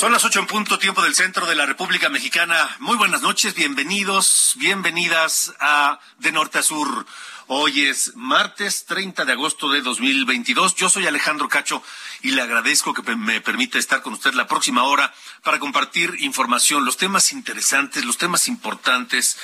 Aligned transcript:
Son 0.00 0.12
las 0.12 0.24
ocho 0.24 0.40
en 0.40 0.46
punto, 0.46 0.78
tiempo 0.78 1.02
del 1.02 1.14
centro 1.14 1.44
de 1.44 1.54
la 1.54 1.66
República 1.66 2.08
Mexicana. 2.08 2.74
Muy 2.78 2.96
buenas 2.96 3.20
noches, 3.20 3.54
bienvenidos, 3.54 4.54
bienvenidas 4.56 5.52
a 5.60 6.00
De 6.16 6.32
Norte 6.32 6.60
a 6.60 6.62
Sur. 6.62 7.04
Hoy 7.48 7.82
es 7.82 8.16
martes 8.16 8.86
30 8.86 9.26
de 9.26 9.32
agosto 9.32 9.68
de 9.68 9.82
2022. 9.82 10.74
Yo 10.76 10.88
soy 10.88 11.06
Alejandro 11.06 11.50
Cacho 11.50 11.82
y 12.22 12.30
le 12.30 12.40
agradezco 12.40 12.94
que 12.94 13.14
me 13.14 13.42
permita 13.42 13.78
estar 13.78 14.00
con 14.00 14.14
usted 14.14 14.32
la 14.32 14.46
próxima 14.46 14.84
hora 14.84 15.12
para 15.42 15.58
compartir 15.58 16.14
información, 16.20 16.86
los 16.86 16.96
temas 16.96 17.30
interesantes, 17.32 18.02
los 18.06 18.16
temas 18.16 18.48
importantes, 18.48 19.36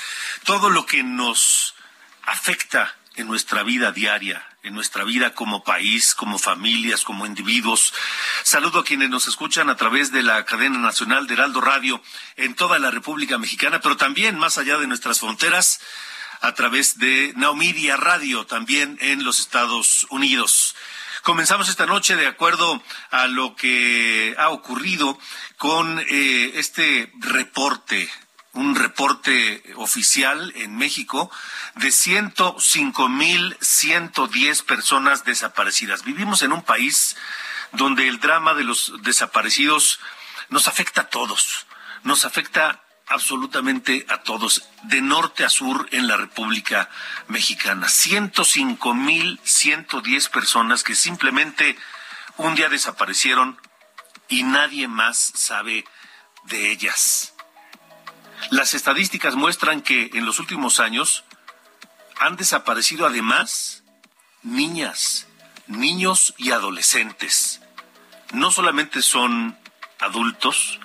todo 0.45 0.70
lo 0.70 0.86
que 0.86 1.02
nos 1.02 1.75
afecta 2.23 2.97
en 3.17 3.27
nuestra 3.27 3.62
vida 3.62 3.92
diaria, 3.92 4.47
en 4.62 4.75
nuestra 4.75 5.05
vida 5.05 5.34
como 5.34 5.64
país, 5.64 6.14
como 6.14 6.39
familias, 6.39 7.03
como 7.03 7.27
individuos. 7.27 7.92
Saludo 8.42 8.81
a 8.81 8.84
quienes 8.84 9.11
nos 9.11 9.27
escuchan 9.27 9.70
a 9.70 9.77
través 9.77 10.12
de 10.12 10.23
la 10.23 10.45
cadena 10.45 10.78
nacional 10.78 11.27
de 11.27 11.34
Heraldo 11.34 11.61
Radio 11.61 12.03
en 12.36 12.55
toda 12.55 12.78
la 12.78 12.91
República 12.91 13.39
Mexicana, 13.39 13.81
pero 13.81 13.97
también 13.97 14.39
más 14.39 14.58
allá 14.58 14.78
de 14.78 14.86
nuestras 14.86 15.20
fronteras, 15.20 15.81
a 16.41 16.55
través 16.55 16.98
de 16.98 17.33
Naomedia 17.36 17.97
Radio, 17.97 18.47
también 18.47 18.98
en 19.00 19.25
los 19.25 19.41
Estados 19.41 20.06
Unidos. 20.11 20.75
Comenzamos 21.23 21.69
esta 21.69 21.86
noche 21.86 22.14
de 22.14 22.27
acuerdo 22.27 22.80
a 23.11 23.27
lo 23.27 23.56
que 23.56 24.34
ha 24.39 24.51
ocurrido 24.51 25.19
con 25.56 25.98
eh, 25.98 26.53
este 26.55 27.11
reporte 27.19 28.08
un 28.56 28.74
reporte 28.74 29.62
oficial 29.76 30.52
en 30.56 30.76
México 30.76 31.30
de 31.76 31.88
105.110 31.88 34.64
personas 34.64 35.24
desaparecidas. 35.24 36.04
Vivimos 36.04 36.42
en 36.42 36.52
un 36.52 36.62
país 36.62 37.16
donde 37.72 38.06
el 38.08 38.18
drama 38.18 38.54
de 38.54 38.64
los 38.64 38.94
desaparecidos 39.02 40.00
nos 40.48 40.68
afecta 40.68 41.02
a 41.02 41.08
todos, 41.08 41.66
nos 42.02 42.24
afecta 42.24 42.82
absolutamente 43.08 44.06
a 44.08 44.22
todos, 44.22 44.66
de 44.84 45.02
norte 45.02 45.44
a 45.44 45.50
sur 45.50 45.86
en 45.92 46.08
la 46.08 46.16
República 46.16 46.88
Mexicana. 47.28 47.86
105.110 47.86 50.30
personas 50.30 50.82
que 50.82 50.94
simplemente 50.94 51.77
un 52.39 52.55
día 52.55 52.70
desaparecieron 52.70 53.61
y 54.28 54.42
nadie 54.42 54.89
más 54.89 55.33
sabe 55.34 55.84
de 56.45 56.72
ellas. 56.72 57.36
Las 58.51 58.74
estadísticas 58.74 59.35
muestran 59.35 59.83
que 59.83 60.11
en 60.14 60.24
los 60.24 60.39
últimos 60.39 60.80
años 60.80 61.24
han 62.19 62.36
desaparecido 62.36 63.07
además 63.07 63.85
niñas, 64.42 65.27
niños 65.67 66.35
y 66.39 66.52
adolescentes. 66.52 67.61
No 68.33 68.51
solamente 68.51 69.02
son 69.02 69.58
adultos, 69.98 70.79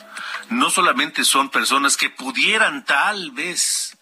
no 0.50 0.70
solamente 0.70 1.24
son 1.24 1.50
personas 1.50 1.98
que 1.98 2.10
pudieran 2.10 2.86
tal 2.86 3.32
vez 3.32 3.98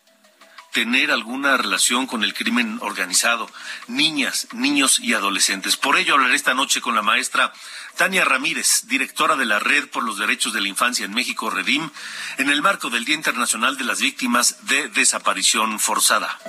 tener 0.72 1.12
alguna 1.12 1.57
relación 1.57 2.06
con 2.06 2.24
el 2.24 2.34
crimen 2.34 2.78
organizado, 2.81 3.50
niñas, 3.88 4.47
niños 4.53 5.00
y 5.00 5.13
adolescentes. 5.13 5.78
Por 5.78 5.97
ello 5.97 6.13
hablaré 6.13 6.35
esta 6.35 6.53
noche 6.53 6.81
con 6.81 6.96
la 6.96 7.02
maestra 7.02 7.53
Tania 7.97 8.24
Ramírez, 8.24 8.88
directora 8.88 9.35
de 9.35 9.46
la 9.46 9.59
Red 9.59 9.90
por 9.90 10.03
los 10.03 10.18
Derechos 10.18 10.53
de 10.53 10.62
la 10.62 10.68
Infancia 10.68 11.06
en 11.06 11.13
México, 11.13 11.50
Redim, 11.50 11.90
en 12.38 12.50
el 12.50 12.62
marco 12.62 12.90
del 12.90 13.06
Día 13.06 13.16
Internacional 13.16 13.78
de 13.78 13.84
las 13.84 14.00
Víctimas 14.00 14.68
de 14.68 14.90
Desaparición 14.90 15.79
Forzada. 15.79 16.40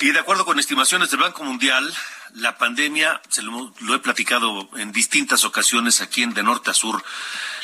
Y 0.00 0.12
de 0.12 0.18
acuerdo 0.18 0.44
con 0.44 0.58
estimaciones 0.58 1.10
del 1.10 1.20
Banco 1.20 1.44
Mundial, 1.44 1.92
la 2.34 2.56
pandemia, 2.56 3.20
se 3.28 3.42
lo, 3.42 3.74
lo, 3.80 3.94
he 3.94 3.98
platicado 3.98 4.70
en 4.76 4.92
distintas 4.92 5.44
ocasiones 5.44 6.00
aquí 6.00 6.22
en 6.22 6.32
de 6.32 6.42
norte 6.42 6.70
a 6.70 6.74
sur, 6.74 7.02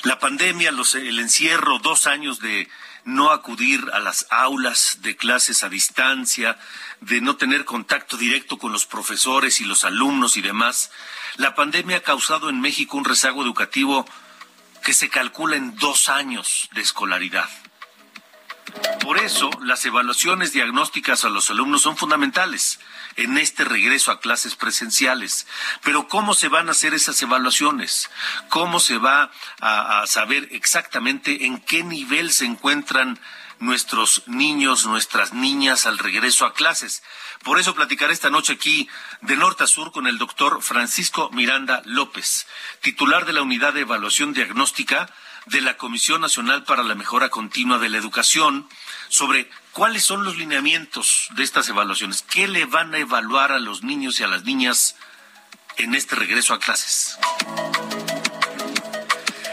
la 0.03 0.19
pandemia, 0.19 0.73
los, 0.73 0.95
el 0.95 1.19
encierro, 1.19 1.79
dos 1.79 2.07
años 2.07 2.41
de 2.41 2.69
no 3.07 3.31
acudir 3.31 3.89
a 3.93 4.01
las 4.01 4.27
aulas 4.31 4.99
de 5.01 5.17
clases 5.17 5.63
a 5.63 5.69
distancia, 5.69 6.59
de 7.01 7.21
no 7.21 7.37
tener 7.37 7.65
contacto 7.65 8.17
directo 8.17 8.59
con 8.59 8.73
los 8.73 8.85
profesores 8.85 9.61
y 9.61 9.65
los 9.65 9.85
alumnos 9.85 10.37
y 10.37 10.43
demás, 10.43 10.91
la 11.37 11.55
pandemia 11.55 11.99
ha 11.99 12.03
causado 12.03 12.51
en 12.51 12.61
México 12.61 12.97
un 12.97 13.05
rezago 13.05 13.43
educativo 13.43 14.05
que 14.85 14.93
se 14.93 15.09
calcula 15.09 15.57
en 15.57 15.77
dos 15.77 16.09
años 16.09 16.69
de 16.73 16.81
escolaridad. 16.81 17.49
Por 19.01 19.19
eso, 19.19 19.51
las 19.63 19.85
evaluaciones 19.85 20.53
diagnósticas 20.53 21.25
a 21.25 21.29
los 21.29 21.49
alumnos 21.51 21.83
son 21.83 21.97
fundamentales 21.97 22.81
en 23.17 23.39
este 23.39 23.65
regreso 23.65 24.13
a 24.13 24.21
clases 24.21 24.55
presenciales. 24.55 25.47
Pero 25.83 26.09
¿cómo 26.09 26.35
se 26.35 26.49
van 26.49 26.69
a 26.69 26.73
hacer 26.73 26.95
esas 26.95 27.21
evaluaciones? 27.23 28.11
¿Cómo 28.49 28.81
se 28.81 28.99
va 28.99 29.31
a, 29.61 30.07
saber 30.07 30.49
exactamente 30.53 31.47
en 31.47 31.61
qué 31.61 31.83
nivel 31.83 32.33
se 32.33 32.45
encuentran 32.45 33.19
nuestros 33.59 34.23
niños, 34.27 34.85
nuestras 34.85 35.33
niñas 35.33 35.87
al 35.87 35.99
regreso 35.99 36.45
a 36.45 36.55
clases? 36.55 37.03
Por 37.43 37.59
eso 37.59 37.75
platicaré 37.75 38.13
esta 38.13 38.31
noche 38.31 38.53
aquí 38.53 38.89
de 39.23 39.37
norte 39.37 39.65
a 39.65 39.67
sur 39.67 39.93
con 39.93 40.07
el 40.07 40.19
doctor 40.19 40.63
Francisco 40.63 41.31
Miranda 41.33 41.83
López, 41.85 42.47
titular 42.81 43.25
de 43.25 43.33
la 43.33 43.43
Unidad 43.43 43.73
de 43.73 43.81
Evaluación 43.81 44.33
Diagnóstica 44.33 45.09
de 45.47 45.61
la 45.61 45.77
Comisión 45.77 46.21
Nacional 46.21 46.65
para 46.65 46.83
la 46.83 46.95
Mejora 46.95 47.29
Continua 47.29 47.79
de 47.79 47.89
la 47.89 47.99
Educación 47.99 48.69
sobre 49.09 49.49
cuáles 49.73 50.03
son 50.03 50.25
los 50.25 50.37
lineamientos 50.37 51.29
de 51.31 51.45
estas 51.45 51.69
evaluaciones, 51.69 52.23
qué 52.23 52.49
le 52.49 52.65
van 52.67 52.95
a 52.95 52.99
evaluar 52.99 53.53
a 53.53 53.59
los 53.59 53.83
niños 53.83 54.19
y 54.19 54.25
a 54.25 54.29
las 54.29 54.45
niñas 54.45 54.97
en 55.77 55.95
este 55.95 56.17
regreso 56.17 56.53
a 56.53 56.59
clases. 56.59 57.19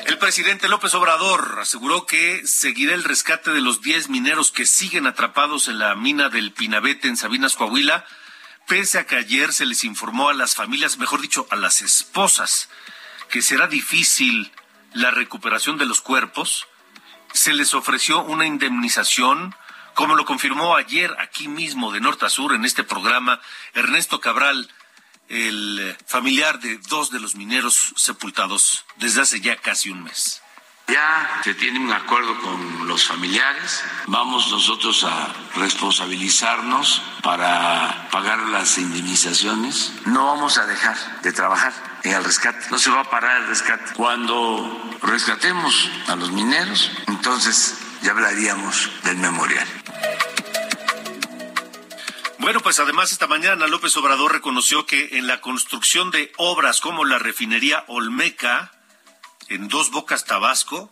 El 0.07 0.17
presidente 0.17 0.67
López 0.67 0.93
Obrador 0.95 1.59
aseguró 1.61 2.05
que 2.05 2.45
seguirá 2.45 2.93
el 2.93 3.03
rescate 3.03 3.51
de 3.51 3.61
los 3.61 3.81
10 3.81 4.09
mineros 4.09 4.51
que 4.51 4.65
siguen 4.65 5.05
atrapados 5.05 5.67
en 5.67 5.77
la 5.77 5.93
mina 5.95 6.29
del 6.29 6.53
Pinabete 6.53 7.07
en 7.07 7.17
Sabinas, 7.17 7.55
Coahuila, 7.55 8.05
pese 8.67 8.97
a 8.97 9.05
que 9.05 9.15
ayer 9.15 9.53
se 9.53 9.65
les 9.65 9.83
informó 9.83 10.29
a 10.29 10.33
las 10.33 10.55
familias, 10.55 10.97
mejor 10.97 11.21
dicho, 11.21 11.45
a 11.51 11.55
las 11.55 11.81
esposas, 11.81 12.69
que 13.29 13.41
será 13.41 13.67
difícil 13.67 14.51
la 14.93 15.11
recuperación 15.11 15.77
de 15.77 15.85
los 15.85 16.01
cuerpos, 16.01 16.67
se 17.33 17.53
les 17.53 17.73
ofreció 17.73 18.21
una 18.23 18.45
indemnización, 18.45 19.55
como 19.95 20.15
lo 20.15 20.25
confirmó 20.25 20.75
ayer 20.75 21.15
aquí 21.19 21.47
mismo 21.47 21.91
de 21.91 21.99
norte 21.99 22.25
a 22.25 22.29
sur 22.29 22.53
en 22.53 22.65
este 22.65 22.83
programa 22.83 23.41
Ernesto 23.73 24.19
Cabral, 24.19 24.69
el 25.29 25.97
familiar 26.05 26.59
de 26.59 26.77
dos 26.89 27.09
de 27.09 27.19
los 27.19 27.35
mineros 27.35 27.93
sepultados 27.95 28.85
desde 28.97 29.21
hace 29.21 29.41
ya 29.41 29.55
casi 29.55 29.89
un 29.89 30.03
mes. 30.03 30.42
Ya 30.87 31.41
se 31.43 31.53
tiene 31.53 31.79
un 31.79 31.91
acuerdo 31.91 32.37
con 32.41 32.87
los 32.87 33.07
familiares. 33.07 33.83
Vamos 34.07 34.51
nosotros 34.51 35.03
a 35.05 35.33
responsabilizarnos 35.55 37.01
para 37.21 38.09
pagar 38.11 38.39
las 38.49 38.77
indemnizaciones. 38.77 39.93
No 40.05 40.25
vamos 40.25 40.57
a 40.57 40.65
dejar 40.65 41.21
de 41.21 41.31
trabajar 41.31 41.73
en 42.03 42.13
el 42.13 42.23
rescate. 42.23 42.69
No 42.69 42.77
se 42.77 42.91
va 42.91 43.01
a 43.01 43.09
parar 43.09 43.41
el 43.41 43.47
rescate. 43.47 43.93
Cuando 43.95 44.97
rescatemos 45.01 45.89
a 46.07 46.15
los 46.15 46.31
mineros, 46.31 46.91
entonces 47.07 47.77
ya 48.01 48.11
hablaríamos 48.11 48.89
del 49.03 49.17
memorial. 49.17 49.67
Bueno, 52.39 52.59
pues 52.59 52.77
además 52.79 53.13
esta 53.13 53.27
mañana 53.27 53.67
López 53.67 53.95
Obrador 53.95 54.33
reconoció 54.33 54.85
que 54.85 55.17
en 55.17 55.27
la 55.27 55.39
construcción 55.39 56.11
de 56.11 56.33
obras 56.35 56.81
como 56.81 57.05
la 57.05 57.17
refinería 57.17 57.85
Olmeca, 57.87 58.73
en 59.49 59.67
Dos 59.67 59.91
Bocas, 59.91 60.25
Tabasco, 60.25 60.91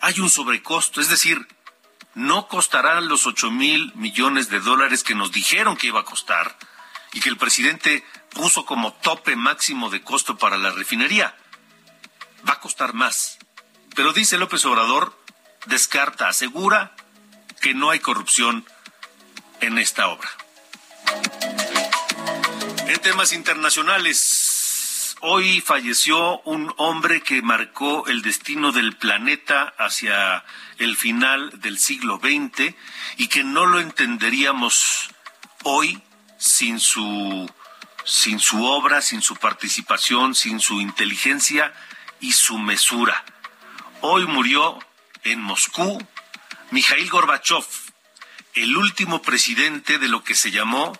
hay 0.00 0.20
un 0.20 0.30
sobrecosto, 0.30 1.00
es 1.00 1.08
decir, 1.08 1.46
no 2.14 2.46
costará 2.48 3.00
los 3.00 3.26
8 3.26 3.50
mil 3.50 3.92
millones 3.94 4.48
de 4.48 4.60
dólares 4.60 5.02
que 5.02 5.14
nos 5.14 5.32
dijeron 5.32 5.76
que 5.76 5.88
iba 5.88 6.00
a 6.00 6.04
costar 6.04 6.56
y 7.12 7.20
que 7.20 7.28
el 7.28 7.36
presidente 7.36 8.04
puso 8.30 8.64
como 8.64 8.92
tope 8.94 9.36
máximo 9.36 9.90
de 9.90 10.02
costo 10.02 10.36
para 10.36 10.58
la 10.58 10.70
refinería. 10.70 11.36
Va 12.48 12.54
a 12.54 12.60
costar 12.60 12.92
más. 12.92 13.38
Pero 13.94 14.12
dice 14.12 14.38
López 14.38 14.64
Obrador, 14.64 15.18
descarta, 15.66 16.28
asegura 16.28 16.94
que 17.60 17.74
no 17.74 17.90
hay 17.90 18.00
corrupción 18.00 18.66
en 19.60 19.78
esta 19.78 20.08
obra. 20.08 20.28
En 22.86 23.00
temas 23.00 23.32
internacionales, 23.32 24.53
hoy 25.26 25.62
falleció 25.62 26.40
un 26.40 26.70
hombre 26.76 27.22
que 27.22 27.40
marcó 27.40 28.06
el 28.08 28.20
destino 28.20 28.72
del 28.72 28.94
planeta 28.94 29.74
hacia 29.78 30.44
el 30.76 30.98
final 30.98 31.50
del 31.60 31.78
siglo 31.78 32.20
XX 32.22 32.74
y 33.16 33.28
que 33.28 33.42
no 33.42 33.64
lo 33.64 33.80
entenderíamos 33.80 35.08
hoy 35.62 36.02
sin 36.36 36.78
su 36.78 37.50
sin 38.04 38.38
su 38.38 38.66
obra, 38.66 39.00
sin 39.00 39.22
su 39.22 39.36
participación, 39.36 40.34
sin 40.34 40.60
su 40.60 40.82
inteligencia 40.82 41.72
y 42.20 42.32
su 42.32 42.58
mesura. 42.58 43.24
Hoy 44.02 44.26
murió 44.26 44.78
en 45.22 45.40
Moscú 45.40 46.06
Mikhail 46.70 47.08
Gorbachev, 47.08 47.64
el 48.52 48.76
último 48.76 49.22
presidente 49.22 49.98
de 49.98 50.08
lo 50.08 50.22
que 50.22 50.34
se 50.34 50.50
llamó 50.50 50.92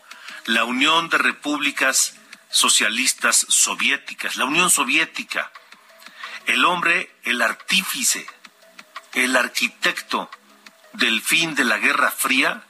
la 0.47 0.65
Unión 0.65 1.11
de 1.11 1.19
Repúblicas 1.19 2.15
Socialistas 2.55 3.47
Soviéticas, 3.49 4.37
la 4.37 4.47
Unión 4.47 4.71
Soviética. 4.71 5.53
El 6.47 6.65
hombre, 6.65 7.15
el 7.25 7.43
artífice, 7.43 8.27
el 9.13 9.37
arquitecto 9.37 10.31
del 10.95 11.21
fin 11.21 11.55
de 11.55 11.65
la 11.65 11.77
Guerra 11.79 12.11
Fría 12.11 12.63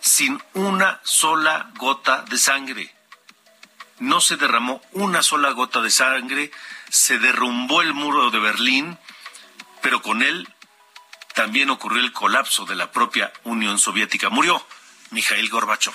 sin 0.00 0.42
una 0.54 1.00
sola 1.04 1.70
gota 1.76 2.22
de 2.22 2.38
sangre 2.38 3.00
no 4.00 4.20
se 4.20 4.36
derramó 4.36 4.82
una 4.92 5.22
sola 5.22 5.50
gota 5.50 5.80
de 5.80 5.90
sangre, 5.90 6.50
se 6.88 7.18
derrumbó 7.18 7.82
el 7.82 7.94
muro 7.94 8.30
de 8.30 8.38
Berlín, 8.38 8.98
pero 9.82 10.02
con 10.02 10.22
él 10.22 10.48
también 11.34 11.70
ocurrió 11.70 12.02
el 12.02 12.12
colapso 12.12 12.64
de 12.64 12.74
la 12.74 12.90
propia 12.90 13.32
Unión 13.44 13.78
Soviética. 13.78 14.30
Murió 14.30 14.66
Mikhail 15.10 15.48
Gorbachev. 15.48 15.94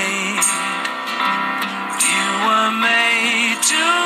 To 3.71 4.00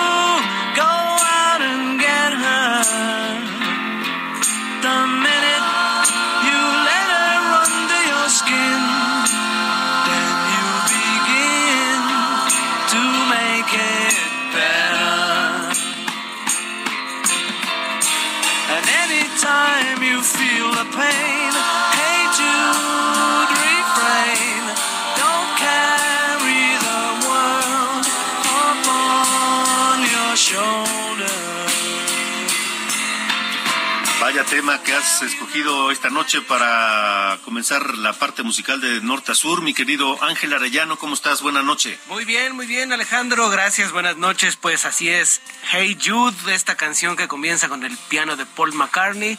has 34.95 35.21
escogido 35.21 35.91
esta 35.91 36.09
noche 36.09 36.41
para 36.41 37.37
comenzar 37.43 37.97
la 37.97 38.13
parte 38.13 38.43
musical 38.43 38.79
de 38.79 39.01
norte 39.01 39.33
a 39.33 39.35
sur. 39.35 39.61
Mi 39.61 39.73
querido 39.73 40.21
Ángel 40.23 40.53
Arellano, 40.53 40.97
¿cómo 40.97 41.15
estás? 41.15 41.41
Buenas 41.41 41.65
noches. 41.65 41.99
Muy 42.07 42.23
bien, 42.23 42.55
muy 42.55 42.65
bien, 42.65 42.93
Alejandro. 42.93 43.49
Gracias, 43.49 43.91
buenas 43.91 44.15
noches. 44.15 44.55
Pues 44.55 44.85
así 44.85 45.09
es. 45.09 45.41
Hey 45.71 45.97
Jude, 46.01 46.53
esta 46.53 46.75
canción 46.75 47.17
que 47.17 47.27
comienza 47.27 47.67
con 47.67 47.83
el 47.83 47.97
piano 48.09 48.37
de 48.37 48.45
Paul 48.45 48.73
McCartney, 48.73 49.37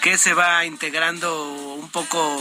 que 0.00 0.18
se 0.18 0.34
va 0.34 0.64
integrando 0.64 1.44
un 1.52 1.88
poco 1.90 2.36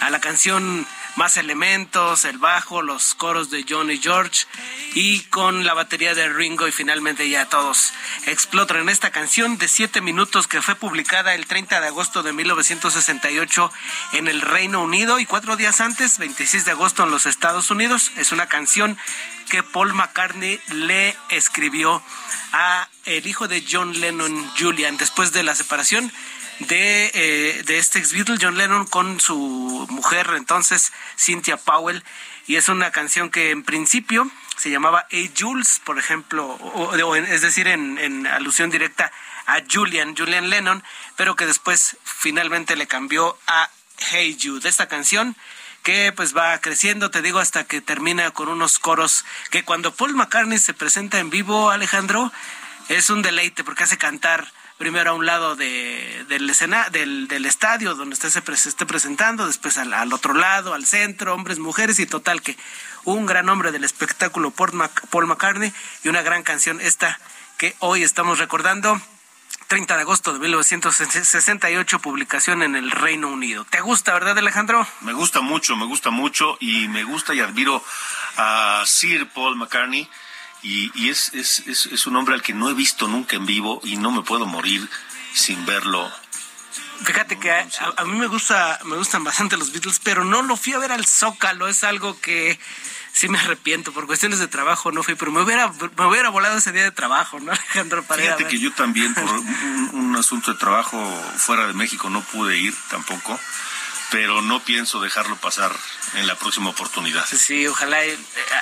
a 0.00 0.10
la 0.10 0.20
canción 0.20 0.86
más 1.16 1.36
elementos, 1.38 2.24
el 2.24 2.38
bajo, 2.38 2.82
los 2.82 3.14
coros 3.14 3.50
de 3.50 3.64
Johnny 3.68 3.98
George 3.98 4.44
y 4.94 5.20
con 5.24 5.64
la 5.64 5.74
batería 5.74 6.14
de 6.14 6.28
Ringo 6.28 6.68
y 6.68 6.72
finalmente 6.72 7.28
ya 7.28 7.46
todos 7.46 7.92
explotan 8.26 8.78
en 8.78 8.88
esta 8.90 9.10
canción 9.10 9.58
de 9.58 9.68
7 9.68 10.00
minutos 10.02 10.46
que 10.46 10.62
fue 10.62 10.74
publicada 10.74 11.34
el 11.34 11.46
30 11.46 11.80
de 11.80 11.86
agosto 11.86 12.22
de 12.22 12.32
1968 12.32 13.72
en 14.12 14.28
el 14.28 14.42
Reino 14.42 14.82
Unido 14.82 15.18
y 15.18 15.26
cuatro 15.26 15.56
días 15.56 15.80
antes, 15.80 16.18
26 16.18 16.64
de 16.66 16.72
agosto 16.72 17.04
en 17.04 17.10
los 17.10 17.26
Estados 17.26 17.70
Unidos. 17.70 18.12
Es 18.16 18.32
una 18.32 18.46
canción 18.46 18.98
que 19.50 19.62
Paul 19.62 19.94
McCartney 19.94 20.60
le 20.72 21.16
escribió 21.30 22.02
a 22.52 22.88
el 23.04 23.26
hijo 23.26 23.48
de 23.48 23.64
John 23.68 23.98
Lennon, 24.00 24.50
Julian, 24.58 24.96
después 24.96 25.32
de 25.32 25.42
la 25.42 25.54
separación 25.54 26.12
de, 26.60 27.10
eh, 27.14 27.62
de 27.64 27.78
este 27.78 27.98
ex 27.98 28.12
Beatle, 28.12 28.38
John 28.40 28.56
Lennon, 28.56 28.86
con 28.86 29.20
su 29.20 29.86
mujer 29.90 30.32
entonces, 30.36 30.92
Cynthia 31.18 31.56
Powell. 31.56 32.02
Y 32.46 32.56
es 32.56 32.68
una 32.68 32.92
canción 32.92 33.30
que 33.30 33.50
en 33.50 33.64
principio 33.64 34.30
se 34.56 34.70
llamaba 34.70 35.06
Hey 35.10 35.32
Jules, 35.36 35.80
por 35.84 35.98
ejemplo, 35.98 36.46
o, 36.46 37.16
es 37.16 37.42
decir, 37.42 37.68
en, 37.68 37.98
en 37.98 38.26
alusión 38.26 38.70
directa 38.70 39.12
a 39.46 39.62
Julian, 39.70 40.16
Julian 40.16 40.50
Lennon, 40.50 40.82
pero 41.16 41.36
que 41.36 41.46
después 41.46 41.96
finalmente 42.04 42.76
le 42.76 42.86
cambió 42.86 43.38
a 43.46 43.70
Hey 43.98 44.38
Jude. 44.40 44.68
Esta 44.68 44.88
canción 44.88 45.36
que 45.82 46.12
pues 46.12 46.36
va 46.36 46.58
creciendo, 46.58 47.10
te 47.10 47.22
digo, 47.22 47.38
hasta 47.38 47.64
que 47.64 47.80
termina 47.80 48.32
con 48.32 48.48
unos 48.48 48.80
coros 48.80 49.24
que 49.50 49.62
cuando 49.62 49.94
Paul 49.94 50.14
McCartney 50.14 50.58
se 50.58 50.74
presenta 50.74 51.20
en 51.20 51.30
vivo, 51.30 51.70
Alejandro, 51.70 52.32
es 52.88 53.08
un 53.10 53.22
deleite 53.22 53.62
porque 53.62 53.84
hace 53.84 53.96
cantar 53.96 54.52
primero 54.78 55.10
a 55.10 55.14
un 55.14 55.26
lado 55.26 55.56
de, 55.56 56.24
del, 56.28 56.48
escena, 56.50 56.88
del, 56.90 57.28
del 57.28 57.46
estadio 57.46 57.94
donde 57.94 58.14
usted 58.14 58.30
se, 58.30 58.68
esté 58.68 58.86
presentando, 58.86 59.46
después 59.46 59.78
al, 59.78 59.92
al 59.94 60.12
otro 60.12 60.34
lado, 60.34 60.74
al 60.74 60.86
centro, 60.86 61.34
hombres, 61.34 61.58
mujeres 61.58 61.98
y 61.98 62.06
total 62.06 62.42
que 62.42 62.56
un 63.04 63.24
gran 63.24 63.48
hombre 63.48 63.72
del 63.72 63.84
espectáculo 63.84 64.50
Paul 64.50 65.26
McCartney 65.26 65.72
y 66.02 66.08
una 66.08 66.22
gran 66.22 66.42
canción 66.42 66.80
esta 66.80 67.18
que 67.56 67.74
hoy 67.78 68.02
estamos 68.02 68.38
recordando. 68.38 69.00
30 69.68 69.96
de 69.96 70.02
agosto 70.02 70.32
de 70.32 70.38
1968, 70.38 71.98
publicación 71.98 72.62
en 72.62 72.76
el 72.76 72.90
Reino 72.90 73.28
Unido. 73.28 73.64
¿Te 73.64 73.80
gusta, 73.80 74.12
verdad, 74.12 74.38
Alejandro? 74.38 74.86
Me 75.00 75.12
gusta 75.12 75.40
mucho, 75.40 75.76
me 75.76 75.86
gusta 75.86 76.10
mucho 76.10 76.56
y 76.60 76.86
me 76.86 77.02
gusta 77.02 77.34
y 77.34 77.40
admiro 77.40 77.82
a 78.36 78.84
Sir 78.86 79.28
Paul 79.30 79.56
McCartney 79.56 80.08
y, 80.66 80.90
y 80.96 81.10
es, 81.10 81.32
es, 81.32 81.62
es, 81.66 81.86
es 81.86 82.06
un 82.08 82.16
hombre 82.16 82.34
al 82.34 82.42
que 82.42 82.52
no 82.52 82.68
he 82.68 82.74
visto 82.74 83.06
nunca 83.06 83.36
en 83.36 83.46
vivo 83.46 83.80
y 83.84 83.96
no 83.96 84.10
me 84.10 84.22
puedo 84.22 84.46
morir 84.46 84.88
sin 85.32 85.64
verlo. 85.64 86.10
Fíjate 87.04 87.38
que 87.38 87.52
a, 87.52 87.68
a 87.96 88.04
mí 88.04 88.18
me 88.18 88.26
gusta, 88.26 88.80
me 88.84 88.96
gustan 88.96 89.22
bastante 89.22 89.56
los 89.56 89.70
Beatles, 89.70 90.00
pero 90.02 90.24
no 90.24 90.42
lo 90.42 90.56
fui 90.56 90.72
a 90.72 90.78
ver 90.78 90.90
al 90.90 91.06
Zócalo, 91.06 91.68
es 91.68 91.84
algo 91.84 92.20
que 92.20 92.58
sí 93.12 93.28
me 93.28 93.38
arrepiento, 93.38 93.92
por 93.92 94.06
cuestiones 94.06 94.40
de 94.40 94.48
trabajo 94.48 94.90
no 94.90 95.04
fui, 95.04 95.14
pero 95.14 95.30
me 95.30 95.40
hubiera, 95.40 95.72
me 95.96 96.06
hubiera 96.06 96.30
volado 96.30 96.58
ese 96.58 96.72
día 96.72 96.82
de 96.82 96.90
trabajo, 96.90 97.38
¿no, 97.38 97.52
Alejandro? 97.52 98.02
Para 98.02 98.22
Fíjate 98.22 98.48
que 98.48 98.58
yo 98.58 98.72
también 98.72 99.14
por 99.14 99.24
un, 99.24 99.90
un 99.92 100.16
asunto 100.16 100.52
de 100.52 100.58
trabajo 100.58 100.98
fuera 101.36 101.66
de 101.68 101.74
México 101.74 102.10
no 102.10 102.22
pude 102.22 102.58
ir 102.58 102.74
tampoco, 102.90 103.38
pero 104.10 104.42
no 104.42 104.60
pienso 104.60 105.00
dejarlo 105.00 105.36
pasar 105.36 105.74
en 106.14 106.26
la 106.26 106.36
próxima 106.36 106.70
oportunidad. 106.70 107.26
Sí, 107.26 107.66
ojalá 107.66 108.04
eh, 108.04 108.16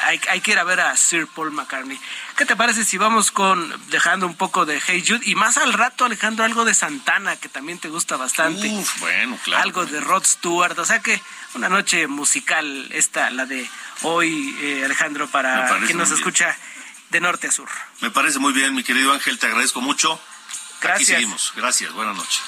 hay, 0.04 0.20
hay, 0.30 0.40
que 0.40 0.52
ir 0.52 0.58
a 0.58 0.64
ver 0.64 0.80
a 0.80 0.96
Sir 0.96 1.26
Paul 1.26 1.52
McCartney. 1.52 1.98
¿Qué 2.36 2.46
te 2.46 2.56
parece 2.56 2.84
si 2.84 2.96
vamos 2.96 3.30
con 3.30 3.74
dejando 3.90 4.26
un 4.26 4.36
poco 4.36 4.64
de 4.64 4.80
Hey 4.86 5.04
Jude 5.06 5.20
y 5.24 5.34
más 5.34 5.56
al 5.58 5.72
rato 5.72 6.04
Alejandro 6.04 6.44
algo 6.44 6.64
de 6.64 6.74
Santana 6.74 7.36
que 7.36 7.48
también 7.48 7.78
te 7.78 7.88
gusta 7.88 8.16
bastante? 8.16 8.68
Uf, 8.68 9.00
bueno, 9.00 9.38
claro. 9.44 9.62
Algo 9.62 9.86
de 9.86 10.00
Rod 10.00 10.24
Stewart, 10.24 10.78
o 10.78 10.84
sea 10.84 11.00
que 11.00 11.20
una 11.54 11.68
noche 11.68 12.06
musical 12.06 12.88
esta 12.92 13.30
la 13.30 13.46
de 13.46 13.68
hoy 14.02 14.56
eh, 14.60 14.82
Alejandro 14.84 15.28
para 15.28 15.78
quien 15.86 15.98
nos 15.98 16.10
escucha 16.10 16.56
de 17.10 17.20
norte 17.20 17.48
a 17.48 17.52
sur. 17.52 17.68
Me 18.00 18.10
parece 18.10 18.38
muy 18.38 18.52
bien, 18.52 18.74
mi 18.74 18.82
querido 18.82 19.12
Ángel, 19.12 19.38
te 19.38 19.46
agradezco 19.46 19.80
mucho. 19.80 20.20
Gracias. 20.80 21.08
Aquí 21.08 21.14
seguimos. 21.14 21.52
Gracias. 21.56 21.92
Buenas 21.92 22.16
noches. 22.16 22.42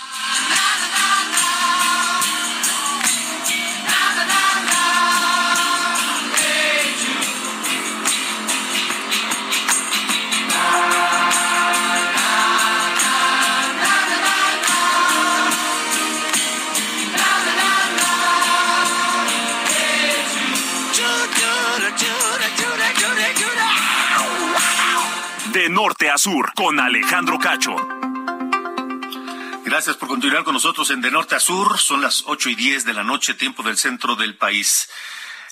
Sur, 26.18 26.52
con 26.54 26.80
Alejandro 26.80 27.38
Cacho. 27.38 27.76
Gracias 29.64 29.96
por 29.96 30.08
continuar 30.08 30.44
con 30.44 30.54
nosotros 30.54 30.90
en 30.90 31.00
De 31.00 31.10
Norte 31.10 31.34
a 31.34 31.40
Sur. 31.40 31.78
Son 31.78 32.00
las 32.00 32.24
ocho 32.26 32.48
y 32.48 32.54
diez 32.54 32.84
de 32.84 32.94
la 32.94 33.02
noche, 33.02 33.34
tiempo 33.34 33.62
del 33.62 33.76
centro 33.76 34.16
del 34.16 34.36
país. 34.36 34.88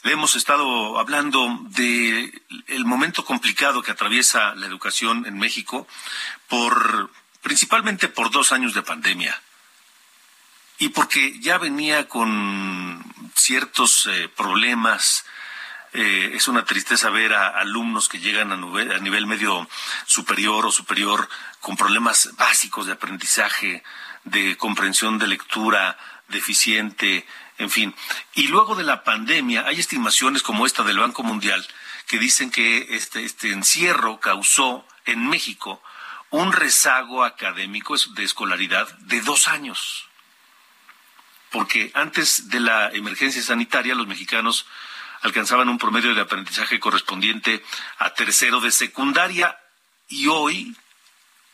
Le 0.02 0.12
hemos 0.12 0.36
estado 0.36 0.98
hablando 0.98 1.58
de 1.70 2.32
el 2.66 2.84
momento 2.84 3.24
complicado 3.24 3.82
que 3.82 3.90
atraviesa 3.90 4.54
la 4.54 4.66
educación 4.66 5.26
en 5.26 5.38
México 5.38 5.86
por 6.48 7.10
principalmente 7.42 8.08
por 8.08 8.30
dos 8.30 8.52
años 8.52 8.72
de 8.74 8.82
pandemia 8.82 9.40
y 10.78 10.88
porque 10.90 11.38
ya 11.40 11.58
venía 11.58 12.08
con 12.08 13.04
ciertos 13.34 14.06
eh, 14.10 14.28
problemas 14.28 15.24
eh, 15.96 16.32
es 16.34 16.48
una 16.48 16.64
tristeza 16.64 17.08
ver 17.08 17.34
a 17.34 17.50
alumnos 17.60 18.08
que 18.08 18.18
llegan 18.18 18.50
a 18.50 18.56
nivel, 18.56 19.26
medio 19.28 19.68
superior 20.06 20.66
o 20.66 20.72
superior 20.72 21.28
con 21.60 21.76
problemas 21.76 22.30
básicos 22.36 22.86
de 22.86 22.92
aprendizaje, 22.94 23.84
de 24.24 24.56
comprensión 24.56 25.20
de 25.20 25.28
lectura 25.28 25.96
deficiente, 26.26 27.24
en 27.58 27.70
fin. 27.70 27.94
Y 28.34 28.48
luego 28.48 28.74
de 28.74 28.82
la 28.82 29.04
pandemia 29.04 29.66
hay 29.68 29.78
estimaciones 29.78 30.42
como 30.42 30.66
esta 30.66 30.82
del 30.82 30.98
Banco 30.98 31.22
Mundial 31.22 31.64
que 32.08 32.18
dicen 32.18 32.50
que 32.50 32.96
este, 32.96 33.24
este 33.24 33.52
encierro 33.52 34.18
causó 34.18 34.84
en 35.04 35.28
México 35.28 35.80
un 36.30 36.52
rezago 36.52 37.22
académico 37.22 37.94
de 38.16 38.24
escolaridad 38.24 38.92
de 38.98 39.20
dos 39.20 39.46
años. 39.46 40.08
Porque 41.50 41.92
antes 41.94 42.48
de 42.48 42.58
la 42.58 42.90
emergencia 42.90 43.40
sanitaria 43.40 43.94
los 43.94 44.08
mexicanos 44.08 44.66
alcanzaban 45.24 45.70
un 45.70 45.78
promedio 45.78 46.14
de 46.14 46.20
aprendizaje 46.20 46.78
correspondiente 46.78 47.64
a 47.98 48.10
tercero 48.10 48.60
de 48.60 48.70
secundaria 48.70 49.58
y 50.06 50.28
hoy 50.28 50.76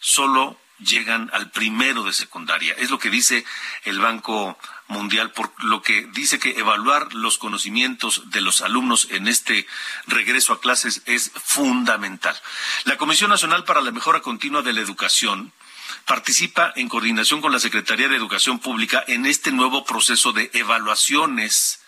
solo 0.00 0.60
llegan 0.78 1.30
al 1.32 1.50
primero 1.50 2.02
de 2.02 2.12
secundaria. 2.12 2.74
Es 2.78 2.90
lo 2.90 2.98
que 2.98 3.10
dice 3.10 3.44
el 3.84 4.00
Banco 4.00 4.58
Mundial, 4.88 5.30
por 5.30 5.52
lo 5.62 5.82
que 5.82 6.08
dice 6.12 6.40
que 6.40 6.58
evaluar 6.58 7.14
los 7.14 7.38
conocimientos 7.38 8.30
de 8.30 8.40
los 8.40 8.60
alumnos 8.60 9.06
en 9.10 9.28
este 9.28 9.68
regreso 10.08 10.52
a 10.52 10.60
clases 10.60 11.02
es 11.06 11.30
fundamental. 11.30 12.36
La 12.84 12.96
Comisión 12.96 13.30
Nacional 13.30 13.62
para 13.64 13.82
la 13.82 13.92
Mejora 13.92 14.20
Continua 14.20 14.62
de 14.62 14.72
la 14.72 14.80
Educación 14.80 15.52
participa 16.06 16.72
en 16.74 16.88
coordinación 16.88 17.40
con 17.40 17.52
la 17.52 17.60
Secretaría 17.60 18.08
de 18.08 18.16
Educación 18.16 18.58
Pública 18.58 19.04
en 19.06 19.26
este 19.26 19.52
nuevo 19.52 19.84
proceso 19.84 20.32
de 20.32 20.50
evaluaciones 20.54 21.79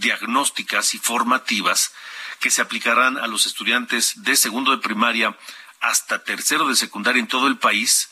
diagnósticas 0.00 0.94
y 0.94 0.98
formativas 0.98 1.92
que 2.40 2.50
se 2.50 2.62
aplicarán 2.62 3.18
a 3.18 3.26
los 3.26 3.46
estudiantes 3.46 4.22
de 4.22 4.34
segundo 4.34 4.72
de 4.72 4.78
primaria 4.78 5.36
hasta 5.80 6.24
tercero 6.24 6.68
de 6.68 6.76
secundaria 6.76 7.20
en 7.20 7.28
todo 7.28 7.46
el 7.46 7.58
país 7.58 8.10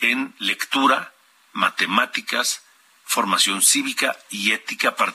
en 0.00 0.34
lectura, 0.38 1.12
matemáticas, 1.52 2.62
formación 3.04 3.62
cívica 3.62 4.16
y 4.30 4.52
ética 4.52 4.96
para, 4.96 5.14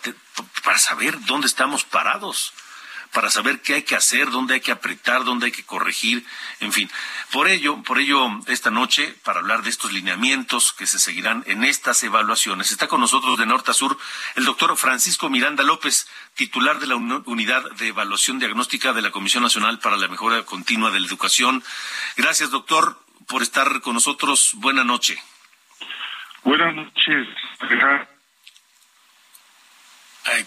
para 0.63 0.77
saber 0.77 1.19
dónde 1.25 1.47
estamos 1.47 1.83
parados 1.83 2.53
para 3.11 3.29
saber 3.29 3.61
qué 3.61 3.75
hay 3.75 3.83
que 3.83 3.95
hacer, 3.95 4.29
dónde 4.29 4.55
hay 4.55 4.61
que 4.61 4.71
apretar, 4.71 5.23
dónde 5.23 5.47
hay 5.47 5.51
que 5.51 5.63
corregir, 5.63 6.25
en 6.59 6.71
fin. 6.71 6.89
Por 7.31 7.47
ello, 7.47 7.81
por 7.83 7.99
ello, 7.99 8.29
esta 8.47 8.71
noche, 8.71 9.15
para 9.23 9.39
hablar 9.39 9.63
de 9.63 9.69
estos 9.69 9.91
lineamientos 9.91 10.73
que 10.73 10.87
se 10.87 10.99
seguirán 10.99 11.43
en 11.47 11.63
estas 11.63 12.01
evaluaciones, 12.03 12.71
está 12.71 12.87
con 12.87 13.01
nosotros 13.01 13.37
de 13.37 13.45
norte 13.45 13.71
a 13.71 13.73
sur 13.73 13.97
el 14.35 14.45
doctor 14.45 14.75
Francisco 14.77 15.29
Miranda 15.29 15.63
López, 15.63 16.07
titular 16.35 16.79
de 16.79 16.87
la 16.87 16.95
Unidad 16.95 17.63
de 17.77 17.87
Evaluación 17.87 18.39
Diagnóstica 18.39 18.93
de 18.93 19.01
la 19.01 19.11
Comisión 19.11 19.43
Nacional 19.43 19.79
para 19.79 19.97
la 19.97 20.07
Mejora 20.07 20.43
Continua 20.43 20.91
de 20.91 20.99
la 20.99 21.07
Educación. 21.07 21.63
Gracias, 22.15 22.51
doctor, 22.51 22.99
por 23.27 23.41
estar 23.41 23.81
con 23.81 23.93
nosotros. 23.93 24.51
Buenas 24.55 24.85
noches. 24.85 25.19
Buenas 26.43 26.73
noches 26.75 27.27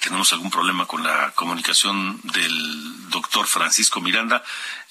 tenemos 0.00 0.32
algún 0.32 0.50
problema 0.50 0.86
con 0.86 1.02
la 1.02 1.32
comunicación 1.32 2.20
del 2.22 3.10
doctor 3.10 3.46
Francisco 3.46 4.00
Miranda. 4.00 4.42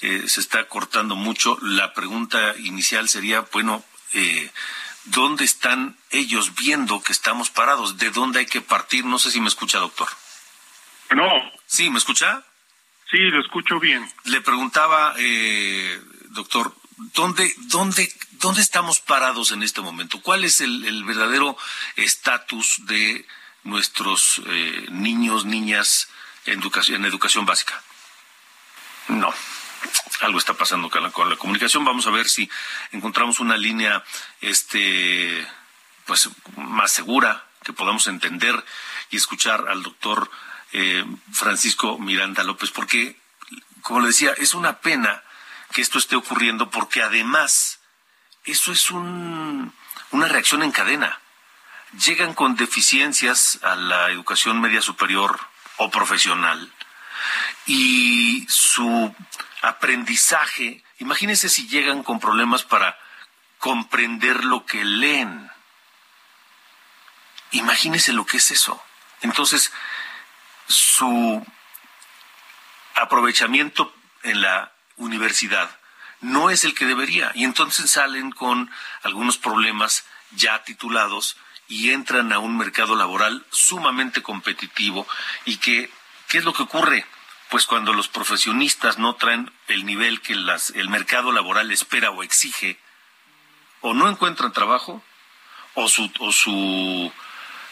Eh, 0.02 0.24
se 0.28 0.40
está 0.40 0.68
cortando 0.68 1.16
mucho. 1.16 1.58
La 1.62 1.94
pregunta 1.94 2.56
inicial 2.58 3.08
sería, 3.08 3.42
bueno, 3.52 3.84
eh, 4.14 4.52
¿dónde 5.06 5.46
están 5.46 5.98
ellos 6.10 6.56
viendo 6.56 7.02
que 7.02 7.12
estamos 7.12 7.50
parados? 7.50 7.98
¿De 7.98 8.10
dónde 8.12 8.40
hay 8.40 8.46
que 8.46 8.62
partir? 8.62 9.06
No 9.06 9.20
sé 9.20 9.32
si 9.32 9.42
me 9.42 9.48
escucha, 9.48 9.80
doctor. 9.80 10.08
No. 11.12 11.30
¿Sí, 11.66 11.90
me 11.90 11.98
escucha? 11.98 12.44
Sí, 13.10 13.18
lo 13.18 13.42
escucho 13.42 13.80
bien. 13.80 14.08
Le 14.26 14.42
preguntaba, 14.42 15.14
eh, 15.18 16.02
doctor, 16.30 16.76
¿dónde, 17.14 17.54
dónde, 17.58 18.12
¿dónde 18.34 18.62
estamos 18.62 19.00
parados 19.00 19.52
en 19.52 19.64
este 19.64 19.82
momento? 19.82 20.22
¿Cuál 20.22 20.44
es 20.44 20.62
el 20.62 21.04
verdadero 21.04 21.58
estatus 21.96 22.86
de 22.86 23.26
nuestros 23.64 24.42
eh, 24.46 24.88
niños, 24.90 25.46
niñas 25.46 26.10
en 26.46 26.60
educación, 26.60 27.02
en 27.02 27.06
educación 27.06 27.46
básica? 27.46 27.82
No. 29.08 29.34
Algo 30.22 30.38
está 30.38 30.54
pasando 30.54 30.90
con 30.90 31.04
la, 31.04 31.12
con 31.12 31.30
la 31.30 31.38
comunicación. 31.38 31.86
Vamos 31.86 32.06
a 32.08 32.12
ver 32.12 32.28
si 32.28 32.50
encontramos 32.92 33.40
una 33.40 33.58
línea 33.58 34.04
este, 34.42 35.48
pues, 36.06 36.30
más 36.58 36.92
segura, 36.92 37.46
que 37.64 37.74
podamos 37.74 38.08
entender 38.08 38.64
y 39.10 39.18
escuchar 39.18 39.66
al 39.70 39.84
doctor 39.84 40.30
eh, 40.72 41.06
Francisco 41.32 41.98
Miranda 41.98 42.44
López, 42.44 42.72
porque, 42.72 43.18
como 43.82 44.02
le 44.02 44.08
decía, 44.08 44.34
es 44.38 44.54
una 44.54 44.80
pena 44.80 45.24
que 45.72 45.82
esto 45.82 45.98
esté 45.98 46.16
ocurriendo 46.16 46.70
porque 46.70 47.02
además 47.02 47.80
eso 48.44 48.72
es 48.72 48.90
un, 48.92 49.74
una 50.12 50.28
reacción 50.28 50.64
en 50.64 50.72
cadena 50.72 51.20
llegan 51.94 52.34
con 52.34 52.56
deficiencias 52.56 53.60
a 53.64 53.76
la 53.76 54.10
educación 54.10 54.62
media 54.62 54.82
superior 54.82 55.40
o 55.78 55.90
profesional 55.90 56.72
y 57.66 58.46
su 58.50 59.16
aprendizaje, 59.62 60.84
imagínense 61.00 61.50
si 61.50 61.68
llegan 61.68 62.04
con 62.04 62.20
problemas 62.20 62.64
para 62.64 62.98
comprender 63.58 64.46
lo 64.46 64.66
que 64.66 64.84
leen. 64.84 65.52
Imagínense 67.52 68.14
lo 68.14 68.26
que 68.26 68.38
es 68.38 68.52
eso. 68.52 68.82
Entonces, 69.22 69.72
su 70.68 71.46
aprovechamiento 72.96 73.94
en 74.24 74.42
la 74.42 74.72
universidad 74.98 75.70
no 76.22 76.50
es 76.50 76.64
el 76.64 76.74
que 76.74 76.86
debería 76.86 77.32
y 77.34 77.44
entonces 77.44 77.90
salen 77.90 78.32
con 78.32 78.70
algunos 79.04 79.38
problemas 79.38 80.06
ya 80.32 80.64
titulados 80.64 81.38
y 81.70 81.92
entran 81.92 82.34
a 82.34 82.40
un 82.40 82.58
mercado 82.58 82.96
laboral 82.96 83.46
sumamente 83.52 84.22
competitivo 84.22 85.08
y 85.46 85.58
que, 85.58 85.90
¿qué 86.28 86.40
es 86.40 86.44
lo 86.44 86.52
que 86.52 86.64
ocurre? 86.64 87.06
Pues 87.50 87.66
cuando 87.66 87.94
los 87.94 88.10
profesionistas 88.10 88.98
no 88.98 89.16
traen 89.16 89.52
el 89.68 89.86
nivel 89.86 90.20
que 90.22 90.34
el 90.34 90.90
mercado 90.90 91.32
laboral 91.32 91.72
espera 91.72 92.12
o 92.12 92.24
exige, 92.24 92.78
o 93.82 93.94
no 93.94 94.10
encuentran 94.10 94.52
trabajo, 94.52 95.04
o 95.76 95.88
su, 95.88 96.12
o 96.20 96.32
su, 96.32 97.14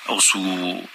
o 0.05 0.21
su 0.21 0.89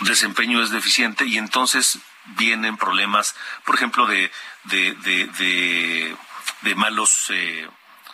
desempeño 0.00 0.62
es 0.62 0.70
deficiente 0.70 1.26
y 1.26 1.38
entonces 1.38 1.98
vienen 2.36 2.76
problemas, 2.76 3.34
por 3.64 3.74
ejemplo, 3.74 4.06
de, 4.06 4.30
de, 4.64 4.94
de, 4.94 6.16
de, 6.62 6.74
malos 6.74 7.30
eh, 7.30 7.68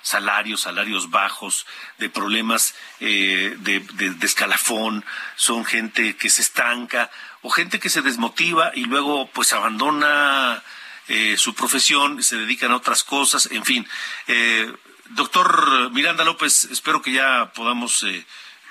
salarios, 0.07 0.61
salarios 0.61 1.11
bajos, 1.11 1.67
de 1.99 2.09
problemas 2.09 2.77
eh, 3.01 3.57
de, 3.59 4.15
escalafón, 4.23 5.05
son 5.35 5.65
gente 5.65 6.15
que 6.15 6.31
se 6.31 6.43
estanca 6.43 7.11
o 7.43 7.51
gente 7.51 7.81
que 7.81 7.89
se 7.89 8.03
desmotiva 8.03 8.71
y 8.73 8.85
luego 8.85 9.29
pues 9.33 9.53
abandona 9.53 10.63
eh, 11.09 11.37
su 11.37 11.57
profesión, 11.57 12.23
se 12.23 12.37
dedican 12.37 12.71
a 12.71 12.77
otras 12.77 13.03
cosas, 13.03 13.49
en 13.51 13.65
fin. 13.65 13.85
Eh, 14.29 14.73
doctor 15.11 15.91
Miranda 15.91 16.25
López, 16.25 16.69
espero 16.71 17.03
que 17.03 17.11
ya 17.11 17.51
podamos 17.53 18.07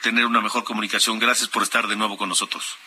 tener 0.01 0.25
una 0.25 0.39
mejor 0.39 0.63
comunicación. 0.63 1.19
Gracias 1.19 1.49
por 1.49 1.63
estar 1.63 1.85
de 1.87 1.97
nuevo 1.97 2.17
con 2.17 2.29
nosotros. 2.29 2.77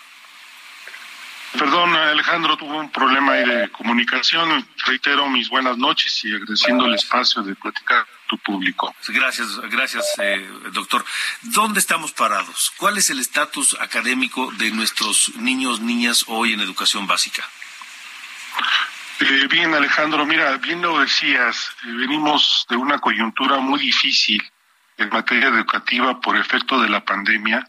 Perdón, 1.52 1.94
Alejandro, 1.96 2.56
tuvo 2.56 2.78
un 2.78 2.90
problema 2.90 3.32
ahí 3.32 3.44
de 3.44 3.70
comunicación. 3.70 4.66
Reitero 4.86 5.28
mis 5.28 5.50
buenas 5.50 5.76
noches 5.76 6.24
y 6.24 6.32
agradeciendo 6.32 6.86
el 6.86 6.94
espacio 6.94 7.42
de 7.42 7.54
platicar 7.54 8.06
tu 8.28 8.38
público. 8.38 8.94
Gracias, 9.08 9.58
gracias, 9.70 10.04
eh, 10.18 10.48
doctor. 10.72 11.04
¿Dónde 11.42 11.80
estamos 11.80 12.12
parados? 12.12 12.72
¿Cuál 12.76 12.98
es 12.98 13.10
el 13.10 13.18
estatus 13.18 13.76
académico 13.80 14.52
de 14.52 14.70
nuestros 14.70 15.34
niños, 15.36 15.80
niñas 15.80 16.24
hoy 16.28 16.52
en 16.52 16.60
educación 16.60 17.08
básica? 17.08 17.42
Eh, 19.20 19.48
bien, 19.50 19.74
Alejandro, 19.74 20.24
mira, 20.24 20.56
bien 20.58 20.80
lo 20.80 21.00
decías, 21.00 21.70
eh, 21.82 21.86
venimos 21.90 22.66
de 22.68 22.76
una 22.76 23.00
coyuntura 23.00 23.56
muy 23.58 23.80
difícil 23.80 24.40
en 24.96 25.08
materia 25.08 25.48
educativa 25.48 26.20
por 26.20 26.36
efecto 26.36 26.80
de 26.80 26.88
la 26.88 27.04
pandemia, 27.04 27.68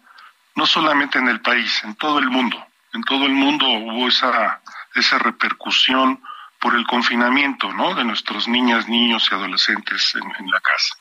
no 0.56 0.68
solamente 0.68 1.18
en 1.18 1.28
el 1.28 1.42
país, 1.42 1.82
en 1.84 1.96
todo 1.96 2.20
el 2.20 2.30
mundo 2.30 2.70
en 2.94 3.04
todo 3.04 3.25
el 3.25 3.34
mundo 3.34 3.68
hubo 3.68 4.08
esa, 4.08 4.62
esa 4.96 5.20
repercusión 5.20 6.22
por 6.60 6.75
el 6.75 6.86
confinamiento, 6.86 7.72
¿no? 7.74 7.96
De 7.96 8.04
nuestros 8.04 8.48
niñas, 8.48 8.88
niños 8.88 9.28
y 9.32 9.36
adolescentes 9.36 10.13
en, 10.16 10.51
la 10.51 10.60
casa. 10.60 10.96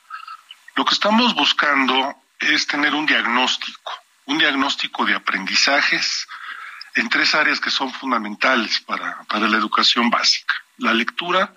Lo 0.77 0.85
que 0.85 0.95
estamos 0.95 1.35
buscando 1.35 2.15
es 2.38 2.67
tener 2.67 2.95
un 2.95 3.07
diagnóstico, 3.07 3.93
un 4.27 4.38
diagnóstico 4.38 5.05
de 5.05 5.15
aprendizajes 5.15 6.29
en 6.95 7.09
tres 7.09 7.35
áreas 7.35 7.61
que 7.61 7.71
son 7.71 7.93
fundamentales 7.93 8.81
para, 8.81 9.23
para 9.25 9.49
la 9.49 9.57
educación 9.57 10.11
básica. 10.11 10.55
La 10.79 10.95
lectura, 10.95 11.53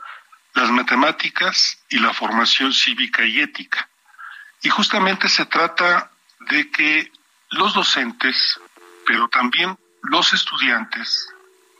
las 0.54 0.70
matemáticas 0.72 1.80
y 1.90 2.00
la 2.00 2.14
formación 2.14 2.74
cívica 2.74 3.24
y 3.24 3.40
ética. 3.40 3.88
Y 4.64 4.70
justamente 4.70 5.30
se 5.30 5.46
trata 5.46 6.12
de 6.40 6.70
que 6.72 7.12
los 7.52 7.74
docentes, 7.74 8.60
pero 9.06 9.28
también 9.28 9.78
los 10.04 10.34
estudiantes, 10.34 11.28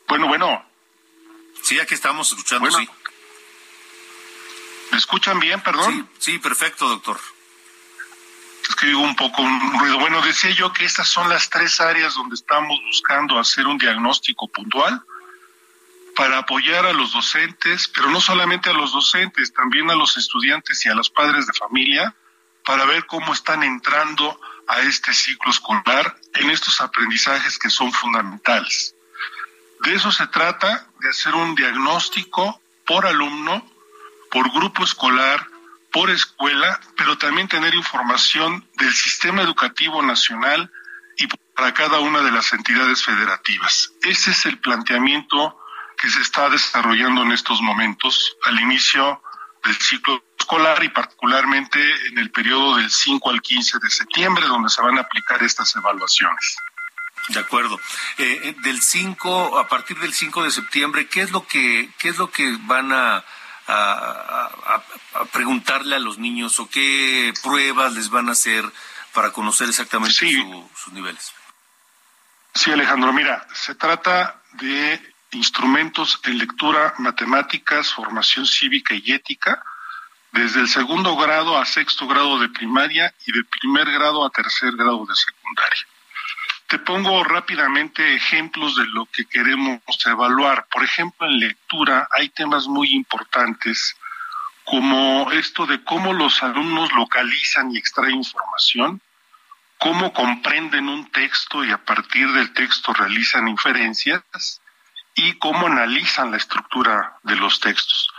bueno, 0.08 0.28
bueno. 0.28 0.71
Sí, 1.62 1.80
aquí 1.80 1.94
estamos 1.94 2.32
escuchando, 2.32 2.72
sí. 2.72 2.88
¿Me 4.92 4.98
escuchan 4.98 5.40
bien, 5.40 5.62
perdón? 5.62 6.10
Sí, 6.20 6.32
sí, 6.32 6.40
perfecto, 6.40 6.90
doctor. 6.90 7.20
Es 8.68 8.76
que 8.76 8.88
digo 8.88 9.02
un 9.02 9.16
poco 9.16 9.42
un 9.42 9.80
ruido. 9.80 10.00
Bueno, 10.00 10.22
decía 10.22 10.52
yo 10.52 10.72
que 10.74 10.86
estas 10.86 11.08
son 11.08 11.30
las 11.30 11.50
tres 11.50 11.80
áreas 11.80 12.16
donde 12.16 12.36
estamos 12.36 12.80
buscando 12.84 13.40
hacer 13.40 13.68
un 13.68 13.78
diagnóstico 13.78 14.48
puntual 14.48 15.02
para 16.16 16.40
apoyar 16.40 16.86
a 16.86 16.94
los 16.94 17.14
docentes, 17.14 17.88
pero 17.88 18.10
no 18.10 18.20
solamente 18.20 18.70
a 18.70 18.74
los 18.74 18.92
docentes, 18.92 19.54
también 19.54 19.90
a 19.90 19.96
los 19.96 20.18
estudiantes 20.18 20.86
y 20.86 20.90
a 20.90 20.94
los 20.94 21.10
padres 21.10 21.48
de 21.48 21.54
familia, 21.54 22.16
para 22.66 22.86
ver 22.86 23.06
cómo 23.06 23.34
están 23.34 23.64
entrando 23.64 24.40
a 24.68 24.82
este 24.82 25.14
ciclo 25.14 25.52
escolar 25.52 26.16
en 26.36 26.50
estos 26.50 26.80
aprendizajes 26.82 27.58
que 27.58 27.70
son 27.70 27.92
fundamentales. 27.92 28.96
De 29.84 29.96
eso 29.96 30.12
se 30.12 30.28
trata, 30.28 30.88
de 31.00 31.10
hacer 31.10 31.34
un 31.34 31.56
diagnóstico 31.56 32.62
por 32.86 33.06
alumno, 33.06 33.66
por 34.30 34.52
grupo 34.52 34.84
escolar, 34.84 35.48
por 35.92 36.10
escuela, 36.10 36.80
pero 36.96 37.18
también 37.18 37.48
tener 37.48 37.74
información 37.74 38.68
del 38.78 38.94
sistema 38.94 39.42
educativo 39.42 40.02
nacional 40.02 40.72
y 41.18 41.28
para 41.56 41.74
cada 41.74 42.00
una 42.00 42.22
de 42.22 42.32
las 42.32 42.54
entidades 42.54 43.04
federativas. 43.04 43.92
Ese 44.04 44.32
es 44.32 44.46
el 44.46 44.60
planteamiento 44.60 45.58
que 45.98 46.10
se 46.10 46.22
está 46.22 46.50
desarrollando 46.50 47.24
en 47.24 47.32
estos 47.32 47.62
momentos 47.62 48.36
al 48.46 48.60
inicio 48.60 49.22
del 49.64 49.76
ciclo 49.76 50.24
escolar 50.40 50.84
y 50.84 50.90
particularmente 50.90 51.80
en 52.08 52.18
el 52.18 52.32
periodo 52.32 52.78
del 52.78 52.90
5 52.90 53.30
al 53.30 53.42
15 53.42 53.80
de 53.80 53.90
septiembre, 53.90 54.46
donde 54.48 54.70
se 54.70 54.82
van 54.82 54.98
a 54.98 55.02
aplicar 55.02 55.42
estas 55.44 55.76
evaluaciones. 55.76 56.58
De 57.30 57.40
acuerdo. 57.40 57.80
Eh, 58.18 58.40
eh, 58.44 58.56
del 58.64 58.82
5, 58.82 59.60
a 59.60 59.68
partir 59.68 60.00
del 60.00 60.14
5 60.14 60.44
de 60.44 60.52
septiembre, 60.52 61.08
¿qué 61.08 61.22
es 61.22 61.32
lo 61.32 61.46
que, 61.46 61.90
qué 61.98 62.10
es 62.10 62.18
lo 62.18 62.32
que 62.32 62.58
van 62.62 62.92
a, 62.92 63.24
a, 63.68 64.82
preguntarle 65.32 65.96
a 65.96 66.00
los 66.00 66.18
niños 66.18 66.60
o 66.60 66.70
qué 66.70 67.34
pruebas 67.44 67.94
les 67.94 68.10
van 68.10 68.30
a 68.30 68.34
hacer 68.34 68.66
para 69.14 69.32
conocer 69.32 69.70
exactamente 69.70 70.14
sus 70.76 70.94
niveles? 70.94 71.34
Sí, 72.54 72.72
Alejandro, 72.72 73.14
mira, 73.14 73.48
se 73.54 73.76
trata 73.76 74.42
de 74.54 75.14
instrumentos 75.32 76.20
en 76.26 76.38
lectura, 76.38 76.94
matemáticas, 76.98 77.94
formación 77.94 78.46
cívica 78.46 78.94
y 78.94 79.14
ética, 79.14 79.64
desde 80.32 80.62
el 80.62 80.70
segundo 80.70 81.16
grado 81.16 81.58
a 81.58 81.66
sexto 81.66 82.08
grado 82.08 82.40
de 82.40 82.50
primaria 82.50 83.14
y 83.26 83.32
de 83.32 83.44
primer 83.44 83.92
grado 83.92 84.26
a 84.26 84.30
tercer 84.30 84.76
grado 84.76 85.06
de 85.06 85.16
secundaria. 85.16 85.88
Te 86.72 86.80
pongo 86.80 87.22
rápidamente 87.26 88.16
ejemplos 88.16 88.78
de 88.78 88.86
lo 88.86 89.06
que 89.08 89.26
queremos 89.26 89.82
evaluar. 90.06 90.68
Por 90.72 90.86
ejemplo, 90.86 91.28
en 91.28 91.38
lectura 91.38 92.08
hay 92.18 92.30
temas 92.30 92.66
muy 92.68 92.96
importantes 92.96 93.98
como 94.64 95.30
esto 95.34 95.66
de 95.66 95.84
cómo 95.84 96.14
los 96.14 96.42
alumnos 96.42 96.94
localizan 96.94 97.72
y 97.72 97.78
extraen 97.78 98.16
información, 98.16 99.02
cómo 99.80 100.14
comprenden 100.14 100.88
un 100.88 101.12
texto 101.12 101.66
y 101.66 101.72
a 101.72 101.78
partir 101.78 102.32
del 102.32 102.54
texto 102.54 102.94
realizan 102.94 103.50
inferencias 103.50 104.62
y 105.14 105.34
cómo 105.40 105.68
analizan 105.68 106.32
la 106.32 106.38
estructura 106.38 107.18
de 107.24 107.36
los 107.36 107.60
textos. 107.60 108.10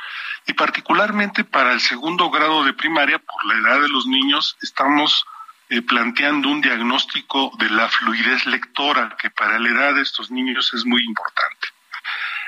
Y 0.47 0.53
particularmente 0.53 1.45
para 1.45 1.73
el 1.73 1.81
segundo 1.81 2.29
grado 2.29 2.65
de 2.65 2.75
primaria, 2.75 3.19
por 3.19 3.47
la 3.47 3.55
edad 3.55 3.81
de 3.81 3.89
los 3.89 4.05
niños, 4.05 4.59
estamos 4.61 5.25
eh, 5.73 5.81
planteando 5.81 6.51
un 6.51 6.61
diagnóstico 6.61 7.51
de 7.59 7.71
la 7.71 7.89
fluidez 7.89 8.45
lectora, 8.45 9.17
que 9.19 9.31
para 9.31 9.59
la 9.59 9.71
edad 9.71 9.95
de 9.95 10.03
estos 10.03 10.31
niños 10.31 10.71
es 10.75 10.85
muy 10.85 11.03
importante. 11.03 11.69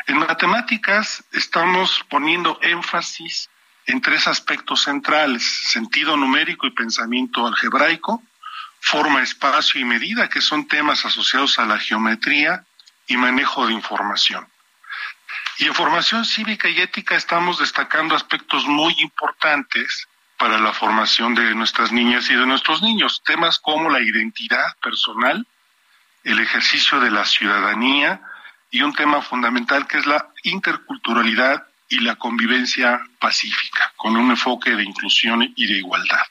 En 0.06 0.18
matemáticas 0.18 1.24
estamos 1.32 2.04
poniendo 2.10 2.58
énfasis 2.60 3.48
en 3.86 4.02
tres 4.02 4.26
aspectos 4.26 4.82
centrales, 4.82 5.42
sentido 5.42 6.18
numérico 6.18 6.66
y 6.66 6.72
pensamiento 6.72 7.46
algebraico, 7.46 8.22
forma, 8.78 9.22
espacio 9.22 9.80
y 9.80 9.86
medida, 9.86 10.28
que 10.28 10.42
son 10.42 10.68
temas 10.68 11.06
asociados 11.06 11.58
a 11.58 11.64
la 11.64 11.78
geometría 11.78 12.66
y 13.06 13.16
manejo 13.16 13.66
de 13.66 13.72
información. 13.72 14.46
Y 15.56 15.64
en 15.64 15.74
formación 15.74 16.26
cívica 16.26 16.68
y 16.68 16.78
ética 16.78 17.16
estamos 17.16 17.58
destacando 17.58 18.14
aspectos 18.14 18.66
muy 18.66 18.94
importantes 18.98 20.08
para 20.44 20.58
la 20.58 20.74
formación 20.74 21.34
de 21.34 21.54
nuestras 21.54 21.90
niñas 21.90 22.28
y 22.28 22.34
de 22.34 22.44
nuestros 22.44 22.82
niños, 22.82 23.22
temas 23.24 23.58
como 23.58 23.88
la 23.88 24.02
identidad 24.02 24.76
personal, 24.82 25.46
el 26.22 26.38
ejercicio 26.38 27.00
de 27.00 27.10
la 27.10 27.24
ciudadanía 27.24 28.20
y 28.70 28.82
un 28.82 28.92
tema 28.92 29.22
fundamental 29.22 29.86
que 29.86 29.96
es 29.96 30.04
la 30.04 30.28
interculturalidad 30.42 31.66
y 31.88 32.00
la 32.00 32.16
convivencia 32.16 33.00
pacífica, 33.18 33.94
con 33.96 34.18
un 34.18 34.28
enfoque 34.32 34.76
de 34.76 34.84
inclusión 34.84 35.50
y 35.56 35.66
de 35.66 35.78
igualdad. 35.78 36.26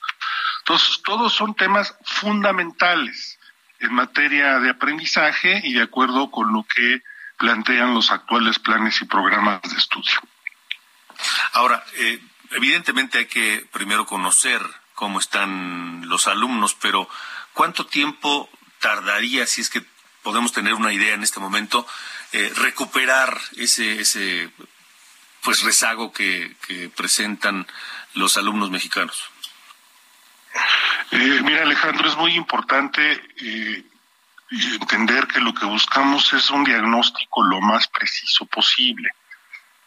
Entonces, 0.59 1.01
todos 1.03 1.33
son 1.33 1.55
temas 1.55 1.95
fundamentales 2.05 3.39
en 3.79 3.95
materia 3.95 4.59
de 4.59 4.69
aprendizaje 4.69 5.59
y 5.63 5.73
de 5.73 5.81
acuerdo 5.81 6.29
con 6.29 6.53
lo 6.53 6.63
que 6.65 7.01
plantean 7.39 7.95
los 7.95 8.11
actuales 8.11 8.59
planes 8.59 9.01
y 9.01 9.05
programas 9.05 9.63
de 9.63 9.75
estudio. 9.75 10.21
Ahora, 11.53 11.83
eh, 11.97 12.19
evidentemente 12.55 13.19
hay 13.19 13.25
que 13.25 13.65
primero 13.71 14.05
conocer 14.05 14.61
cómo 14.95 15.19
están 15.19 16.07
los 16.07 16.27
alumnos, 16.27 16.75
pero 16.75 17.09
¿cuánto 17.53 17.85
tiempo 17.85 18.49
tardaría, 18.79 19.47
si 19.47 19.61
es 19.61 19.69
que 19.69 19.83
podemos 20.21 20.53
tener 20.53 20.73
una 20.73 20.93
idea 20.93 21.13
en 21.13 21.23
este 21.23 21.39
momento, 21.39 21.85
eh, 22.31 22.51
recuperar 22.55 23.39
ese, 23.57 24.01
ese 24.01 24.49
pues 25.41 25.61
rezago 25.63 26.11
que, 26.11 26.55
presentan 26.95 27.67
los 28.13 28.37
alumnos 28.37 28.69
mexicanos? 28.69 29.29
Eh, 31.11 31.41
mira, 31.43 31.63
Alejandro, 31.63 32.07
es 32.07 32.15
muy 32.15 32.35
importante 32.35 33.21
y 33.37 33.85
entender 34.75 35.27
que 35.27 35.39
lo 35.39 35.53
que 35.53 35.65
buscamos 35.65 36.31
es 36.33 36.49
un 36.49 36.63
diagnóstico 36.63 37.43
lo 37.43 37.59
más 37.61 37.87
preciso 37.87 38.45
posible. 38.45 39.09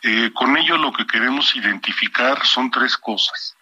Eh, 0.02 0.30
con 0.35 0.56
ello 0.56 0.76
lo 0.76 0.92
que 0.92 1.06
queremos 1.06 1.54
identificar 1.56 2.44
son 2.44 2.70
tres 2.70 2.96
cosas. 2.96 3.56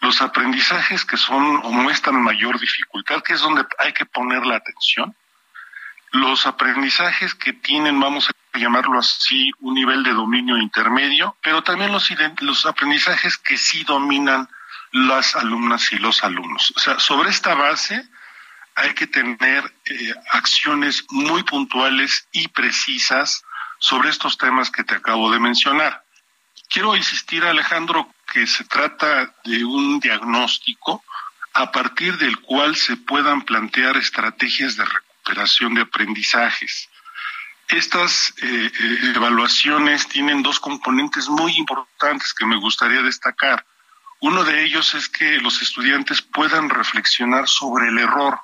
Los 0.00 0.20
aprendizajes 0.20 1.04
que 1.04 1.16
son 1.16 1.60
o 1.62 1.70
muestran 1.70 2.20
mayor 2.22 2.58
dificultad, 2.58 3.22
que 3.22 3.34
es 3.34 3.40
donde 3.40 3.64
hay 3.78 3.92
que 3.92 4.04
poner 4.04 4.44
la 4.44 4.56
atención. 4.56 5.14
Los 6.10 6.46
aprendizajes 6.46 7.34
que 7.34 7.52
tienen, 7.52 7.98
vamos 7.98 8.28
a 8.28 8.58
llamarlo 8.58 8.98
así, 8.98 9.50
un 9.60 9.74
nivel 9.74 10.02
de 10.02 10.12
dominio 10.12 10.58
intermedio, 10.58 11.36
pero 11.42 11.62
también 11.62 11.92
los, 11.92 12.12
los 12.40 12.66
aprendizajes 12.66 13.38
que 13.38 13.56
sí 13.56 13.84
dominan 13.84 14.48
las 14.92 15.34
alumnas 15.36 15.90
y 15.92 15.96
los 15.96 16.22
alumnos. 16.22 16.72
O 16.76 16.80
sea, 16.80 16.98
sobre 16.98 17.30
esta 17.30 17.54
base 17.54 18.06
hay 18.74 18.94
que 18.94 19.06
tener 19.06 19.74
eh, 19.86 20.14
acciones 20.32 21.04
muy 21.10 21.42
puntuales 21.42 22.28
y 22.32 22.48
precisas 22.48 23.44
sobre 23.82 24.10
estos 24.10 24.38
temas 24.38 24.70
que 24.70 24.84
te 24.84 24.94
acabo 24.94 25.28
de 25.32 25.40
mencionar. 25.40 26.04
Quiero 26.68 26.94
insistir, 26.94 27.42
Alejandro, 27.44 28.14
que 28.32 28.46
se 28.46 28.62
trata 28.62 29.34
de 29.42 29.64
un 29.64 29.98
diagnóstico 29.98 31.02
a 31.54 31.72
partir 31.72 32.16
del 32.16 32.38
cual 32.38 32.76
se 32.76 32.96
puedan 32.96 33.42
plantear 33.42 33.96
estrategias 33.96 34.76
de 34.76 34.84
recuperación 34.84 35.74
de 35.74 35.80
aprendizajes. 35.80 36.88
Estas 37.66 38.32
eh, 38.40 38.70
eh, 38.72 38.98
evaluaciones 39.16 40.06
tienen 40.06 40.44
dos 40.44 40.60
componentes 40.60 41.28
muy 41.28 41.52
importantes 41.56 42.32
que 42.34 42.46
me 42.46 42.60
gustaría 42.60 43.02
destacar. 43.02 43.66
Uno 44.20 44.44
de 44.44 44.62
ellos 44.62 44.94
es 44.94 45.08
que 45.08 45.38
los 45.40 45.60
estudiantes 45.60 46.22
puedan 46.22 46.70
reflexionar 46.70 47.48
sobre 47.48 47.88
el 47.88 47.98
error. 47.98 48.38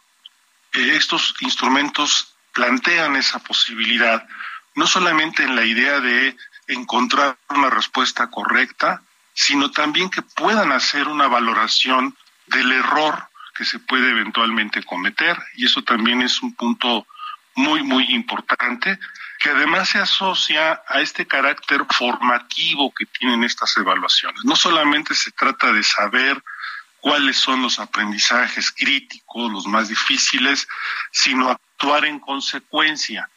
Eh, 0.73 0.97
estos 0.97 1.37
instrumentos 1.43 2.35
plantean 2.53 3.15
esa 3.15 3.39
posibilidad, 3.39 4.27
no 4.75 4.87
solamente 4.87 5.43
en 5.43 5.57
la 5.57 5.65
idea 5.65 6.01
de 6.01 6.37
encontrar 6.67 7.37
una 7.49 7.71
respuesta 7.71 8.29
correcta, 8.29 9.03
sino 9.35 9.71
también 9.71 10.11
que 10.11 10.23
puedan 10.23 10.73
hacer 10.73 11.09
una 11.09 11.29
valoración 11.29 12.17
del 12.47 12.73
error 12.73 13.29
que 13.55 13.65
se 13.65 13.79
puede 13.79 14.11
eventualmente 14.11 14.83
cometer. 14.83 15.37
Y 15.55 15.67
eso 15.67 15.83
también 15.83 16.23
es 16.23 16.43
un 16.43 16.55
punto 16.55 17.07
muy, 17.55 17.83
muy 17.83 18.05
importante, 18.15 18.99
que 19.41 19.51
además 19.51 19.89
se 19.91 19.99
asocia 19.99 20.83
a 20.87 21.01
este 21.01 21.27
carácter 21.27 21.85
formativo 21.91 22.93
que 22.93 23.07
tienen 23.07 23.45
estas 23.45 23.77
evaluaciones. 23.77 24.45
No 24.45 24.57
solamente 24.57 25.15
se 25.15 25.33
trata 25.33 25.73
de 25.73 25.83
saber 25.83 26.43
cuáles 27.01 27.37
son 27.39 27.63
los 27.63 27.79
aprendizajes 27.79 28.73
críticos, 28.73 29.53
los 29.53 29.67
más 29.67 29.89
difíciles, 29.89 30.69
sino 31.13 31.51
actuar 31.51 32.05
en 32.05 32.19
consecuencia. 32.19 33.29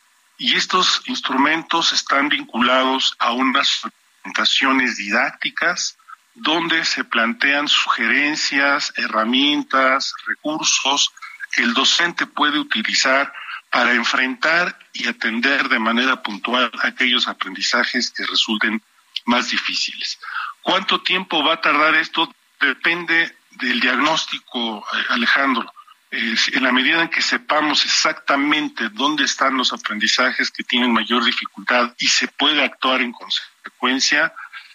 Y 0.44 0.56
estos 0.56 1.04
instrumentos 1.06 1.94
están 1.94 2.28
vinculados 2.28 3.16
a 3.20 3.32
unas 3.32 3.84
orientaciones 4.24 4.98
didácticas 4.98 6.00
donde 6.34 6.84
se 6.84 7.04
plantean 7.04 7.68
sugerencias, 7.68 8.92
herramientas, 8.98 10.16
recursos 10.26 11.14
que 11.52 11.62
el 11.62 11.76
docente 11.76 12.26
puede 12.26 12.58
utilizar 12.58 13.32
para 13.70 13.94
enfrentar 13.94 14.80
y 14.94 15.08
atender 15.08 15.70
de 15.70 15.78
manera 15.78 16.24
puntual 16.24 16.72
aquellos 16.82 17.28
aprendizajes 17.28 18.10
que 18.10 18.26
resulten 18.26 18.82
más 19.26 19.52
difíciles. 19.52 20.18
¿Cuánto 20.64 21.02
tiempo 21.02 21.44
va 21.44 21.54
a 21.54 21.62
tardar 21.62 21.94
esto? 21.94 22.34
Depende 22.60 23.38
del 23.52 23.80
diagnóstico, 23.80 24.80
eh, 24.80 25.06
Alejandro. 25.10 25.72
En 26.12 26.64
la 26.64 26.74
medida 26.74 27.02
en 27.02 27.10
que 27.10 27.22
sepamos 27.22 27.86
exactamente 27.86 28.90
dónde 28.90 29.24
están 29.24 29.58
los 29.58 29.72
aprendizajes 29.72 30.52
que 30.52 30.64
tienen 30.64 30.92
mayor 30.92 31.24
dificultad 31.24 31.94
y 31.98 32.08
se 32.08 32.28
puede 32.28 32.64
actuar 32.64 33.02
en 33.02 33.14
consecuencia, 33.14 34.34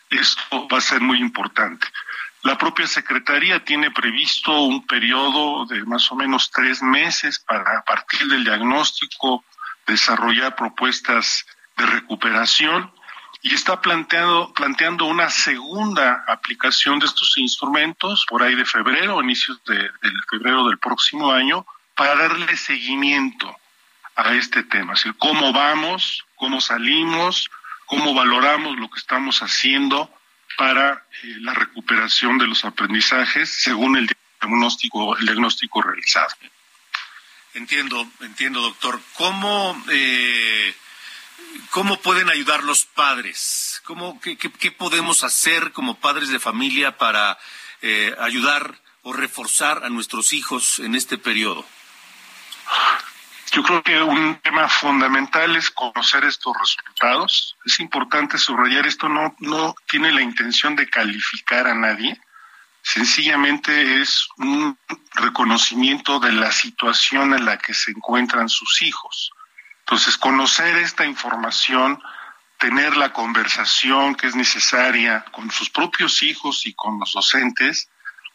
esto 0.09 0.66
va 0.68 0.79
a 0.79 0.81
ser 0.81 1.03
muy 1.03 1.18
importante. 1.18 1.87
La 2.42 2.57
propia 2.57 2.87
Secretaría 2.87 3.64
tiene 3.64 3.90
previsto 3.90 4.62
un 4.62 4.87
periodo 4.87 5.66
de 5.66 5.85
más 5.85 6.11
o 6.11 6.14
menos 6.14 6.51
tres 6.51 6.83
meses 6.83 7.38
para, 7.40 7.79
a 7.79 7.83
partir 7.83 8.27
del 8.29 8.44
diagnóstico, 8.44 9.44
desarrollar 9.87 10.57
propuestas 10.57 11.44
de 11.77 11.87
recuperación 11.87 12.90
y 13.42 13.55
está 13.55 13.81
planteando, 13.81 14.53
planteando 14.55 15.05
una 15.07 15.31
segunda 15.31 16.25
aplicación 16.27 16.99
de 16.99 17.07
estos 17.07 17.37
instrumentos 17.38 18.25
por 18.29 18.42
ahí 18.42 18.55
de 18.55 18.64
febrero, 18.64 19.22
inicios 19.22 19.62
de, 19.64 19.77
del 19.77 20.25
febrero 20.29 20.66
del 20.68 20.79
próximo 20.79 21.33
año, 21.33 21.66
para 21.94 22.14
darle 22.14 22.57
seguimiento 22.57 23.57
a 24.16 24.35
este 24.35 24.62
tema, 24.62 24.94
es 24.94 25.01
decir, 25.01 25.14
cómo 25.18 25.53
vamos, 25.53 26.25
cómo 26.37 26.61
salimos, 26.61 27.51
cómo 27.87 28.14
valoramos 28.14 28.77
lo 28.79 28.90
que 28.90 28.99
estamos 28.99 29.42
haciendo 29.42 30.11
para 30.57 31.07
eh, 31.22 31.37
la 31.40 31.55
recuperación 31.55 32.38
de 32.38 32.46
los 32.46 32.64
aprendizajes 32.64 33.62
según 33.62 33.96
el 33.96 34.09
diagnóstico, 34.40 35.16
el 35.16 35.27
diagnóstico 35.27 35.83
realizado. 35.83 36.29
Entiendo, 37.55 38.07
entiendo, 38.20 38.61
doctor. 38.61 39.01
¿Cómo, 39.14 39.83
eh, 39.90 40.76
cómo 41.77 41.99
pueden 41.99 42.31
ayudar 42.31 42.65
los 42.65 42.87
padres? 42.87 43.83
¿Cómo, 43.85 44.19
qué, 44.19 44.73
podemos 44.73 45.23
hacer 45.23 45.73
como 45.73 46.01
padres 46.01 46.31
de 46.31 46.39
familia 46.39 46.97
para 46.97 47.37
eh, 47.83 48.17
ayudar 48.19 48.81
o 49.03 49.12
reforzar 49.12 49.85
a 49.85 49.91
nuestros 49.91 50.33
hijos 50.33 50.79
en 50.79 50.95
este 50.95 51.19
periodo? 51.19 51.67
Yo 53.53 53.62
creo 53.62 53.83
que 53.83 54.03
un 54.03 54.37
tema 54.37 54.71
fundamental 54.71 55.55
es 55.55 55.71
conocer 55.71 56.25
estos 56.25 56.57
resultados. 56.59 57.59
Es 57.67 57.79
importante 57.79 58.39
subrayar 58.39 58.87
esto, 58.87 59.11
no, 59.11 59.37
no 59.41 59.75
tiene 59.87 60.12
la 60.12 60.23
intención 60.23 60.77
de 60.77 60.89
calificar 60.89 61.67
a 61.67 61.75
nadie, 61.75 62.19
sencillamente 62.81 64.01
es 64.01 64.27
un 64.39 64.79
reconocimiento 65.12 66.21
de 66.21 66.33
la 66.33 66.53
situación 66.53 67.35
en 67.35 67.45
la 67.45 67.59
que 67.59 67.75
se 67.75 67.91
encuentran 67.91 68.49
sus 68.49 68.81
hijos. 68.81 69.31
Entonces, 69.88 70.18
conocer 70.18 70.77
esta 70.79 71.07
información, 71.07 72.03
tener 72.59 72.96
la 72.96 73.12
conversación 73.12 74.16
que 74.16 74.27
es 74.27 74.35
necesaria 74.35 75.25
con 75.31 75.49
sus 75.53 75.70
propios 75.70 76.25
hijos 76.25 76.66
y 76.66 76.75
con 76.75 76.99
los 76.99 77.12
docentes 77.12 77.88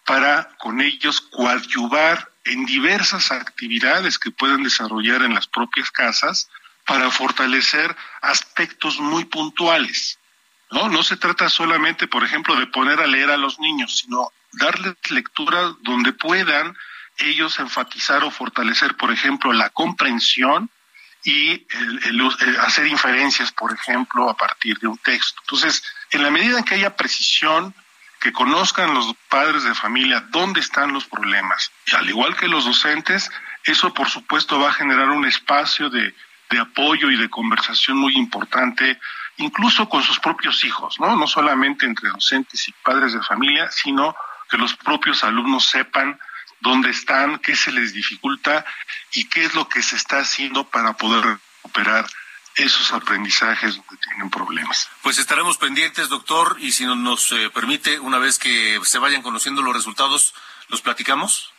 para 0.06 0.56
con 0.60 0.80
ellos 0.80 1.20
coadyuvar 1.20 2.32
en 2.46 2.66
diversas 2.66 3.34
actividades 3.34 4.18
que 4.18 4.32
pueden 4.32 4.64
desarrollar 4.64 5.24
en 5.24 5.34
las 5.34 5.48
propias 5.48 5.92
casas 5.92 6.50
para 6.86 7.12
fortalecer 7.12 7.98
aspectos 8.22 9.02
muy 9.02 9.26
puntuales. 9.26 10.20
No, 10.72 10.88
no 10.88 11.04
se 11.04 11.18
trata 11.18 11.50
solamente, 11.50 12.08
por 12.08 12.24
ejemplo, 12.24 12.56
de 12.56 12.68
poner 12.68 13.02
a 13.02 13.08
leer 13.08 13.30
a 13.30 13.36
los 13.36 13.60
niños, 13.60 13.98
sino 13.98 14.32
darles 14.54 14.96
lectura 15.10 15.76
donde 15.82 16.14
puedan 16.14 16.78
ellos 17.18 17.60
enfatizar 17.60 18.24
o 18.24 18.32
fortalecer, 18.32 18.96
por 18.96 19.12
ejemplo, 19.12 19.52
la 19.52 19.70
comprensión 19.70 20.72
y 21.24 21.66
el, 22.10 22.60
hacer 22.60 22.88
inferencias, 22.88 23.52
por 23.52 23.72
ejemplo, 23.74 24.30
a 24.30 24.36
partir 24.36 24.78
de 24.80 24.88
un 24.88 24.98
texto. 24.98 25.40
Entonces, 25.44 25.84
en 26.12 26.24
la 26.24 26.32
medida 26.32 26.58
en 26.58 26.64
que 26.64 26.76
haya 26.76 26.96
precisión, 26.96 27.74
que 28.20 28.32
conozcan 28.32 28.94
los 28.94 29.16
padres 29.30 29.64
de 29.64 29.74
familia 29.74 30.22
dónde 30.30 30.60
están 30.60 30.94
los 30.94 31.06
problemas. 31.06 31.72
Y 31.88 31.96
al 31.96 32.08
igual 32.08 32.36
que 32.36 32.48
los 32.48 32.66
docentes, 32.66 33.32
eso 33.64 33.94
por 33.94 34.10
supuesto 34.10 34.60
va 34.60 34.70
a 34.70 34.74
generar 34.74 35.10
un 35.10 35.26
espacio 35.26 35.90
de, 35.90 36.14
de 36.52 36.60
apoyo 36.60 37.10
y 37.10 37.18
de 37.18 37.30
conversación 37.30 37.98
muy 37.98 38.16
importante, 38.16 39.00
incluso 39.38 39.90
con 39.90 40.04
sus 40.04 40.20
propios 40.20 40.64
hijos, 40.64 41.00
¿no? 41.00 41.16
No 41.16 41.26
solamente 41.26 41.86
entre 41.86 42.10
docentes 42.10 42.68
y 42.68 42.74
padres 42.84 43.14
de 43.14 43.24
familia, 43.24 43.72
sino 43.72 44.16
que 44.50 44.58
los 44.58 44.76
propios 44.76 45.24
alumnos 45.24 45.66
sepan 45.66 46.20
dónde 46.62 46.90
están, 46.90 47.40
qué 47.40 47.56
se 47.56 47.72
les 47.72 47.94
dificulta 47.94 48.66
y 49.14 49.28
qué 49.28 49.44
es 49.44 49.54
lo 49.54 49.68
que 49.68 49.84
se 49.84 49.96
está 49.96 50.20
haciendo 50.20 50.68
para 50.70 50.94
poder 50.94 51.40
recuperar 51.64 52.06
esos 52.56 52.92
aprendizajes 52.92 53.76
donde 53.76 53.98
tienen 53.98 54.30
problemas. 54.30 54.90
Pues 55.02 55.18
estaremos 55.18 55.58
pendientes, 55.58 56.10
doctor, 56.10 56.58
y 56.60 56.72
si 56.72 56.86
nos 56.86 57.32
eh, 57.32 57.50
permite, 57.50 58.00
una 58.00 58.18
vez 58.18 58.38
que 58.38 58.80
se 58.84 59.00
vayan 59.00 59.22
conociendo 59.22 59.62
los 59.62 59.76
resultados, 59.76 60.34
¿los 60.68 60.82
platicamos? 60.82 61.54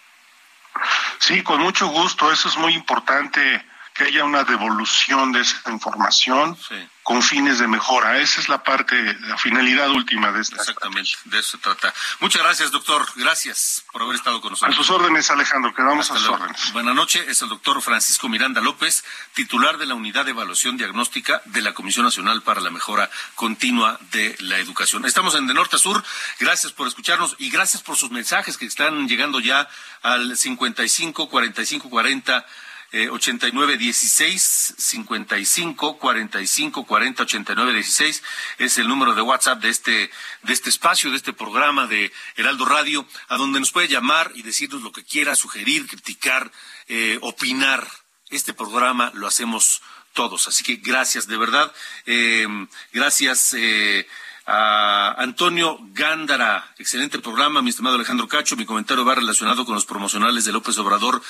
Sí, 1.19 1.43
con 1.43 1.61
mucho 1.61 1.87
gusto. 1.89 2.31
Eso 2.33 2.49
es 2.49 2.57
muy 2.57 2.75
importante 2.75 3.65
que 3.95 4.05
haya 4.05 4.25
una 4.25 4.45
devolución 4.45 5.33
de 5.33 5.41
esa 5.41 5.71
información 5.71 6.57
con 7.03 7.23
fines 7.23 7.59
de 7.59 7.67
mejora. 7.67 8.19
Esa 8.19 8.41
es 8.41 8.49
la 8.49 8.63
parte, 8.63 8.97
la 9.21 9.37
finalidad 9.37 9.91
última 9.91 10.31
de 10.31 10.41
esta. 10.41 10.57
Exactamente, 10.57 11.11
de 11.25 11.39
eso 11.39 11.53
se 11.53 11.59
trata. 11.59 11.93
Muchas 12.21 12.43
gracias, 12.43 12.71
doctor. 12.71 13.07
Gracias 13.17 13.85
por 13.93 14.03
haber 14.03 14.17
estado 14.17 14.41
con 14.41 14.51
nosotros. 14.51 14.75
A 14.75 14.77
sus 14.77 14.91
órdenes, 14.91 15.31
Alejandro. 15.31 15.75
Quedamos 15.75 16.11
a 16.11 16.17
sus 16.17 16.29
órdenes. 16.29 16.73
Buenas 16.73 16.95
noches. 16.95 17.27
Es 17.29 17.43
el 17.43 17.49
doctor 17.49 17.83
Francisco 17.83 18.29
Miranda 18.29 18.61
López, 18.61 19.05
titular 19.35 19.79
de 19.79 19.87
la 19.87 19.95
Unidad 19.95 20.25
de 20.25 20.31
Evaluación 20.31 20.77
Diagnóstica 20.77 21.43
de 21.47 21.61
la 21.61 21.75
Comisión 21.75 22.05
Nacional 22.05 22.43
para 22.43 22.61
la 22.61 22.71
Mejora 22.71 23.11
Continua 23.35 23.99
de 24.13 24.37
la 24.41 24.59
Educación. 24.59 25.05
Estamos 25.05 25.35
en 25.35 25.47
De 25.47 25.55
Norte 25.55 25.77
a 25.77 25.79
Sur. 25.79 26.05
Gracias 26.39 26.73
por 26.73 26.87
escucharnos 26.87 27.35
y 27.39 27.51
gracias 27.51 27.83
por 27.83 27.97
sus 27.97 28.11
mensajes 28.11 28.57
que 28.57 28.67
están 28.67 29.09
llegando 29.09 29.41
ya 29.41 29.69
al 30.03 30.37
55 30.37 31.29
45 31.29 31.91
40 31.91 32.47
eh, 32.93 33.09
89 33.09 33.79
16 33.79 34.75
55 34.77 35.99
45 35.99 36.85
40 36.85 37.23
89 37.23 37.73
16 37.73 38.23
es 38.59 38.79
el 38.79 38.87
número 38.87 39.15
de 39.15 39.23
WhatsApp 39.23 39.61
de 39.63 39.71
este 39.71 40.11
de 40.43 40.53
este 40.53 40.69
espacio 40.69 41.11
de 41.11 41.17
este 41.17 41.33
programa 41.33 41.87
de 41.87 42.13
Heraldo 42.37 42.67
Radio 42.67 43.07
a 43.29 43.37
donde 43.39 43.61
nos 43.61 43.73
puede 43.73 43.89
llamar 43.89 44.31
y 44.35 44.43
decirnos 44.43 44.83
lo 44.83 44.93
que 44.93 45.05
quiera 45.05 45.35
sugerir 45.35 45.87
criticar 45.87 46.53
eh, 46.89 47.19
opinar 47.23 47.87
este 48.31 48.53
programa 48.53 49.11
lo 49.15 49.27
hacemos 49.27 49.83
todos 50.13 50.47
así 50.49 50.63
que 50.63 50.77
gracias 50.77 51.27
de 51.27 51.39
verdad 51.39 51.73
eh, 52.05 52.47
gracias 52.93 53.55
eh, 53.55 54.07
a 54.47 55.15
Antonio 55.19 55.79
Gándara. 55.93 56.73
Excelente 56.79 57.19
programa, 57.19 57.63
mi 57.63 57.71
estimado 57.71 57.97
Alejandro 57.97 58.27
Cacho. 58.29 58.57
Mi 58.57 58.65
comentario 58.65 59.05
va 59.05 59.15
relacionado 59.15 59.65
con 59.65 59.75
los 59.75 59.87
promocionales 59.87 60.45
de 60.45 60.53
López 60.53 60.77
Obrador. 60.79 61.23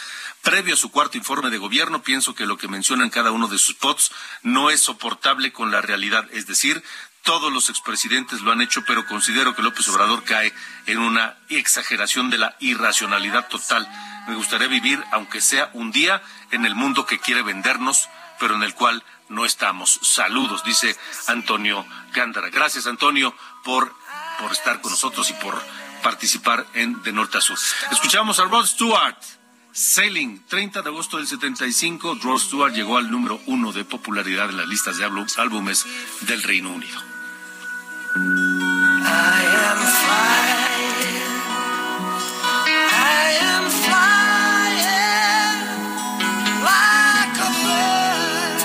Previo 0.43 0.75
a 0.75 0.77
su 0.77 0.91
cuarto 0.91 1.17
informe 1.17 1.51
de 1.51 1.59
gobierno, 1.59 2.03
pienso 2.03 2.35
que 2.35 2.47
lo 2.47 2.57
que 2.57 2.67
mencionan 2.67 3.11
cada 3.11 3.31
uno 3.31 3.47
de 3.47 3.59
sus 3.59 3.77
spots 3.77 4.11
no 4.43 4.71
es 4.71 4.81
soportable 4.81 5.53
con 5.53 5.71
la 5.71 5.81
realidad. 5.81 6.29
Es 6.33 6.49
decir, 6.49 6.83
todos 7.23 7.53
los 7.53 7.69
expresidentes 7.71 8.41
lo 8.41 8.51
han 8.51 8.61
hecho, 8.61 8.83
pero 8.85 9.07
considero 9.07 9.55
que 9.55 9.63
López 9.63 9.89
Obrador 9.89 10.25
cae 10.25 10.53
en 10.87 10.99
una 10.99 11.39
exageración 11.49 12.29
de 12.31 12.39
la 12.39 12.57
irracionalidad 12.59 13.47
total. 13.47 13.89
Me 14.27 14.35
gustaría 14.35 14.67
vivir, 14.67 15.03
aunque 15.13 15.41
sea 15.41 15.71
un 15.75 15.93
día, 15.93 16.21
en 16.51 16.67
el 16.67 16.75
mundo 16.75 17.07
que 17.07 17.21
quiere 17.21 17.43
vendernos, 17.43 18.09
pero 18.41 18.57
en 18.57 18.65
el 18.65 18.75
cual 18.75 19.05
no 19.29 19.45
estamos. 19.45 20.01
Saludos, 20.03 20.65
dice 20.65 20.97
Antonio 21.29 21.87
Gándara. 22.13 22.51
Gracias, 22.51 22.89
Antonio, 22.89 23.33
por, 23.63 23.95
por 24.41 24.51
estar 24.51 24.81
con 24.81 24.91
nosotros 24.91 25.31
y 25.31 25.35
por 25.35 25.63
participar 26.03 26.67
en 26.75 27.01
De 27.05 27.13
Norte 27.13 27.39
a 27.39 27.41
Sur. 27.41 27.59
Escuchamos 27.93 28.41
a 28.41 28.45
Rod 28.45 28.67
Stewart. 28.67 29.17
Sailing, 29.75 30.45
30 30.49 30.83
de 30.83 30.89
agosto 30.91 31.17
del 31.17 31.27
75, 31.27 32.19
Rod 32.23 32.39
Stewart 32.39 32.75
llegó 32.75 32.99
al 32.99 33.11
número 33.11 33.41
uno 33.47 33.73
de 33.73 33.87
popularidad 33.87 34.51
en 34.51 34.59
las 34.59 34.69
listas 34.69 34.99
de 34.99 35.05
álbumes 35.05 35.87
del 36.27 36.43
Reino 36.43 36.71
Unido. 36.71 36.99
I 38.15 38.19
am 39.65 39.79
flying. 40.03 40.63
I 42.67 43.39
am 43.41 43.71
flying 43.81 44.81
like 46.63 47.39
a 47.41 47.51
bird 47.65 48.61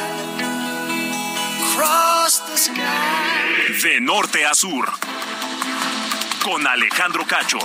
across 1.71 2.41
the 2.47 2.57
sky. 2.57 3.81
De 3.81 4.01
norte 4.01 4.45
a 4.45 4.53
sur. 4.53 4.91
Con 6.43 6.67
Alejandro 6.67 7.25
Cacho. 7.25 7.59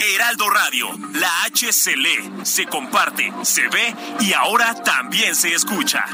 Heraldo 0.00 0.48
Radio, 0.48 0.88
la 1.14 1.42
se 2.44 2.66
comparte, 2.66 3.30
se 3.42 3.68
ve 3.68 3.94
y 4.20 4.32
ahora 4.32 4.74
también 4.82 5.34
se 5.34 5.52
escucha. 5.54 6.04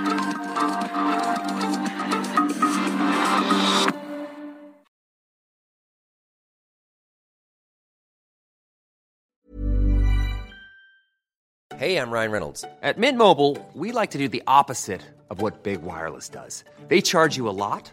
Hey, 11.78 11.96
I'm 11.96 12.10
Ryan 12.10 12.32
Reynolds. 12.32 12.64
At 12.82 12.98
Mint 12.98 13.16
Mobile, 13.16 13.56
we 13.72 13.92
like 13.92 14.10
to 14.10 14.18
do 14.18 14.26
the 14.26 14.42
opposite 14.48 15.00
of 15.30 15.40
what 15.40 15.62
Big 15.62 15.80
Wireless 15.82 16.28
does. 16.28 16.64
They 16.88 17.00
charge 17.00 17.36
you 17.36 17.48
a 17.48 17.54
lot, 17.54 17.92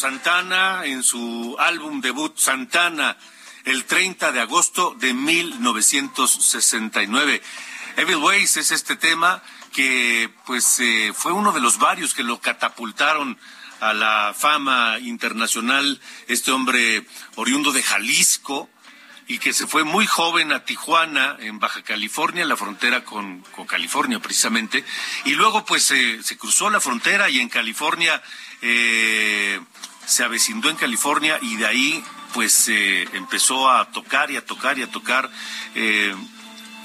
Santana 0.00 0.86
en 0.86 1.02
su 1.02 1.56
álbum 1.58 2.00
debut 2.00 2.34
Santana, 2.38 3.18
el 3.66 3.84
30 3.84 4.32
de 4.32 4.40
agosto 4.40 4.96
de 4.98 5.12
1969. 5.12 7.42
Evil 7.98 8.16
Ways 8.16 8.56
es 8.56 8.70
este 8.70 8.96
tema 8.96 9.42
que 9.74 10.30
pues 10.46 10.80
eh, 10.80 11.12
fue 11.14 11.32
uno 11.32 11.52
de 11.52 11.60
los 11.60 11.78
varios 11.78 12.14
que 12.14 12.22
lo 12.22 12.40
catapultaron 12.40 13.36
a 13.80 13.92
la 13.92 14.34
fama 14.34 14.98
internacional, 15.00 16.00
este 16.28 16.50
hombre 16.50 17.06
oriundo 17.36 17.70
de 17.70 17.82
Jalisco, 17.82 18.70
y 19.30 19.38
que 19.38 19.52
se 19.52 19.68
fue 19.68 19.84
muy 19.84 20.08
joven 20.08 20.50
a 20.50 20.64
Tijuana, 20.64 21.36
en 21.38 21.60
Baja 21.60 21.82
California, 21.82 22.44
la 22.44 22.56
frontera 22.56 23.04
con, 23.04 23.44
California 23.68 24.18
precisamente, 24.18 24.84
y 25.24 25.36
luego 25.36 25.64
pues 25.64 25.84
se 25.84 26.36
cruzó 26.36 26.68
la 26.68 26.80
frontera 26.80 27.30
y 27.30 27.38
en 27.38 27.48
California 27.48 28.20
eh, 28.60 29.60
se 30.04 30.24
avecindó 30.24 30.68
en 30.68 30.74
California 30.74 31.38
y 31.42 31.54
de 31.54 31.66
ahí 31.68 32.04
pues 32.34 32.68
eh, 32.70 33.08
empezó 33.12 33.70
a 33.70 33.92
tocar 33.92 34.32
y 34.32 34.36
a 34.36 34.44
tocar 34.44 34.76
y 34.80 34.82
a 34.82 34.90
tocar 34.90 35.30
eh, 35.76 36.12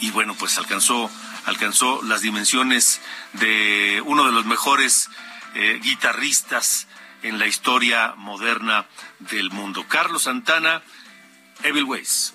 y 0.01 0.11
bueno 0.11 0.35
pues 0.35 0.59
alcanzó 0.59 1.09
alcanzó 1.45 2.03
las 2.03 2.21
dimensiones 2.21 3.01
de 3.33 4.03
uno 4.05 4.23
de 4.23 4.31
los 4.31 4.45
mejores 4.45 5.09
eh, 5.55 5.79
guitarristas 5.81 6.85
en 7.23 7.39
la 7.39 7.47
historia 7.47 8.13
moderna 8.17 8.85
del 9.17 9.49
mundo. 9.49 9.85
Carlos 9.87 10.23
Santana, 10.23 10.83
Evil 11.63 11.85
Ways. 11.85 12.34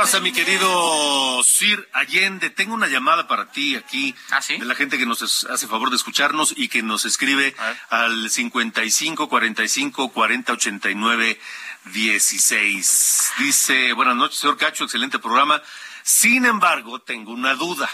Pasa, 0.00 0.20
mi 0.20 0.32
querido 0.32 1.42
Sir 1.44 1.86
Allende? 1.92 2.48
Tengo 2.48 2.72
una 2.72 2.86
llamada 2.86 3.28
para 3.28 3.50
ti 3.50 3.76
aquí 3.76 4.14
¿Ah, 4.30 4.40
sí? 4.40 4.56
de 4.56 4.64
la 4.64 4.74
gente 4.74 4.96
que 4.96 5.04
nos 5.04 5.44
hace 5.44 5.66
favor 5.66 5.90
de 5.90 5.96
escucharnos 5.96 6.54
y 6.56 6.68
que 6.68 6.82
nos 6.82 7.04
escribe 7.04 7.54
al 7.90 8.30
55 8.30 9.28
45 9.28 10.08
40 10.08 10.52
89 10.54 11.38
16. 11.92 13.32
Dice, 13.40 13.92
buenas 13.92 14.16
noches, 14.16 14.38
señor 14.38 14.56
Cacho, 14.56 14.84
excelente 14.84 15.18
programa. 15.18 15.60
Sin 16.02 16.46
embargo, 16.46 17.02
tengo 17.02 17.32
una 17.32 17.54
duda. 17.54 17.90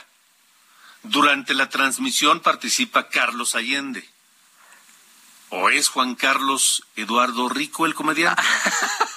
Durante 1.02 1.54
la 1.54 1.68
transmisión 1.68 2.38
participa 2.38 3.08
Carlos 3.08 3.56
Allende. 3.56 4.08
¿O 5.48 5.70
es 5.70 5.88
Juan 5.88 6.14
Carlos 6.14 6.84
Eduardo 6.94 7.48
Rico 7.48 7.84
el 7.84 7.94
comediante? 7.94 8.44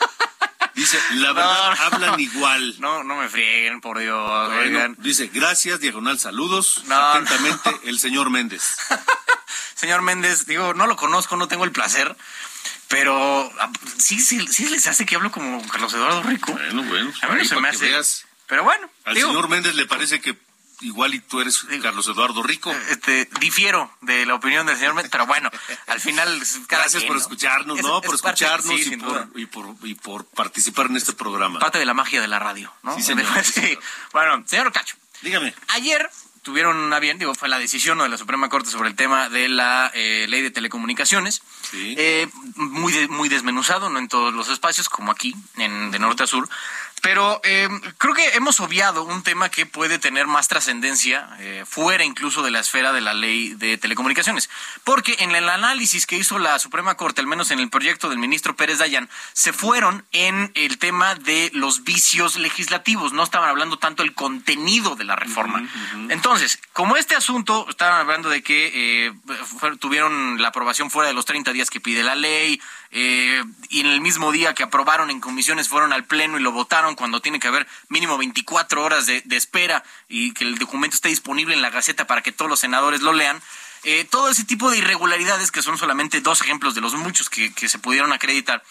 Dice, 0.79 0.97
la 1.15 1.33
verdad, 1.33 1.69
No, 1.71 1.75
no. 1.75 1.81
hablan 1.95 2.19
igual. 2.19 2.75
No, 2.79 3.03
no 3.03 3.15
me 3.17 3.27
frieguen, 3.27 3.81
por 3.81 3.99
Dios. 3.99 4.47
Bueno, 4.47 4.61
oigan. 4.61 4.95
dice, 4.99 5.27
gracias, 5.33 5.79
diagonal, 5.81 6.17
saludos. 6.19 6.83
No, 6.87 6.95
Atentamente, 6.95 7.69
el 7.83 7.99
señor 7.99 8.29
Méndez. 8.29 8.77
Señor 9.75 10.01
Méndez, 10.01 10.45
digo, 10.45 10.73
no 10.73 10.87
lo 10.87 10.95
conozco, 10.97 11.37
no 11.37 11.47
tengo 11.47 11.63
el 11.63 11.71
placer, 11.71 12.13
pero 12.89 13.49
ah, 13.59 13.69
sí, 13.97 14.19
sí, 14.19 14.45
sí 14.47 14.67
les 14.67 14.85
hace 14.87 15.05
que 15.05 15.15
hablo 15.15 15.31
como 15.31 15.65
Carlos 15.69 15.93
Eduardo 15.93 16.21
Rico. 16.23 16.51
Bueno, 16.51 16.83
bueno. 16.83 17.11
A 17.21 17.27
mí 17.29 17.37
no 17.39 17.45
se 17.45 17.59
me 17.61 17.69
hace. 17.69 17.89
Pero 18.47 18.63
bueno, 18.65 18.89
Al 19.05 19.15
digo, 19.15 19.29
señor 19.29 19.47
Méndez 19.47 19.75
le 19.75 19.85
parece 19.85 20.19
que 20.19 20.37
igual 20.81 21.13
y 21.13 21.19
tú 21.19 21.41
eres 21.41 21.65
Carlos 21.81 22.07
Eduardo 22.07 22.41
Rico. 22.43 22.71
este, 22.89 23.29
difiero 23.39 23.91
de 24.01 24.25
la 24.25 24.35
opinión 24.35 24.65
del 24.65 24.77
señor 24.77 24.95
pero 25.11 25.25
bueno, 25.25 25.49
al 25.87 25.99
final... 25.99 26.39
Gracias 26.67 26.93
quien, 27.03 27.07
por 27.07 27.15
¿no? 27.17 27.21
escucharnos, 27.21 27.77
Es- 27.79 27.85
¿no? 27.85 27.99
es 27.99 28.05
Por 28.05 28.15
escucharnos 28.15 28.79
sí, 28.79 28.93
y, 28.93 28.97
por, 28.97 29.29
y, 29.35 29.45
por, 29.45 29.75
y 29.83 29.93
por 29.95 30.25
participar 30.25 30.87
en 30.87 30.97
este 30.97 31.13
programa. 31.13 31.59
Parte 31.59 31.79
de 31.79 31.85
la 31.85 31.93
magia 31.93 32.21
de 32.21 32.27
la 32.27 32.39
radio, 32.39 32.73
¿no? 32.83 32.95
Sí, 32.95 33.01
señor, 33.03 33.25
Sí. 33.43 33.51
señor. 33.53 33.79
Bueno, 34.13 34.43
señor 34.47 34.71
Cacho, 34.71 34.95
Dígame. 35.21 35.53
Ayer 35.69 36.09
tuvieron 36.43 36.91
a 36.93 36.99
bien, 36.99 37.19
digo, 37.19 37.35
fue 37.35 37.49
la 37.49 37.59
decisión 37.59 37.97
de 37.99 38.07
la 38.07 38.17
Suprema 38.17 38.47
Corte 38.47 38.69
sobre 38.71 38.87
el 38.89 38.95
tema 38.95 39.27
de 39.29 39.49
la 39.49 39.91
eh, 39.93 40.25
ley 40.29 40.41
de 40.41 40.49
telecomunicaciones. 40.49 41.41
Sí. 41.69 41.93
Eh, 41.97 42.27
muy, 42.55 42.93
de- 42.93 43.07
muy 43.09 43.27
desmenuzado, 43.27 43.89
no 43.89 43.99
en 43.99 44.07
todos 44.07 44.33
los 44.33 44.47
espacios, 44.47 44.87
como 44.87 45.11
aquí, 45.11 45.35
en, 45.57 45.91
de 45.91 45.99
norte 45.99 46.23
a 46.23 46.27
sur. 46.27 46.47
Pero 46.99 47.39
eh, 47.43 47.67
creo 47.97 48.13
que 48.13 48.29
hemos 48.35 48.59
obviado 48.59 49.03
un 49.03 49.23
tema 49.23 49.49
que 49.49 49.65
puede 49.65 49.99
tener 49.99 50.27
más 50.27 50.47
trascendencia 50.47 51.29
eh, 51.39 51.63
fuera 51.67 52.03
incluso 52.03 52.43
de 52.43 52.51
la 52.51 52.59
esfera 52.59 52.91
de 52.91 53.01
la 53.01 53.13
ley 53.13 53.53
de 53.55 53.77
telecomunicaciones. 53.77 54.49
Porque 54.83 55.15
en 55.19 55.35
el 55.35 55.49
análisis 55.49 56.05
que 56.05 56.17
hizo 56.17 56.39
la 56.39 56.59
Suprema 56.59 56.95
Corte, 56.95 57.21
al 57.21 57.27
menos 57.27 57.51
en 57.51 57.59
el 57.59 57.69
proyecto 57.69 58.09
del 58.09 58.17
ministro 58.17 58.55
Pérez 58.55 58.79
Dayan, 58.79 59.09
se 59.33 59.53
fueron 59.53 60.05
en 60.11 60.51
el 60.55 60.77
tema 60.77 61.15
de 61.15 61.51
los 61.53 61.83
vicios 61.83 62.35
legislativos. 62.35 63.13
No 63.13 63.23
estaban 63.23 63.49
hablando 63.49 63.77
tanto 63.77 64.03
del 64.03 64.13
contenido 64.13 64.95
de 64.95 65.03
la 65.03 65.15
reforma. 65.15 65.67
Entonces, 66.09 66.59
como 66.73 66.97
este 66.97 67.15
asunto, 67.15 67.65
estaban 67.69 67.99
hablando 68.01 68.29
de 68.29 68.43
que 68.43 69.07
eh, 69.07 69.13
tuvieron 69.79 70.41
la 70.41 70.49
aprobación 70.49 70.89
fuera 70.89 71.07
de 71.07 71.13
los 71.13 71.25
30 71.25 71.53
días 71.53 71.69
que 71.69 71.79
pide 71.79 72.03
la 72.03 72.15
ley, 72.15 72.61
eh, 72.91 73.43
y 73.69 73.81
en 73.81 73.87
el 73.87 74.01
mismo 74.01 74.31
día 74.31 74.53
que 74.53 74.63
aprobaron 74.63 75.09
en 75.09 75.19
comisiones 75.19 75.69
fueron 75.69 75.93
al 75.93 76.05
Pleno 76.05 76.39
y 76.39 76.41
lo 76.41 76.51
votaron 76.51 76.95
cuando 76.95 77.21
tiene 77.21 77.39
que 77.39 77.47
haber 77.47 77.67
mínimo 77.87 78.17
24 78.17 78.83
horas 78.83 79.05
de, 79.05 79.21
de 79.21 79.37
espera 79.37 79.83
y 80.07 80.33
que 80.33 80.43
el 80.43 80.57
documento 80.57 80.95
esté 80.95 81.09
disponible 81.09 81.53
en 81.53 81.61
la 81.61 81.69
Gaceta 81.69 82.07
para 82.07 82.21
que 82.21 82.31
todos 82.31 82.49
los 82.49 82.59
senadores 82.59 83.01
lo 83.01 83.13
lean. 83.13 83.41
Eh, 83.83 84.05
todo 84.09 84.29
ese 84.29 84.43
tipo 84.43 84.69
de 84.69 84.77
irregularidades, 84.77 85.51
que 85.51 85.61
son 85.61 85.77
solamente 85.77 86.19
dos 86.19 86.41
ejemplos 86.41 86.75
de 86.75 86.81
los 86.81 86.95
muchos 86.95 87.29
que, 87.29 87.53
que 87.53 87.69
se 87.69 87.79
pudieron 87.79 88.11
acreditar, 88.11 88.61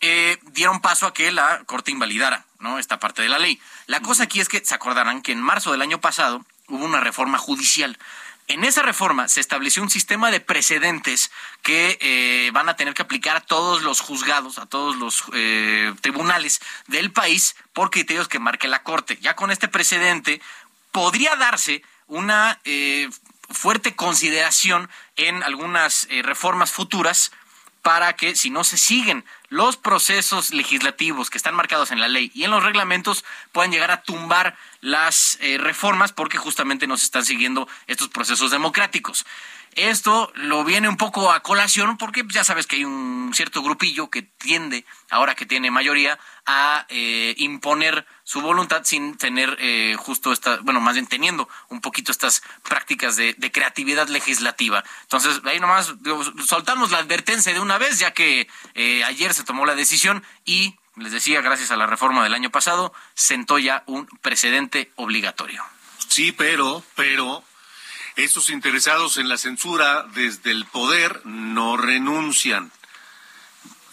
eh, 0.00 0.38
dieron 0.52 0.80
paso 0.80 1.06
a 1.06 1.14
que 1.14 1.32
la 1.32 1.62
Corte 1.64 1.90
invalidara 1.90 2.44
¿no? 2.60 2.78
esta 2.78 2.98
parte 2.98 3.22
de 3.22 3.28
la 3.28 3.38
ley. 3.38 3.60
La 3.86 4.00
cosa 4.00 4.24
aquí 4.24 4.40
es 4.40 4.48
que 4.48 4.64
se 4.64 4.74
acordarán 4.74 5.22
que 5.22 5.32
en 5.32 5.40
marzo 5.40 5.72
del 5.72 5.82
año 5.82 6.00
pasado 6.00 6.44
hubo 6.68 6.84
una 6.84 7.00
reforma 7.00 7.38
judicial. 7.38 7.98
En 8.48 8.64
esa 8.64 8.82
reforma 8.82 9.28
se 9.28 9.40
estableció 9.40 9.82
un 9.82 9.90
sistema 9.90 10.30
de 10.30 10.40
precedentes 10.40 11.30
que 11.62 11.96
eh, 12.00 12.50
van 12.52 12.68
a 12.68 12.76
tener 12.76 12.92
que 12.92 13.02
aplicar 13.02 13.36
a 13.36 13.40
todos 13.40 13.82
los 13.82 14.00
juzgados, 14.00 14.58
a 14.58 14.66
todos 14.66 14.96
los 14.96 15.24
eh, 15.32 15.94
tribunales 16.00 16.60
del 16.86 17.12
país 17.12 17.56
por 17.72 17.90
criterios 17.90 18.28
que 18.28 18.38
marque 18.38 18.68
la 18.68 18.82
Corte. 18.82 19.18
Ya 19.20 19.36
con 19.36 19.50
este 19.50 19.68
precedente 19.68 20.42
podría 20.90 21.36
darse 21.36 21.82
una 22.08 22.60
eh, 22.64 23.08
fuerte 23.52 23.94
consideración 23.94 24.90
en 25.16 25.42
algunas 25.42 26.06
eh, 26.10 26.22
reformas 26.22 26.72
futuras 26.72 27.32
para 27.82 28.14
que 28.14 28.36
si 28.36 28.48
no 28.48 28.64
se 28.64 28.78
siguen 28.78 29.24
los 29.48 29.76
procesos 29.76 30.54
legislativos 30.54 31.28
que 31.28 31.36
están 31.36 31.54
marcados 31.54 31.90
en 31.90 32.00
la 32.00 32.08
ley 32.08 32.30
y 32.32 32.44
en 32.44 32.52
los 32.52 32.62
reglamentos 32.62 33.24
puedan 33.50 33.72
llegar 33.72 33.90
a 33.90 34.02
tumbar 34.02 34.56
las 34.80 35.36
eh, 35.40 35.58
reformas 35.58 36.12
porque 36.12 36.38
justamente 36.38 36.86
no 36.86 36.96
se 36.96 37.04
están 37.04 37.24
siguiendo 37.24 37.68
estos 37.88 38.08
procesos 38.08 38.50
democráticos. 38.50 39.26
Esto 39.74 40.30
lo 40.34 40.64
viene 40.64 40.88
un 40.88 40.98
poco 40.98 41.32
a 41.32 41.40
colación 41.40 41.96
porque 41.96 42.24
ya 42.28 42.44
sabes 42.44 42.66
que 42.66 42.76
hay 42.76 42.84
un 42.84 43.32
cierto 43.34 43.62
grupillo 43.62 44.10
que 44.10 44.22
tiende, 44.22 44.84
ahora 45.08 45.34
que 45.34 45.46
tiene 45.46 45.70
mayoría, 45.70 46.18
a 46.44 46.84
eh, 46.90 47.34
imponer 47.38 48.06
su 48.24 48.42
voluntad 48.42 48.82
sin 48.84 49.16
tener 49.16 49.56
eh, 49.60 49.96
justo 49.98 50.32
esta, 50.32 50.58
bueno, 50.58 50.80
más 50.80 50.94
bien 50.94 51.06
teniendo 51.06 51.48
un 51.68 51.80
poquito 51.80 52.12
estas 52.12 52.42
prácticas 52.62 53.16
de, 53.16 53.34
de 53.38 53.50
creatividad 53.50 54.08
legislativa. 54.08 54.84
Entonces, 55.02 55.40
ahí 55.44 55.58
nomás 55.58 56.02
digo, 56.02 56.22
soltamos 56.44 56.90
la 56.90 56.98
advertencia 56.98 57.54
de 57.54 57.60
una 57.60 57.78
vez, 57.78 57.98
ya 57.98 58.12
que 58.12 58.48
eh, 58.74 59.04
ayer 59.04 59.32
se 59.32 59.44
tomó 59.44 59.64
la 59.64 59.74
decisión 59.74 60.22
y, 60.44 60.76
les 60.96 61.12
decía, 61.12 61.40
gracias 61.40 61.70
a 61.70 61.76
la 61.76 61.86
reforma 61.86 62.22
del 62.22 62.34
año 62.34 62.50
pasado, 62.50 62.92
sentó 63.14 63.58
ya 63.58 63.84
un 63.86 64.06
precedente 64.20 64.92
obligatorio. 64.96 65.64
Sí, 66.08 66.32
pero, 66.32 66.84
pero, 66.94 67.42
esos 68.16 68.50
interesados 68.50 69.16
en 69.16 69.28
la 69.28 69.38
censura 69.38 70.04
desde 70.14 70.50
el 70.50 70.66
poder 70.66 71.24
no 71.24 71.76
renuncian. 71.76 72.72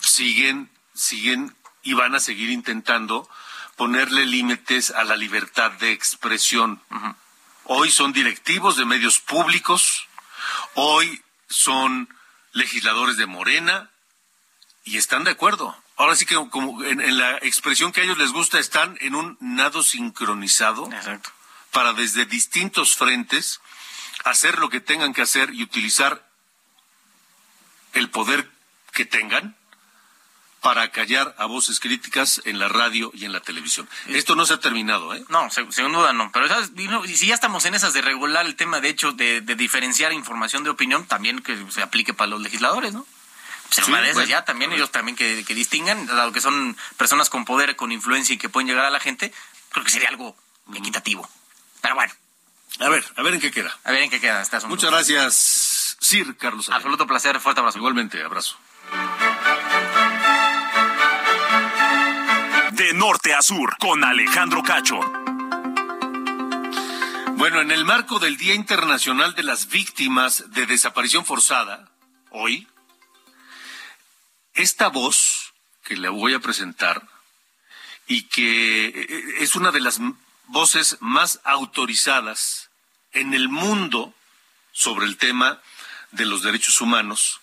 Siguen, 0.01 0.69
siguen 0.93 1.55
y 1.83 1.93
van 1.93 2.15
a 2.15 2.19
seguir 2.19 2.49
intentando 2.49 3.29
ponerle 3.77 4.25
límites 4.25 4.91
a 4.91 5.03
la 5.05 5.15
libertad 5.15 5.71
de 5.71 5.91
expresión. 5.91 6.81
Hoy 7.63 7.91
son 7.91 8.11
directivos 8.11 8.75
de 8.75 8.85
medios 8.85 9.19
públicos, 9.19 10.07
hoy 10.73 11.23
son 11.47 12.09
legisladores 12.51 13.15
de 13.15 13.25
Morena 13.25 13.89
y 14.83 14.97
están 14.97 15.23
de 15.23 15.31
acuerdo. 15.31 15.75
Ahora 15.95 16.15
sí 16.15 16.25
que 16.25 16.35
como 16.49 16.83
en, 16.83 16.99
en 16.99 17.17
la 17.17 17.37
expresión 17.37 17.91
que 17.91 18.01
a 18.01 18.03
ellos 18.03 18.17
les 18.17 18.31
gusta 18.31 18.59
están 18.59 18.97
en 19.01 19.15
un 19.15 19.37
nado 19.39 19.83
sincronizado 19.83 20.91
Exacto. 20.91 21.29
para 21.71 21.93
desde 21.93 22.25
distintos 22.25 22.95
frentes 22.95 23.61
hacer 24.23 24.59
lo 24.59 24.69
que 24.69 24.79
tengan 24.81 25.13
que 25.13 25.21
hacer 25.21 25.53
y 25.53 25.63
utilizar 25.63 26.27
el 27.93 28.09
poder 28.09 28.49
que 28.93 29.05
tengan 29.05 29.55
para 30.61 30.91
callar 30.91 31.33
a 31.37 31.45
voces 31.45 31.79
críticas 31.79 32.41
en 32.43 32.59
la 32.59 32.67
radio 32.67 33.11
y 33.13 33.23
en 33.23 33.31
la 33.31 33.39
televisión. 33.39 33.87
Esto 34.07 34.35
no 34.35 34.45
se 34.45 34.55
ha 34.55 34.59
terminado, 34.59 35.13
¿eh? 35.15 35.23
No, 35.29 35.49
se- 35.49 35.71
sin 35.71 35.89
duda 35.91 36.11
no. 36.11 36.31
Pero 36.33 36.47
si 37.07 37.27
ya 37.27 37.33
estamos 37.33 37.63
en 37.65 37.75
esas 37.75 37.93
de 37.93 38.01
regular 38.01 38.45
el 38.45 38.57
tema, 38.57 38.81
de 38.81 38.89
hecho, 38.89 39.13
de, 39.13 39.39
de 39.39 39.55
diferenciar 39.55 40.11
información 40.11 40.65
de 40.65 40.69
opinión, 40.69 41.05
también 41.05 41.39
que 41.39 41.57
se 41.71 41.81
aplique 41.81 42.13
para 42.13 42.29
los 42.31 42.41
legisladores, 42.41 42.91
¿no? 42.93 43.05
Pues 43.69 43.77
en 43.79 43.85
Sí, 43.85 43.91
bueno, 43.91 44.23
ya 44.29 44.43
también 44.43 44.73
ellos 44.73 44.91
también 44.91 45.15
que, 45.15 45.45
que 45.45 45.53
distingan, 45.55 46.05
dado 46.07 46.33
que 46.33 46.41
son 46.41 46.75
personas 46.97 47.29
con 47.29 47.45
poder, 47.45 47.75
con 47.77 47.91
influencia 47.93 48.33
y 48.33 48.37
que 48.37 48.49
pueden 48.49 48.67
llegar 48.67 48.83
a 48.83 48.89
la 48.89 48.99
gente, 48.99 49.31
creo 49.69 49.85
que 49.85 49.91
sería 49.91 50.09
algo 50.09 50.35
equitativo. 50.75 51.29
Pero 51.79 51.95
bueno, 51.95 52.11
A 52.79 52.87
ver, 52.87 53.03
a 53.17 53.23
ver 53.23 53.33
en 53.33 53.41
qué 53.41 53.51
queda. 53.51 53.77
a 53.83 53.91
ver 53.91 54.03
en 54.03 54.09
qué 54.09 54.21
queda 54.21 54.41
este 54.41 54.55
asunto. 54.55 54.73
Muchas 54.73 54.89
gracias, 54.89 55.97
Sir 55.99 56.37
Carlos. 56.37 56.69
Absoluto 56.69 57.05
placer, 57.05 57.37
fuerte 57.41 57.59
abrazo. 57.59 57.77
Igualmente, 57.77 58.23
abrazo. 58.23 58.57
De 62.71 62.93
norte 62.93 63.33
a 63.33 63.41
sur, 63.41 63.75
con 63.77 64.01
Alejandro 64.05 64.63
Cacho. 64.63 64.99
Bueno, 67.35 67.59
en 67.59 67.71
el 67.71 67.83
marco 67.83 68.19
del 68.19 68.37
Día 68.37 68.53
Internacional 68.53 69.35
de 69.35 69.43
las 69.43 69.67
Víctimas 69.67 70.45
de 70.47 70.65
Desaparición 70.65 71.25
Forzada, 71.25 71.91
hoy, 72.31 72.67
esta 74.53 74.87
voz 74.87 75.53
que 75.83 75.97
le 75.97 76.07
voy 76.07 76.33
a 76.33 76.39
presentar 76.39 77.05
y 78.07 78.23
que 78.23 78.87
eh, 78.87 79.23
es 79.39 79.55
una 79.55 79.71
de 79.71 79.81
las 79.81 79.99
voces 80.47 80.97
más 81.01 81.41
autorizadas 81.43 82.68
en 83.13 83.33
el 83.33 83.49
mundo 83.49 84.13
sobre 84.71 85.05
el 85.05 85.17
tema 85.17 85.61
de 86.11 86.25
los 86.25 86.41
derechos 86.41 86.81
humanos, 86.81 87.41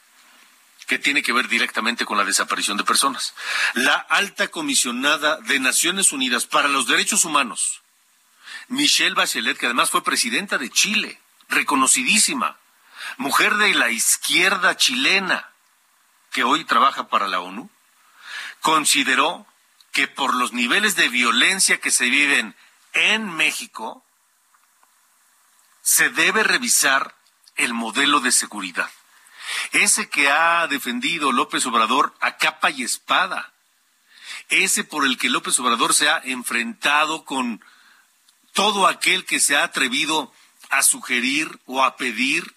que 0.87 0.98
tiene 0.98 1.22
que 1.22 1.33
ver 1.33 1.48
directamente 1.48 2.05
con 2.05 2.16
la 2.16 2.24
desaparición 2.24 2.76
de 2.76 2.85
personas. 2.85 3.35
La 3.74 3.94
alta 3.94 4.48
comisionada 4.48 5.40
de 5.40 5.59
Naciones 5.59 6.12
Unidas 6.12 6.46
para 6.46 6.68
los 6.68 6.87
Derechos 6.87 7.24
Humanos, 7.24 7.83
Michelle 8.68 9.14
Bachelet, 9.14 9.59
que 9.59 9.66
además 9.66 9.90
fue 9.90 10.05
presidenta 10.05 10.59
de 10.59 10.70
Chile, 10.70 11.20
reconocidísima, 11.48 12.59
mujer 13.16 13.57
de 13.57 13.74
la 13.74 13.90
izquierda 13.90 14.76
chilena, 14.76 15.50
que 16.33 16.44
hoy 16.44 16.64
trabaja 16.64 17.09
para 17.09 17.29
la 17.29 17.40
ONU, 17.40 17.70
consideró 18.61 19.46
que 19.92 20.09
por 20.09 20.35
los 20.35 20.52
niveles 20.52 20.96
de 20.96 21.09
violencia 21.09 21.81
que 21.81 21.90
se 21.90 22.11
viven 22.11 22.55
en 22.92 23.31
México, 23.31 24.05
se 25.87 26.11
debe 26.11 26.42
revisar 26.42 27.14
el 27.55 27.72
modelo 27.72 28.18
de 28.18 28.32
seguridad. 28.32 28.91
Ese 29.70 30.09
que 30.09 30.28
ha 30.28 30.66
defendido 30.66 31.30
López 31.30 31.64
Obrador 31.64 32.12
a 32.20 32.39
capa 32.39 32.70
y 32.70 32.82
espada. 32.82 33.53
Ese 34.49 34.82
por 34.82 35.07
el 35.07 35.16
que 35.16 35.30
López 35.30 35.57
Obrador 35.61 35.95
se 35.95 36.09
ha 36.09 36.20
enfrentado 36.24 37.24
con 37.24 37.64
todo 38.53 38.89
aquel 38.89 39.24
que 39.24 39.39
se 39.39 39.57
ha 39.57 39.62
atrevido 39.62 40.32
a 40.70 40.82
sugerir 40.82 41.61
o 41.66 41.84
a 41.84 41.97
pedir 41.97 42.57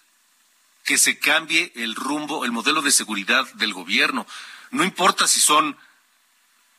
que 0.82 0.98
se 0.98 1.20
cambie 1.20 1.72
el 1.76 1.94
rumbo, 1.94 2.44
el 2.44 2.50
modelo 2.50 2.82
de 2.82 2.90
seguridad 2.90 3.46
del 3.54 3.72
gobierno. 3.72 4.26
No 4.72 4.82
importa 4.82 5.28
si 5.28 5.40
son 5.40 5.78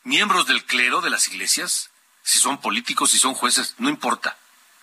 miembros 0.04 0.48
del 0.48 0.66
clero 0.66 1.00
de 1.00 1.12
las 1.12 1.30
iglesias, 1.30 1.92
si 2.24 2.40
son 2.40 2.60
políticos, 2.60 3.12
si 3.12 3.20
son 3.20 3.36
jueces, 3.36 3.76
no 3.78 3.88
importa. 3.88 4.38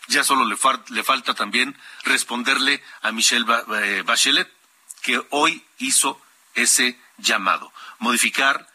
Ya 0.09 0.25
solo 0.25 0.45
le, 0.45 0.57
le 0.89 1.05
falta 1.05 1.35
también 1.35 1.79
responderle 2.05 2.83
a 3.03 3.13
Michelle 3.13 3.47
eh, 3.77 4.03
Bachelet, 4.05 4.51
que 5.03 5.23
hoy 5.31 5.65
hizo 5.79 6.21
ese 6.55 6.99
llamado, 7.19 7.73
modificar 7.99 8.69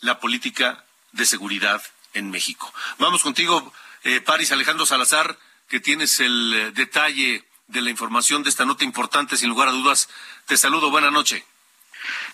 la 0.00 0.18
política 0.18 0.84
de 1.12 1.26
seguridad 1.26 1.82
en 2.14 2.30
México. 2.30 2.72
Vamos 2.98 3.22
contigo, 3.22 3.72
eh, 4.02 4.20
Paris 4.20 4.52
Alejandro 4.52 4.86
Salazar, 4.86 5.38
que 5.68 5.80
tienes 5.80 6.20
el 6.20 6.54
eh, 6.54 6.70
detalle 6.72 7.44
de 7.66 7.80
la 7.80 7.90
información 7.90 8.42
de 8.42 8.50
esta 8.50 8.64
nota 8.64 8.84
importante, 8.84 9.36
sin 9.36 9.48
lugar 9.48 9.68
a 9.68 9.72
dudas. 9.72 10.08
Te 10.46 10.56
saludo, 10.56 10.90
buena 10.90 11.10
noche. 11.10 11.44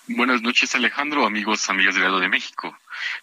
Buenas 0.07 0.43
noches, 0.43 0.75
Alejandro, 0.75 1.27
amigos, 1.27 1.69
amigas 1.69 1.95
del 1.95 2.05
lado 2.05 2.21
de 2.21 2.29
México. 2.29 2.79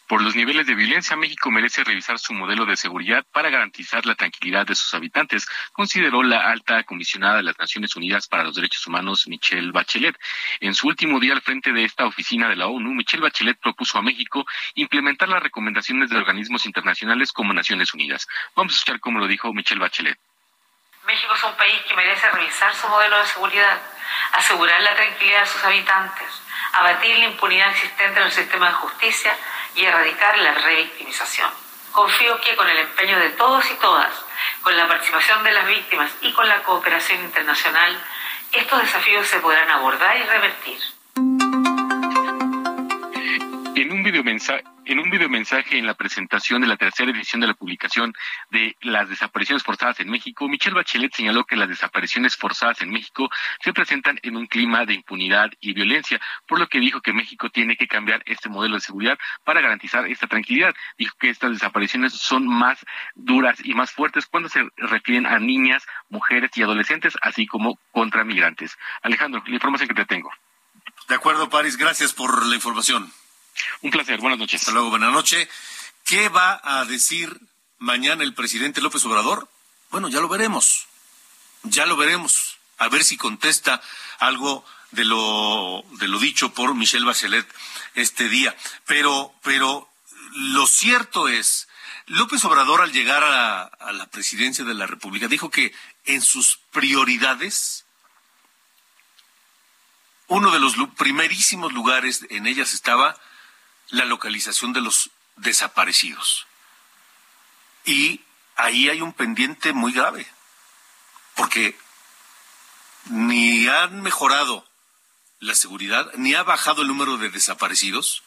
Por 0.07 0.21
los 0.21 0.35
niveles 0.35 0.67
de 0.67 0.75
violencia, 0.75 1.15
México 1.15 1.51
merece 1.51 1.83
revisar 1.83 2.19
su 2.19 2.33
modelo 2.33 2.65
de 2.65 2.77
seguridad 2.77 3.25
para 3.31 3.49
garantizar 3.49 4.05
la 4.05 4.15
tranquilidad 4.15 4.65
de 4.65 4.75
sus 4.75 4.93
habitantes, 4.93 5.47
consideró 5.73 6.23
la 6.23 6.49
alta 6.49 6.83
comisionada 6.83 7.37
de 7.37 7.43
las 7.43 7.57
Naciones 7.57 7.95
Unidas 7.95 8.27
para 8.27 8.43
los 8.43 8.55
Derechos 8.55 8.85
Humanos, 8.87 9.27
Michelle 9.27 9.71
Bachelet. 9.71 10.17
En 10.59 10.75
su 10.75 10.87
último 10.87 11.19
día 11.19 11.33
al 11.33 11.41
frente 11.41 11.73
de 11.73 11.83
esta 11.83 12.05
oficina 12.05 12.47
de 12.47 12.55
la 12.55 12.67
ONU, 12.67 12.93
Michelle 12.93 13.23
Bachelet 13.23 13.59
propuso 13.59 13.97
a 13.97 14.01
México 14.01 14.45
implementar 14.75 15.29
las 15.29 15.43
recomendaciones 15.43 16.09
de 16.09 16.17
organismos 16.17 16.65
internacionales 16.65 17.33
como 17.33 17.53
Naciones 17.53 17.93
Unidas. 17.93 18.27
Vamos 18.55 18.73
a 18.73 18.77
escuchar 18.77 18.99
cómo 18.99 19.19
lo 19.19 19.27
dijo 19.27 19.53
Michelle 19.53 19.81
Bachelet. 19.81 20.17
México 21.05 21.33
es 21.35 21.43
un 21.43 21.55
país 21.55 21.81
que 21.87 21.95
merece 21.95 22.29
revisar 22.31 22.73
su 22.73 22.87
modelo 22.87 23.17
de 23.19 23.27
seguridad, 23.27 23.79
asegurar 24.33 24.81
la 24.81 24.95
tranquilidad 24.95 25.41
de 25.41 25.47
sus 25.47 25.63
habitantes, 25.63 26.27
abatir 26.73 27.17
la 27.17 27.25
impunidad 27.25 27.71
existente 27.71 28.19
en 28.19 28.25
el 28.25 28.31
sistema 28.31 28.67
de 28.67 28.73
justicia 28.73 29.35
y 29.75 29.85
erradicar 29.85 30.37
la 30.37 30.53
revictimización. 30.53 31.49
Confío 31.91 32.39
que 32.41 32.55
con 32.55 32.69
el 32.69 32.77
empeño 32.77 33.17
de 33.19 33.29
todos 33.31 33.69
y 33.71 33.75
todas, 33.75 34.11
con 34.61 34.75
la 34.75 34.87
participación 34.87 35.43
de 35.43 35.51
las 35.51 35.65
víctimas 35.65 36.11
y 36.21 36.33
con 36.33 36.47
la 36.47 36.61
cooperación 36.63 37.21
internacional, 37.21 37.97
estos 38.51 38.81
desafíos 38.81 39.27
se 39.27 39.39
podrán 39.39 39.69
abordar 39.69 40.17
y 40.17 40.23
revertir. 40.23 41.84
En 43.75 43.91
un 43.91 44.03
videomensaje 44.03 44.63
en 44.85 44.99
un 44.99 45.09
videomensaje 45.09 45.77
en 45.77 45.85
la 45.85 45.95
presentación 45.95 46.61
de 46.61 46.67
la 46.67 46.77
tercera 46.77 47.11
edición 47.11 47.41
de 47.41 47.47
la 47.47 47.55
publicación 47.55 48.13
de 48.51 48.77
las 48.81 49.09
desapariciones 49.09 49.63
forzadas 49.63 49.99
en 49.99 50.09
México, 50.09 50.47
Michelle 50.47 50.75
Bachelet 50.75 51.13
señaló 51.13 51.43
que 51.43 51.55
las 51.55 51.67
desapariciones 51.67 52.35
forzadas 52.35 52.81
en 52.81 52.91
México 52.91 53.29
se 53.61 53.73
presentan 53.73 54.19
en 54.21 54.37
un 54.37 54.45
clima 54.45 54.85
de 54.85 54.93
impunidad 54.93 55.51
y 55.59 55.73
violencia, 55.73 56.21
por 56.47 56.59
lo 56.59 56.67
que 56.67 56.79
dijo 56.79 57.01
que 57.01 57.13
México 57.13 57.49
tiene 57.49 57.75
que 57.75 57.87
cambiar 57.87 58.21
este 58.27 58.47
modelo 58.47 58.75
de 58.75 58.81
seguridad 58.81 59.17
para 59.43 59.61
garantizar 59.61 60.05
esta 60.07 60.27
tranquilidad. 60.27 60.73
Dijo 60.97 61.15
que 61.19 61.29
estas 61.29 61.51
desapariciones 61.51 62.13
son 62.13 62.47
más 62.47 62.85
duras 63.15 63.57
y 63.63 63.73
más 63.73 63.91
fuertes 63.91 64.27
cuando 64.27 64.49
se 64.49 64.69
refieren 64.77 65.25
a 65.25 65.39
niñas, 65.39 65.83
mujeres 66.09 66.51
y 66.55 66.63
adolescentes, 66.63 67.17
así 67.21 67.47
como 67.47 67.79
contra 67.91 68.23
migrantes. 68.23 68.77
Alejandro, 69.01 69.43
la 69.47 69.55
información 69.55 69.89
que 69.89 69.95
te 69.95 70.05
tengo. 70.05 70.31
De 71.09 71.15
acuerdo, 71.15 71.49
París, 71.49 71.75
gracias 71.75 72.13
por 72.13 72.45
la 72.45 72.55
información. 72.55 73.11
Un 73.85 73.91
placer, 73.91 74.19
buenas 74.19 74.39
noches. 74.39 74.61
Hasta 74.61 74.71
luego, 74.71 74.89
buenas 74.89 75.13
noches. 75.13 75.47
¿Qué 76.05 76.27
va 76.27 76.59
a 76.63 76.85
decir 76.85 77.39
mañana 77.77 78.23
el 78.23 78.33
presidente 78.33 78.81
López 78.81 79.05
Obrador? 79.05 79.47
Bueno, 79.91 80.09
ya 80.09 80.21
lo 80.21 80.27
veremos. 80.27 80.87
Ya 81.61 81.85
lo 81.85 81.95
veremos. 81.95 82.57
A 82.79 82.89
ver 82.89 83.03
si 83.03 83.15
contesta 83.15 83.83
algo 84.17 84.65
de 84.89 85.05
lo, 85.05 85.85
de 85.99 86.07
lo 86.07 86.17
dicho 86.17 86.51
por 86.51 86.73
Michelle 86.73 87.05
Bachelet 87.05 87.47
este 87.93 88.27
día. 88.27 88.57
Pero, 88.87 89.35
pero 89.43 89.87
lo 90.33 90.65
cierto 90.65 91.27
es, 91.27 91.67
López 92.07 92.43
Obrador 92.43 92.81
al 92.81 92.91
llegar 92.91 93.23
a, 93.23 93.65
a 93.65 93.91
la 93.91 94.07
presidencia 94.07 94.65
de 94.65 94.73
la 94.73 94.87
República 94.87 95.27
dijo 95.27 95.51
que 95.51 95.75
en 96.05 96.23
sus 96.23 96.57
prioridades 96.71 97.85
uno 100.25 100.49
de 100.49 100.59
los 100.59 100.73
primerísimos 100.97 101.71
lugares 101.71 102.25
en 102.31 102.47
ellas 102.47 102.73
estaba 102.73 103.15
la 103.89 104.05
localización 104.05 104.73
de 104.73 104.81
los 104.81 105.11
desaparecidos. 105.35 106.47
Y 107.85 108.21
ahí 108.55 108.89
hay 108.89 109.01
un 109.01 109.13
pendiente 109.13 109.73
muy 109.73 109.93
grave, 109.93 110.27
porque 111.35 111.77
ni 113.05 113.67
han 113.67 114.01
mejorado 114.01 114.67
la 115.39 115.55
seguridad, 115.55 116.11
ni 116.15 116.33
ha 116.33 116.43
bajado 116.43 116.81
el 116.81 116.87
número 116.87 117.17
de 117.17 117.29
desaparecidos, 117.29 118.23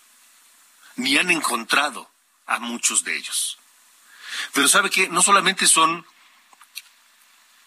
ni 0.96 1.16
han 1.16 1.30
encontrado 1.30 2.10
a 2.46 2.58
muchos 2.58 3.04
de 3.04 3.16
ellos. 3.16 3.58
Pero 4.52 4.68
sabe 4.68 4.90
que 4.90 5.08
no 5.08 5.22
solamente 5.22 5.66
son 5.66 6.06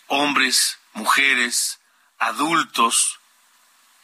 hombres, 0.08 0.80
mujeres, 0.94 1.80
adultos, 2.20 3.20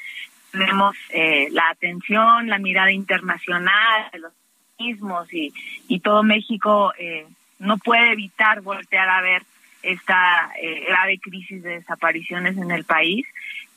tenemos 0.52 0.96
eh, 1.10 1.50
la 1.52 1.68
atención, 1.68 2.48
la 2.48 2.60
mirada 2.60 2.94
internacional 2.94 4.10
los 4.14 4.32
mismos 4.80 5.34
y, 5.34 5.54
y 5.90 6.00
todo 6.00 6.24
México 6.24 6.94
eh, 6.98 7.28
no 7.60 7.78
puede 7.78 8.12
evitar 8.12 8.62
voltear 8.62 9.10
a 9.10 9.22
ver 9.22 9.44
esta 9.84 10.52
eh, 10.62 10.86
grave 10.88 11.20
crisis 11.20 11.64
de 11.64 11.80
desapariciones 11.80 12.58
en 12.58 12.72
el 12.72 12.84
país. 12.84 13.26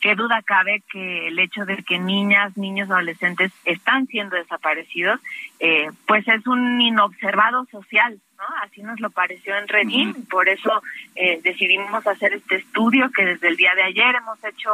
Qué 0.01 0.15
duda 0.15 0.43
cabe 0.43 0.83
que 0.91 1.29
el 1.29 1.39
hecho 1.39 1.67
de 1.67 1.77
que 1.83 1.99
niñas, 1.99 2.57
niños, 2.57 2.91
adolescentes 2.91 3.53
están 3.65 4.07
siendo 4.07 4.37
desaparecidos, 4.37 5.21
eh, 5.59 5.91
pues 6.07 6.27
es 6.27 6.47
un 6.47 6.81
inobservado 6.81 7.67
social, 7.67 8.19
¿no? 8.39 8.45
Así 8.63 8.83
nos 8.83 8.99
lo 8.99 9.11
pareció 9.11 9.57
en 9.57 9.69
Redim, 9.69 10.25
por 10.27 10.49
eso 10.49 10.83
eh, 11.17 11.41
decidimos 11.43 12.07
hacer 12.07 12.33
este 12.33 12.57
estudio 12.57 13.11
que 13.11 13.27
desde 13.27 13.49
el 13.49 13.57
día 13.57 13.75
de 13.75 13.83
ayer 13.83 14.15
hemos 14.15 14.43
hecho 14.43 14.71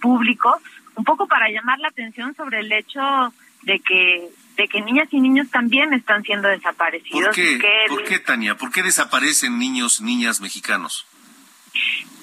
público, 0.00 0.58
un 0.96 1.04
poco 1.04 1.26
para 1.26 1.50
llamar 1.50 1.78
la 1.78 1.88
atención 1.88 2.34
sobre 2.34 2.60
el 2.60 2.72
hecho 2.72 3.34
de 3.62 3.80
que 3.80 4.28
de 4.60 4.68
que 4.68 4.82
niñas 4.82 5.08
y 5.10 5.20
niños 5.22 5.50
también 5.50 5.94
están 5.94 6.22
siendo 6.22 6.46
desaparecidos. 6.46 7.28
¿Por 7.28 7.34
qué, 7.34 7.58
¿Por 7.88 8.04
qué 8.04 8.18
Tania? 8.18 8.56
¿Por 8.56 8.70
qué 8.70 8.82
desaparecen 8.82 9.58
niños, 9.58 10.02
niñas 10.02 10.42
mexicanos? 10.42 11.06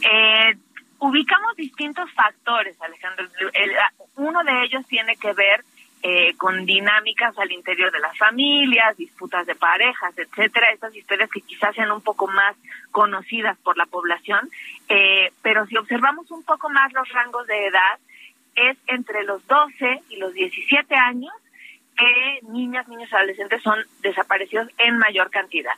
Eh, 0.01 0.55
ubicamos 0.99 1.55
distintos 1.55 2.11
factores, 2.13 2.79
Alejandro. 2.79 3.25
El, 3.53 3.71
uno 4.17 4.43
de 4.43 4.65
ellos 4.65 4.85
tiene 4.85 5.15
que 5.15 5.33
ver 5.33 5.63
eh, 6.03 6.35
con 6.37 6.63
dinámicas 6.67 7.35
al 7.39 7.51
interior 7.51 7.91
de 7.91 8.01
las 8.01 8.15
familias, 8.15 8.95
disputas 8.97 9.47
de 9.47 9.55
parejas, 9.55 10.15
etcétera, 10.15 10.67
estas 10.71 10.95
historias 10.95 11.31
que 11.31 11.41
quizás 11.41 11.73
sean 11.73 11.91
un 11.91 12.01
poco 12.01 12.27
más 12.27 12.55
conocidas 12.91 13.57
por 13.63 13.77
la 13.77 13.87
población, 13.87 14.47
eh, 14.89 15.31
pero 15.41 15.65
si 15.65 15.75
observamos 15.75 16.29
un 16.29 16.43
poco 16.43 16.69
más 16.69 16.93
los 16.93 17.09
rangos 17.09 17.47
de 17.47 17.65
edad, 17.65 17.97
es 18.53 18.77
entre 18.85 19.23
los 19.23 19.45
12 19.47 20.01
y 20.09 20.17
los 20.17 20.33
17 20.33 20.93
años 20.95 21.33
que 21.97 22.39
niñas, 22.49 22.87
niños 22.87 23.11
adolescentes 23.13 23.61
son 23.61 23.79
desaparecidos 24.01 24.69
en 24.77 24.97
mayor 24.97 25.29
cantidad. 25.29 25.73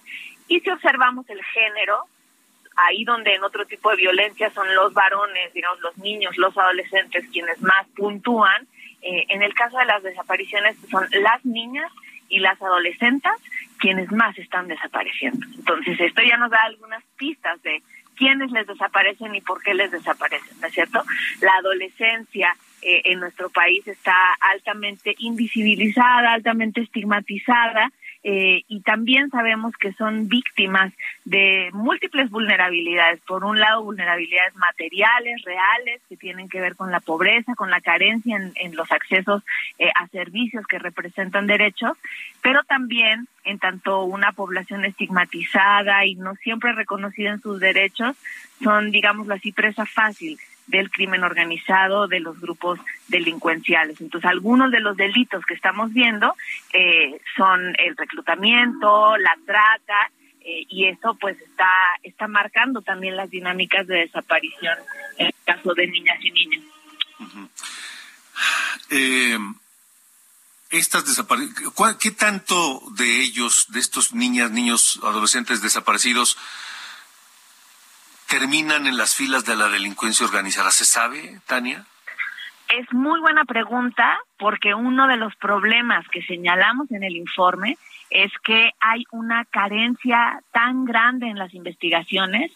Y 0.48 0.60
si 0.60 0.70
observamos 0.70 1.30
el 1.30 1.44
género, 1.44 2.04
ahí 2.76 3.04
donde 3.04 3.36
en 3.36 3.44
otro 3.44 3.66
tipo 3.66 3.90
de 3.92 3.98
violencia 3.98 4.50
son 4.52 4.74
los 4.76 4.94
varones, 4.94 5.54
digamos, 5.54 5.80
los 5.82 5.98
niños, 5.98 6.38
los 6.38 6.58
adolescentes 6.58 7.26
quienes 7.32 7.62
más 7.62 7.88
puntúan, 7.96 8.68
eh, 9.02 9.26
en 9.30 9.42
el 9.42 9.54
caso 9.54 9.78
de 9.78 9.86
las 9.86 10.04
desapariciones 10.04 10.76
son 10.90 11.08
las 11.22 11.44
niñas 11.46 11.92
y 12.28 12.40
las 12.40 12.62
adolescentes 12.62 13.32
quienes 13.80 14.12
más 14.12 14.38
están 14.38 14.68
desapareciendo. 14.68 15.46
Entonces, 15.56 16.00
esto 16.00 16.22
ya 16.22 16.38
nos 16.38 16.52
da 16.52 16.62
algunas 16.64 17.04
pistas 17.18 17.62
de 17.64 17.82
quiénes 18.18 18.52
les 18.52 18.68
desaparecen 18.68 19.34
y 19.34 19.42
por 19.42 19.64
qué 19.64 19.74
les 19.74 19.92
desaparecen, 19.92 20.60
¿no 20.60 20.68
es 20.68 20.74
cierto? 20.74 21.04
La 21.42 21.54
adolescencia 21.54 22.56
eh, 22.82 23.02
en 23.06 23.20
nuestro 23.20 23.50
país 23.50 23.88
está 23.88 24.16
altamente 24.40 25.16
invisibilizada, 25.20 26.34
altamente 26.34 26.82
estigmatizada 26.82 27.92
eh, 28.22 28.64
y 28.68 28.82
también 28.82 29.30
sabemos 29.30 29.74
que 29.78 29.94
son 29.94 30.28
víctimas 30.28 30.92
de 31.24 31.70
múltiples 31.72 32.30
vulnerabilidades. 32.30 33.22
Por 33.22 33.46
un 33.46 33.60
lado, 33.60 33.84
vulnerabilidades 33.84 34.56
materiales, 34.56 35.42
reales, 35.44 36.02
que 36.10 36.18
tienen 36.18 36.50
que 36.50 36.60
ver 36.60 36.76
con 36.76 36.92
la 36.92 37.00
pobreza, 37.00 37.56
con 37.56 37.72
la 37.72 37.80
carencia 37.80 38.38
en, 38.56 38.76
los 38.76 38.92
accesos 38.92 39.44
eh, 39.78 39.90
a 39.96 40.08
servicios 40.08 40.66
que 40.68 40.80
representan 40.80 41.48
derechos, 41.48 41.98
pero 42.42 42.64
también 42.64 43.28
en 43.46 43.58
tanto 43.58 44.04
una 44.04 44.34
población 44.34 44.84
estigmatizada 44.84 46.06
y 46.06 46.16
no 46.16 46.36
siempre 46.36 46.74
reconocida 46.74 47.32
en 47.32 47.42
sus 47.42 47.60
derechos, 47.60 48.18
son, 48.62 48.92
digámoslo 48.92 49.34
así, 49.34 49.52
presa 49.54 49.86
fácil 49.86 50.38
del 50.70 50.92
crimen 50.92 51.24
organizado, 51.24 52.08
de 52.08 52.20
los 52.20 52.40
grupos 52.40 52.80
delincuenciales. 53.08 54.00
Entonces, 54.00 54.30
algunos 54.30 54.72
de 54.72 54.80
los 54.80 54.96
delitos 54.96 55.44
que 55.46 55.56
estamos 55.56 55.92
viendo 55.94 56.36
eh, 56.74 57.20
son 57.36 57.76
el 57.78 57.98
reclutamiento, 57.98 59.18
la 59.18 59.36
trata, 59.46 60.12
eh, 60.42 60.66
y 60.70 60.86
eso 60.86 61.18
pues 61.20 61.40
está, 61.42 61.70
está 62.04 62.28
marcando 62.28 62.82
también 62.82 63.18
las 63.18 63.30
dinámicas 63.30 63.88
de 63.88 63.98
desaparición 63.98 64.78
en 65.18 65.28
el 65.28 65.34
caso 65.44 65.74
de 65.74 65.88
niñas 65.88 66.18
y 66.22 66.32
niños. 66.32 66.64
Eh, 68.92 69.38
estas 70.70 71.06
desapariciones, 71.06 71.98
¿qué 72.00 72.12
tanto 72.12 72.82
de 72.92 73.22
ellos, 73.22 73.66
de 73.70 73.80
estos 73.80 74.14
niñas, 74.14 74.52
niños, 74.52 75.00
adolescentes 75.04 75.62
desaparecidos, 75.62 76.38
terminan 78.30 78.88
en 78.88 78.98
las 78.98 79.16
filas 79.16 79.44
de 79.46 79.56
la 79.56 79.68
delincuencia 79.68 80.26
organizada? 80.26 80.72
¿Se 80.72 80.86
sabe, 80.86 81.40
Tania? 81.48 81.86
Es 82.70 82.92
muy 82.94 83.20
buena 83.20 83.46
pregunta 83.46 84.20
porque 84.38 84.76
uno 84.76 85.08
de 85.08 85.18
los 85.18 85.36
problemas 85.36 86.08
que 86.10 86.22
señalamos 86.22 86.92
en 86.92 87.04
el 87.04 87.16
informe 87.16 87.78
es 88.12 88.32
que 88.44 88.72
hay 88.80 89.04
una 89.12 89.46
carencia 89.46 90.42
tan 90.52 90.86
grande 90.86 91.28
en 91.28 91.38
las 91.38 91.54
investigaciones 91.54 92.52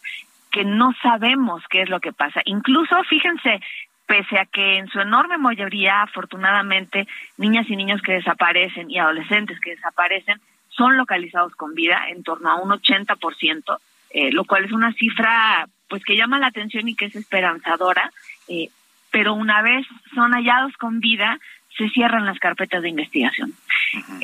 que 0.52 0.64
no 0.64 0.94
sabemos 1.02 1.64
qué 1.70 1.82
es 1.82 1.90
lo 1.90 2.00
que 2.00 2.14
pasa. 2.14 2.42
Incluso, 2.46 2.96
fíjense, 3.10 3.60
pese 4.06 4.38
a 4.38 4.46
que 4.46 4.78
en 4.78 4.88
su 4.88 5.00
enorme 5.00 5.40
mayoría, 5.40 6.04
afortunadamente, 6.04 7.08
niñas 7.38 7.68
y 7.70 7.76
niños 7.76 8.02
que 8.04 8.14
desaparecen 8.14 8.92
y 8.92 9.00
adolescentes 9.00 9.60
que 9.60 9.72
desaparecen 9.72 10.40
son 10.70 10.98
localizados 10.98 11.56
con 11.56 11.74
vida, 11.74 12.08
en 12.10 12.24
torno 12.24 12.52
a 12.52 12.56
un 12.56 12.70
80%, 12.70 13.80
eh, 14.14 14.32
lo 14.32 14.46
cual 14.46 14.66
es 14.66 14.72
una 14.72 14.94
cifra 14.94 15.68
pues 15.90 16.04
que 16.04 16.16
llama 16.16 16.40
la 16.40 16.48
atención 16.48 16.88
y 16.88 16.96
que 16.96 17.06
es 17.06 17.16
esperanzadora, 17.16 18.12
eh, 18.48 18.70
pero 19.12 19.34
una 19.34 19.62
vez 19.62 19.86
son 20.16 20.32
hallados 20.32 20.76
con 20.78 21.00
vida, 21.00 21.40
se 21.78 21.90
cierran 21.90 22.26
las 22.26 22.40
carpetas 22.40 22.82
de 22.82 22.90
investigación. 22.90 23.54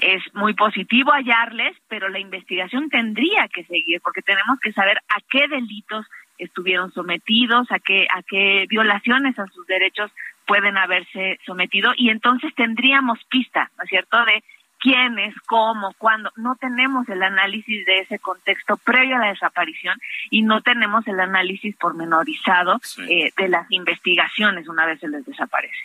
Es 0.02 0.24
muy 0.34 0.54
positivo 0.54 1.12
hallarles, 1.12 1.76
pero 1.88 2.10
la 2.10 2.20
investigación 2.20 2.90
tendría 2.90 3.48
que 3.54 3.64
seguir 3.66 4.00
porque 4.02 4.22
tenemos 4.22 4.60
que 4.60 4.72
saber 4.72 4.98
a 5.10 5.20
qué 5.30 5.48
delitos 5.48 6.06
estuvieron 6.38 6.92
sometidos, 6.92 7.72
a 7.72 7.80
qué, 7.80 8.08
a 8.10 8.22
qué 8.24 8.66
violaciones 8.70 9.38
a 9.38 9.48
sus 9.48 9.66
derechos 9.68 10.12
pueden 10.46 10.78
haberse 10.78 11.40
sometido 11.46 11.92
y 11.96 12.10
entonces 12.10 12.54
tendríamos 12.56 13.20
pista, 13.26 13.70
¿no 13.78 13.84
es 13.84 13.90
cierto?, 13.90 14.18
de 14.26 14.44
quiénes, 14.80 15.36
cómo, 15.45 15.93
cuándo. 15.97 16.32
No 16.36 16.55
tenemos 16.55 17.07
el 17.09 17.21
análisis 17.21 17.86
de 17.86 17.99
ese 17.99 18.19
contexto 18.19 18.77
previo 18.77 19.17
a 19.17 19.19
la 19.19 19.30
desaparición 19.30 19.99
y 20.30 20.41
no 20.41 20.61
tenemos 20.61 21.05
el 21.07 21.19
análisis 21.19 21.75
pormenorizado 21.75 22.80
eh, 23.07 23.32
de 23.38 23.49
las 23.49 23.69
investigaciones 23.71 24.67
una 24.67 24.86
vez 24.86 24.99
se 24.99 25.07
les 25.07 25.25
desaparece. 25.25 25.77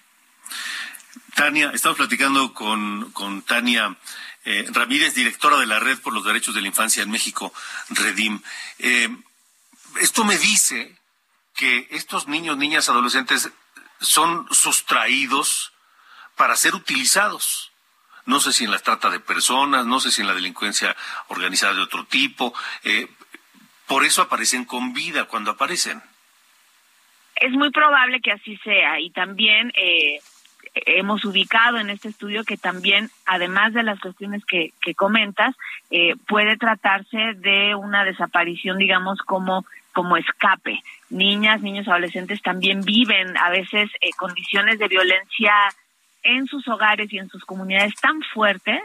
Tania, 1.34 1.70
estamos 1.74 1.98
platicando 1.98 2.54
con, 2.54 3.10
con 3.12 3.42
Tania 3.42 3.96
eh, 4.44 4.66
Ramírez, 4.72 5.14
directora 5.14 5.56
de 5.58 5.66
la 5.66 5.80
Red 5.80 5.98
por 5.98 6.12
los 6.12 6.24
Derechos 6.24 6.54
de 6.54 6.60
la 6.60 6.68
Infancia 6.68 7.02
en 7.02 7.10
México, 7.10 7.52
Redim. 7.90 8.40
Eh, 8.78 9.08
esto 10.00 10.24
me 10.24 10.38
dice 10.38 10.96
que 11.54 11.88
estos 11.90 12.28
niños, 12.28 12.56
niñas, 12.56 12.88
adolescentes 12.88 13.50
son 14.00 14.46
sustraídos 14.52 15.72
para 16.36 16.56
ser 16.56 16.74
utilizados. 16.74 17.72
No 18.26 18.40
sé 18.40 18.52
si 18.52 18.64
en 18.64 18.70
la 18.70 18.78
trata 18.78 19.10
de 19.10 19.20
personas, 19.20 19.86
no 19.86 20.00
sé 20.00 20.10
si 20.10 20.22
en 20.22 20.28
la 20.28 20.34
delincuencia 20.34 20.96
organizada 21.28 21.74
de 21.74 21.82
otro 21.82 22.04
tipo. 22.04 22.54
Eh, 22.82 23.08
por 23.86 24.04
eso 24.04 24.22
aparecen 24.22 24.64
con 24.64 24.92
vida 24.94 25.24
cuando 25.24 25.50
aparecen. 25.50 26.02
Es 27.36 27.52
muy 27.52 27.70
probable 27.70 28.20
que 28.20 28.32
así 28.32 28.56
sea 28.58 29.00
y 29.00 29.10
también 29.10 29.72
eh, 29.76 30.20
hemos 30.74 31.24
ubicado 31.24 31.78
en 31.78 31.90
este 31.90 32.08
estudio 32.08 32.44
que 32.44 32.56
también, 32.56 33.10
además 33.26 33.72
de 33.74 33.82
las 33.82 34.00
cuestiones 34.00 34.44
que, 34.44 34.72
que 34.80 34.94
comentas, 34.94 35.54
eh, 35.90 36.14
puede 36.26 36.56
tratarse 36.56 37.34
de 37.36 37.74
una 37.74 38.04
desaparición, 38.04 38.78
digamos, 38.78 39.18
como 39.20 39.64
como 39.92 40.16
escape. 40.16 40.82
Niñas, 41.08 41.62
niños, 41.62 41.86
adolescentes 41.86 42.42
también 42.42 42.80
viven 42.80 43.36
a 43.38 43.48
veces 43.48 43.88
eh, 44.00 44.10
condiciones 44.16 44.80
de 44.80 44.88
violencia 44.88 45.54
en 46.24 46.46
sus 46.46 46.66
hogares 46.68 47.12
y 47.12 47.18
en 47.18 47.28
sus 47.28 47.44
comunidades 47.44 47.94
tan 47.96 48.20
fuertes 48.32 48.82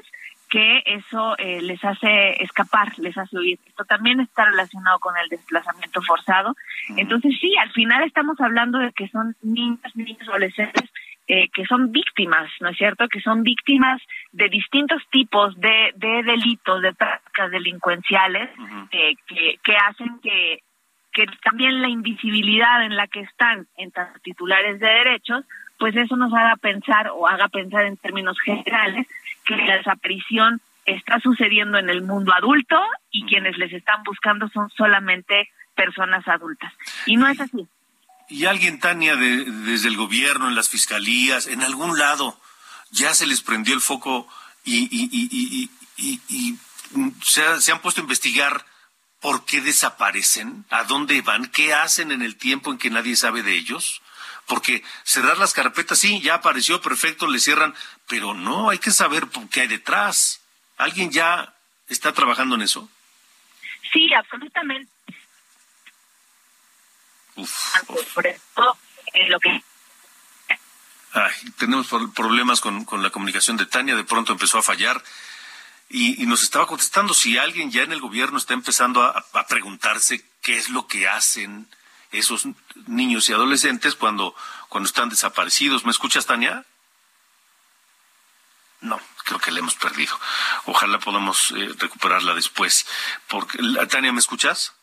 que 0.49 0.81
eso 0.85 1.37
eh, 1.37 1.61
les 1.61 1.83
hace 1.83 2.43
escapar, 2.43 2.97
les 2.97 3.15
hace 3.17 3.37
huir. 3.37 3.59
Esto 3.67 3.85
también 3.85 4.19
está 4.19 4.45
relacionado 4.45 4.99
con 4.99 5.15
el 5.17 5.29
desplazamiento 5.29 6.01
forzado. 6.01 6.55
Entonces 6.97 7.35
sí, 7.39 7.55
al 7.57 7.71
final 7.71 8.03
estamos 8.03 8.39
hablando 8.41 8.79
de 8.79 8.91
que 8.91 9.07
son 9.09 9.35
niñas, 9.43 9.95
niños, 9.95 10.27
adolescentes 10.27 10.89
eh, 11.27 11.49
que 11.49 11.65
son 11.65 11.91
víctimas, 11.91 12.49
¿no 12.59 12.69
es 12.69 12.77
cierto? 12.77 13.07
Que 13.07 13.21
son 13.21 13.43
víctimas 13.43 14.01
de 14.31 14.49
distintos 14.49 15.03
tipos 15.11 15.55
de, 15.59 15.93
de 15.95 16.23
delitos, 16.23 16.81
de 16.81 16.93
prácticas 16.93 17.51
delincuenciales 17.51 18.49
eh, 18.91 19.13
que, 19.27 19.59
que 19.63 19.77
hacen 19.77 20.19
que 20.21 20.63
que 21.11 21.25
también 21.43 21.81
la 21.81 21.89
invisibilidad 21.89 22.83
en 22.83 22.95
la 22.95 23.07
que 23.07 23.21
están 23.21 23.67
en 23.77 23.91
titulares 24.21 24.79
de 24.79 24.87
derechos, 24.87 25.43
pues 25.79 25.95
eso 25.95 26.15
nos 26.17 26.33
haga 26.33 26.55
pensar 26.57 27.09
o 27.13 27.27
haga 27.27 27.47
pensar 27.47 27.85
en 27.85 27.97
términos 27.97 28.37
generales 28.43 29.07
que 29.45 29.55
la 29.55 29.77
desaparición 29.77 30.61
está 30.85 31.19
sucediendo 31.19 31.77
en 31.77 31.89
el 31.89 32.01
mundo 32.03 32.33
adulto 32.33 32.79
y 33.11 33.25
quienes 33.25 33.57
les 33.57 33.71
están 33.73 34.03
buscando 34.03 34.49
son 34.49 34.69
solamente 34.71 35.49
personas 35.75 36.27
adultas. 36.27 36.73
Y 37.05 37.15
no 37.15 37.27
es 37.27 37.39
así. 37.39 37.67
¿Y 38.27 38.45
alguien, 38.45 38.79
Tania, 38.79 39.15
de- 39.15 39.45
desde 39.45 39.87
el 39.87 39.97
gobierno, 39.97 40.47
en 40.49 40.55
las 40.55 40.69
fiscalías, 40.69 41.47
en 41.47 41.61
algún 41.63 41.97
lado, 41.97 42.39
ya 42.91 43.13
se 43.13 43.25
les 43.25 43.41
prendió 43.41 43.73
el 43.73 43.81
foco 43.81 44.27
y, 44.65 45.69
se, 47.23 47.61
se 47.61 47.71
han 47.71 47.79
puesto 47.81 48.01
a 48.01 48.03
investigar 48.03 48.65
por 49.21 49.45
qué 49.45 49.61
desaparecen, 49.61 50.65
a 50.69 50.83
dónde 50.85 51.21
van, 51.21 51.47
qué 51.47 51.73
hacen 51.73 52.11
en 52.11 52.21
el 52.21 52.37
tiempo 52.37 52.71
en 52.71 52.77
que 52.77 52.89
nadie 52.89 53.15
sabe 53.15 53.43
de 53.43 53.53
ellos? 53.57 54.01
Porque 54.49 54.83
cerrar 55.03 55.37
las 55.37 55.53
carpetas, 55.53 55.99
sí, 55.99 56.19
ya 56.21 56.33
apareció, 56.33 56.81
perfecto, 56.81 57.27
le 57.27 57.39
cierran, 57.39 57.73
pero 58.07 58.33
no, 58.33 58.69
hay 58.71 58.79
que 58.79 58.91
saber 58.91 59.27
qué 59.51 59.61
hay 59.61 59.67
detrás. 59.67 60.41
¿Alguien 60.77 61.11
ya 61.11 61.53
está 61.87 62.11
trabajando 62.13 62.55
en 62.55 62.63
eso? 62.63 62.89
Sí, 63.93 64.11
absolutamente. 64.13 64.91
Por 67.35 68.27
eso, 68.27 68.77
en 69.13 69.29
lo 69.31 69.39
que 69.39 69.63
Ay, 71.13 71.33
tenemos 71.57 71.87
pro- 71.87 72.11
problemas 72.11 72.59
con, 72.61 72.85
con 72.85 73.01
la 73.01 73.09
comunicación 73.09 73.55
de 73.57 73.65
Tania, 73.65 73.95
de 73.95 74.03
pronto 74.03 74.31
empezó 74.33 74.57
a 74.59 74.63
fallar 74.63 75.01
y, 75.89 76.21
y 76.21 76.25
nos 76.27 76.43
estaba 76.43 76.67
contestando 76.67 77.13
si 77.13 77.37
alguien 77.37 77.71
ya 77.71 77.81
en 77.83 77.91
el 77.91 77.99
gobierno 78.01 78.37
está 78.37 78.53
empezando 78.53 79.01
a, 79.03 79.25
a 79.33 79.47
preguntarse 79.47 80.23
qué 80.41 80.57
es 80.57 80.69
lo 80.69 80.85
que 80.87 81.07
hacen 81.07 81.67
esos 82.11 82.43
niños 82.87 83.29
y 83.29 83.33
adolescentes 83.33 83.95
cuando, 83.95 84.35
cuando 84.67 84.87
están 84.87 85.09
desaparecidos. 85.09 85.85
¿Me 85.85 85.91
escuchas, 85.91 86.25
Tania? 86.25 86.65
No, 88.81 88.99
creo 89.25 89.39
que 89.39 89.51
la 89.51 89.59
hemos 89.59 89.75
perdido. 89.75 90.17
Ojalá 90.65 90.99
podamos 90.99 91.51
eh, 91.51 91.69
recuperarla 91.77 92.33
después. 92.33 92.85
Porque, 93.27 93.57
Tania, 93.89 94.11
¿me 94.13 94.19
escuchas? 94.19 94.73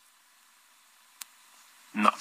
No. 1.92 2.12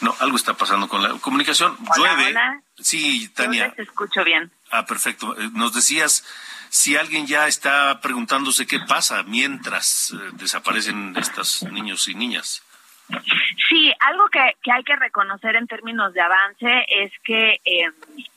No, 0.00 0.16
algo 0.20 0.36
está 0.36 0.54
pasando 0.54 0.88
con 0.88 1.02
la 1.02 1.10
comunicación. 1.20 1.76
Hola, 1.96 2.14
Llueve. 2.14 2.30
hola. 2.30 2.62
Sí, 2.78 3.28
Tania. 3.30 3.68
les 3.76 3.88
escucho 3.88 4.24
bien. 4.24 4.50
Ah, 4.70 4.86
perfecto. 4.86 5.38
Eh, 5.38 5.50
Nos 5.52 5.72
decías 5.74 6.24
si 6.70 6.96
alguien 6.96 7.26
ya 7.26 7.46
está 7.48 8.00
preguntándose 8.00 8.66
qué 8.66 8.80
pasa 8.80 9.22
mientras 9.24 10.12
eh, 10.12 10.16
desaparecen 10.34 11.14
estos 11.16 11.62
niños 11.64 12.08
y 12.08 12.14
niñas. 12.14 12.62
Sí, 13.68 13.92
algo 14.00 14.28
que, 14.28 14.56
que 14.62 14.72
hay 14.72 14.82
que 14.82 14.96
reconocer 14.96 15.56
en 15.56 15.66
términos 15.66 16.12
de 16.12 16.20
avance 16.20 16.84
es 16.88 17.12
que 17.24 17.60
eh, 17.64 17.90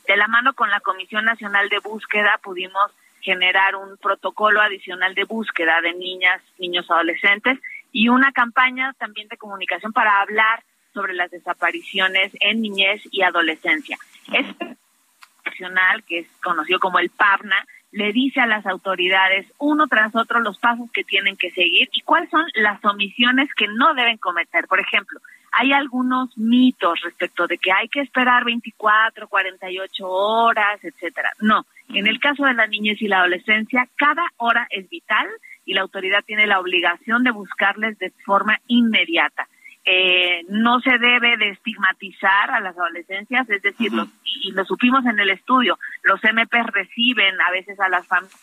de 0.07 0.17
la 0.17 0.27
mano 0.27 0.53
con 0.53 0.69
la 0.69 0.79
Comisión 0.79 1.25
Nacional 1.25 1.69
de 1.69 1.79
Búsqueda 1.79 2.39
pudimos 2.41 2.91
generar 3.21 3.75
un 3.75 3.97
protocolo 3.97 4.61
adicional 4.61 5.15
de 5.15 5.23
búsqueda 5.23 5.81
de 5.81 5.93
niñas, 5.93 6.41
niños, 6.59 6.89
adolescentes 6.91 7.59
y 7.91 8.09
una 8.09 8.31
campaña 8.31 8.93
también 8.99 9.27
de 9.29 9.37
comunicación 9.37 9.93
para 9.93 10.19
hablar 10.21 10.63
sobre 10.93 11.13
las 11.13 11.31
desapariciones 11.31 12.31
en 12.39 12.61
niñez 12.61 13.01
y 13.11 13.21
adolescencia. 13.23 13.97
Este 14.31 14.77
nacional, 15.45 16.03
que 16.03 16.19
es 16.19 16.27
conocido 16.43 16.79
como 16.79 16.99
el 16.99 17.09
PAVNA, 17.09 17.65
le 17.93 18.11
dice 18.11 18.41
a 18.41 18.47
las 18.47 18.65
autoridades 18.65 19.45
uno 19.59 19.85
tras 19.87 20.15
otro 20.15 20.39
los 20.39 20.57
pasos 20.57 20.91
que 20.91 21.03
tienen 21.03 21.37
que 21.37 21.51
seguir 21.51 21.89
y 21.93 22.01
cuáles 22.01 22.29
son 22.31 22.43
las 22.55 22.83
omisiones 22.83 23.53
que 23.55 23.67
no 23.67 23.93
deben 23.93 24.17
cometer. 24.17 24.67
Por 24.67 24.79
ejemplo, 24.79 25.19
hay 25.51 25.71
algunos 25.73 26.35
mitos 26.35 26.99
respecto 27.03 27.45
de 27.45 27.59
que 27.59 27.71
hay 27.71 27.87
que 27.89 28.01
esperar 28.01 28.45
24, 28.45 29.27
48 29.27 30.07
horas, 30.07 30.83
etcétera. 30.83 31.31
No, 31.39 31.67
en 31.89 32.07
el 32.07 32.19
caso 32.19 32.45
de 32.45 32.55
la 32.55 32.65
niñez 32.65 32.99
y 32.99 33.07
la 33.07 33.19
adolescencia, 33.19 33.87
cada 33.95 34.23
hora 34.37 34.65
es 34.71 34.89
vital 34.89 35.27
y 35.63 35.75
la 35.75 35.81
autoridad 35.81 36.23
tiene 36.25 36.47
la 36.47 36.59
obligación 36.59 37.23
de 37.23 37.29
buscarles 37.29 37.99
de 37.99 38.09
forma 38.25 38.57
inmediata. 38.65 39.47
Eh, 39.85 40.45
no 40.47 40.79
se 40.79 40.97
debe 40.97 41.35
de 41.37 41.49
estigmatizar 41.49 42.51
a 42.51 42.61
las 42.61 42.77
adolescencias, 42.77 43.49
es 43.49 43.61
decir, 43.61 43.91
los, 43.91 44.07
y, 44.23 44.49
y 44.49 44.51
lo 44.51 44.63
supimos 44.63 45.05
en 45.05 45.19
el 45.19 45.29
estudio, 45.29 45.77
los 46.03 46.23
MP 46.23 46.63
reciben 46.63 47.41
a 47.41 47.51
veces 47.51 47.77
a 47.81 47.89
las 47.89 48.07
familias 48.07 48.39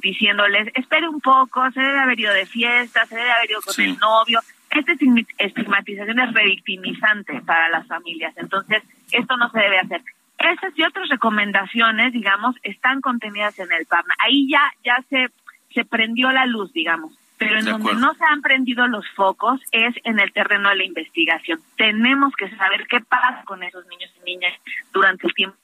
diciéndoles, 0.00 0.68
espere 0.74 1.08
un 1.08 1.20
poco, 1.20 1.70
se 1.72 1.80
debe 1.80 1.98
haber 2.00 2.20
ido 2.20 2.32
de 2.32 2.46
fiesta, 2.46 3.06
se 3.06 3.16
debe 3.16 3.30
haber 3.30 3.50
ido 3.50 3.60
con 3.60 3.84
el 3.84 3.98
novio. 3.98 4.40
Esta 4.70 4.92
estigmatización 5.38 6.20
es 6.20 6.32
revictimizante 6.32 7.40
para 7.42 7.68
las 7.68 7.86
familias, 7.86 8.34
entonces 8.36 8.82
esto 9.12 9.36
no 9.36 9.50
se 9.50 9.60
debe 9.60 9.78
hacer. 9.78 10.02
Esas 10.38 10.72
y 10.76 10.82
otras 10.82 11.08
recomendaciones, 11.08 12.12
digamos, 12.12 12.54
están 12.62 13.00
contenidas 13.00 13.58
en 13.58 13.72
el 13.72 13.86
PARNA. 13.86 14.14
Ahí 14.20 14.48
ya, 14.48 14.62
ya 14.84 15.02
se, 15.10 15.30
se 15.74 15.84
prendió 15.84 16.30
la 16.30 16.46
luz, 16.46 16.72
digamos. 16.72 17.12
Pero 17.38 17.58
en 17.58 17.64
De 17.64 17.70
donde 17.70 17.90
acuerdo. 17.90 18.00
no 18.00 18.14
se 18.14 18.24
han 18.24 18.42
prendido 18.42 18.86
los 18.88 19.04
focos 19.14 19.60
es 19.70 19.94
en 20.04 20.18
el 20.18 20.32
terreno 20.32 20.68
de 20.70 20.76
la 20.76 20.84
investigación. 20.84 21.62
Tenemos 21.76 22.34
que 22.34 22.50
saber 22.56 22.86
qué 22.88 23.00
pasa 23.00 23.42
con 23.44 23.62
esos 23.62 23.86
niños 23.86 24.10
y 24.20 24.24
niñas 24.24 24.52
durante 24.92 25.26
el 25.26 25.34
tiempo. 25.34 25.56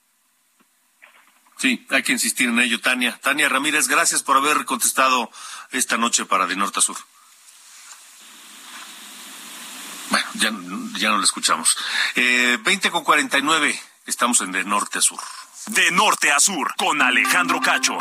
Sí, 1.57 1.85
hay 1.89 2.03
que 2.03 2.11
insistir 2.11 2.49
en 2.49 2.59
ello, 2.59 2.79
Tania. 2.81 3.17
Tania 3.21 3.47
Ramírez, 3.49 3.87
gracias 3.87 4.23
por 4.23 4.37
haber 4.37 4.65
contestado 4.65 5.29
esta 5.71 5.97
noche 5.97 6.25
para 6.25 6.47
De 6.47 6.55
Norte 6.55 6.79
a 6.79 6.81
Sur. 6.81 6.97
Bueno, 10.09 10.27
ya, 10.35 10.51
ya 10.99 11.09
no 11.09 11.17
la 11.17 11.23
escuchamos. 11.23 11.77
Eh, 12.15 12.57
20 12.63 12.91
con 12.91 13.03
49, 13.03 13.79
estamos 14.05 14.41
en 14.41 14.51
De 14.51 14.63
Norte 14.63 14.99
a 14.99 15.01
Sur. 15.01 15.19
De 15.67 15.89
norte 15.91 16.31
a 16.31 16.39
sur, 16.39 16.75
con 16.77 17.01
Alejandro 17.01 17.59
Cacho. 17.59 17.97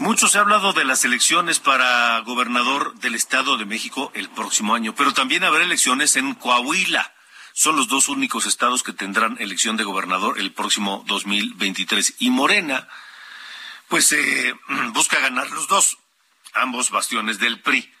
Mucho 0.00 0.28
se 0.28 0.38
ha 0.38 0.42
hablado 0.42 0.72
de 0.72 0.84
las 0.84 1.04
elecciones 1.04 1.58
para 1.58 2.20
gobernador 2.20 2.94
del 3.00 3.14
Estado 3.14 3.56
de 3.56 3.64
México 3.64 4.12
el 4.14 4.28
próximo 4.28 4.74
año, 4.74 4.94
pero 4.94 5.12
también 5.12 5.44
habrá 5.44 5.64
elecciones 5.64 6.16
en 6.16 6.34
Coahuila. 6.34 7.14
Son 7.52 7.74
los 7.74 7.88
dos 7.88 8.08
únicos 8.08 8.46
estados 8.46 8.84
que 8.84 8.92
tendrán 8.92 9.36
elección 9.40 9.76
de 9.76 9.82
gobernador 9.82 10.38
el 10.38 10.52
próximo 10.52 11.04
2023. 11.08 12.14
Y 12.20 12.30
Morena, 12.30 12.86
pues 13.88 14.12
eh, 14.12 14.54
busca 14.92 15.18
ganar 15.18 15.50
los 15.50 15.66
dos, 15.66 15.98
ambos 16.54 16.90
bastiones 16.90 17.40
del 17.40 17.60
PRI. 17.60 17.92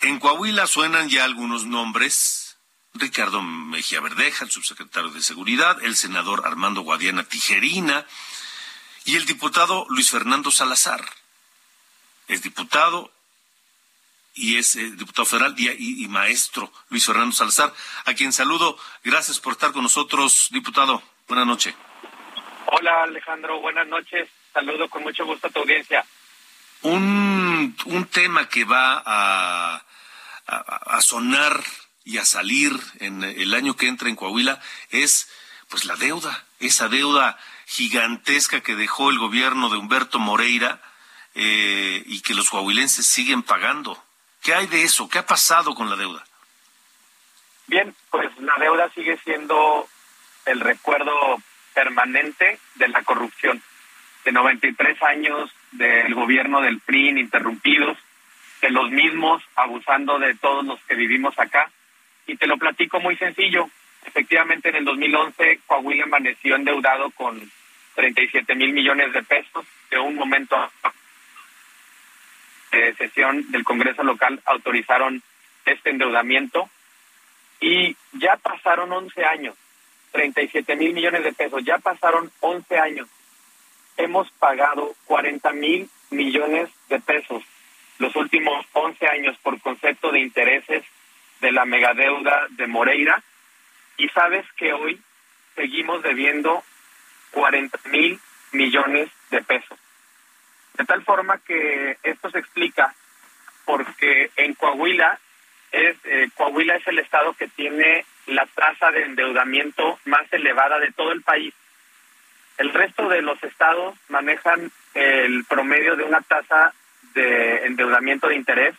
En 0.00 0.18
Coahuila 0.18 0.66
suenan 0.66 1.08
ya 1.08 1.24
algunos 1.24 1.66
nombres. 1.66 2.56
Ricardo 2.94 3.42
Mejía 3.42 4.00
Verdeja, 4.00 4.44
el 4.44 4.50
subsecretario 4.50 5.10
de 5.10 5.22
Seguridad, 5.22 5.80
el 5.84 5.94
senador 5.94 6.42
Armando 6.44 6.80
Guadiana 6.80 7.22
Tijerina, 7.22 8.04
y 9.04 9.16
el 9.16 9.26
diputado 9.26 9.86
Luis 9.88 10.10
Fernando 10.10 10.50
Salazar. 10.50 11.04
Es 12.28 12.42
diputado 12.42 13.12
y 14.34 14.56
es 14.58 14.76
eh, 14.76 14.90
diputado 14.92 15.26
federal 15.26 15.54
y, 15.58 15.68
y- 15.68 16.04
y 16.04 16.08
maestro 16.08 16.72
Luis 16.88 17.04
Fernando 17.04 17.34
Salazar, 17.34 17.72
a 18.04 18.14
quien 18.14 18.32
saludo. 18.32 18.78
Gracias 19.02 19.40
por 19.40 19.54
estar 19.54 19.72
con 19.72 19.82
nosotros, 19.82 20.48
diputado. 20.50 21.02
Buenas 21.28 21.46
noches. 21.46 21.74
Hola 22.66 23.02
Alejandro, 23.04 23.60
buenas 23.60 23.86
noches. 23.88 24.28
Saludo 24.52 24.88
con 24.88 25.02
mucho 25.02 25.24
gusto 25.24 25.48
a 25.48 25.50
tu 25.50 25.60
audiencia. 25.60 26.04
Un, 26.82 27.76
un 27.86 28.04
tema 28.06 28.48
que 28.48 28.64
va 28.64 29.02
a, 29.04 29.82
a, 30.46 30.56
a 30.96 31.00
sonar 31.02 31.62
y 32.04 32.18
a 32.18 32.24
salir 32.24 32.72
en 33.00 33.22
el 33.22 33.54
año 33.54 33.76
que 33.76 33.86
entra 33.88 34.08
en 34.08 34.16
Coahuila 34.16 34.60
es 34.90 35.28
pues 35.68 35.84
la 35.84 35.94
deuda, 35.96 36.44
esa 36.58 36.88
deuda 36.88 37.38
gigantesca 37.70 38.62
que 38.62 38.74
dejó 38.74 39.10
el 39.10 39.18
gobierno 39.20 39.68
de 39.68 39.78
Humberto 39.78 40.18
Moreira 40.18 40.80
eh, 41.36 42.02
y 42.04 42.20
que 42.20 42.34
los 42.34 42.50
coahuilenses 42.50 43.06
siguen 43.06 43.44
pagando. 43.44 43.96
¿Qué 44.42 44.52
hay 44.52 44.66
de 44.66 44.82
eso? 44.82 45.08
¿Qué 45.08 45.20
ha 45.20 45.26
pasado 45.26 45.76
con 45.76 45.88
la 45.88 45.94
deuda? 45.94 46.24
Bien, 47.68 47.94
pues 48.10 48.28
la 48.40 48.56
deuda 48.58 48.90
sigue 48.92 49.16
siendo 49.18 49.88
el 50.46 50.58
recuerdo 50.58 51.14
permanente 51.72 52.58
de 52.74 52.88
la 52.88 53.04
corrupción. 53.04 53.62
De 54.24 54.32
93 54.32 55.00
años 55.04 55.48
del 55.70 56.12
gobierno 56.12 56.60
del 56.62 56.80
PRI 56.80 57.10
ininterrumpidos, 57.10 57.96
de 58.62 58.70
los 58.70 58.90
mismos 58.90 59.44
abusando 59.54 60.18
de 60.18 60.34
todos 60.34 60.64
los 60.64 60.80
que 60.88 60.96
vivimos 60.96 61.38
acá. 61.38 61.70
Y 62.26 62.36
te 62.36 62.48
lo 62.48 62.58
platico 62.58 62.98
muy 62.98 63.16
sencillo. 63.16 63.70
Efectivamente, 64.04 64.70
en 64.70 64.76
el 64.76 64.84
2011 64.84 65.60
Coahuila 65.68 66.04
amaneció 66.04 66.56
endeudado 66.56 67.10
con 67.10 67.40
37 68.00 68.54
mil 68.54 68.72
millones 68.72 69.12
de 69.12 69.22
pesos. 69.22 69.66
De 69.90 69.98
un 69.98 70.14
momento 70.14 70.56
a 70.56 70.70
sesión 72.96 73.50
del 73.50 73.62
Congreso 73.62 74.02
local 74.02 74.40
autorizaron 74.46 75.22
este 75.66 75.90
endeudamiento 75.90 76.70
y 77.60 77.94
ya 78.12 78.36
pasaron 78.36 78.90
11 78.90 79.24
años, 79.24 79.54
37 80.12 80.76
mil 80.76 80.94
millones 80.94 81.24
de 81.24 81.32
pesos, 81.34 81.62
ya 81.62 81.78
pasaron 81.78 82.30
11 82.40 82.78
años. 82.78 83.08
Hemos 83.98 84.30
pagado 84.32 84.94
40 85.04 85.52
mil 85.52 85.90
millones 86.10 86.70
de 86.88 87.00
pesos 87.00 87.42
los 87.98 88.16
últimos 88.16 88.64
11 88.72 89.06
años 89.08 89.36
por 89.42 89.60
concepto 89.60 90.10
de 90.10 90.20
intereses 90.20 90.84
de 91.40 91.52
la 91.52 91.66
megadeuda 91.66 92.46
de 92.50 92.66
Moreira 92.66 93.22
y 93.98 94.08
sabes 94.08 94.46
que 94.56 94.72
hoy 94.72 94.98
seguimos 95.54 96.02
debiendo 96.02 96.62
40 97.30 97.78
mil 97.90 98.20
millones 98.52 99.10
de 99.30 99.42
pesos. 99.42 99.78
De 100.74 100.84
tal 100.84 101.02
forma 101.04 101.38
que 101.38 101.98
esto 102.02 102.30
se 102.30 102.38
explica 102.38 102.94
porque 103.64 104.30
en 104.36 104.54
Coahuila 104.54 105.18
es 105.72 105.96
eh, 106.04 106.28
Coahuila 106.34 106.76
es 106.76 106.86
estado 107.00 107.34
que 107.34 107.48
tiene 107.48 108.04
la 108.26 108.46
tasa 108.46 108.90
de 108.90 109.02
endeudamiento 109.02 109.98
más 110.04 110.32
elevada 110.32 110.78
de 110.78 110.92
todo 110.92 111.12
el 111.12 111.22
país. 111.22 111.54
El 112.58 112.72
resto 112.72 113.08
de 113.08 113.22
los 113.22 113.42
estados 113.42 113.96
manejan 114.08 114.70
el 114.94 115.44
promedio 115.44 115.96
de 115.96 116.04
una 116.04 116.20
tasa 116.20 116.74
de 117.14 117.66
endeudamiento 117.66 118.28
de 118.28 118.36
interés 118.36 118.74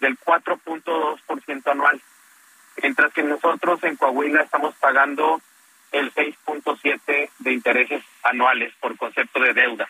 del 0.00 0.18
4.2% 0.18 1.70
anual, 1.70 2.00
mientras 2.82 3.12
que 3.12 3.22
nosotros 3.22 3.82
en 3.84 3.96
Coahuila 3.96 4.42
estamos 4.42 4.74
pagando 4.76 5.40
el 5.92 6.12
6.7 6.12 7.30
de 7.38 7.52
intereses 7.52 8.02
anuales 8.22 8.72
por 8.80 8.96
concepto 8.96 9.40
de 9.40 9.54
deuda. 9.54 9.88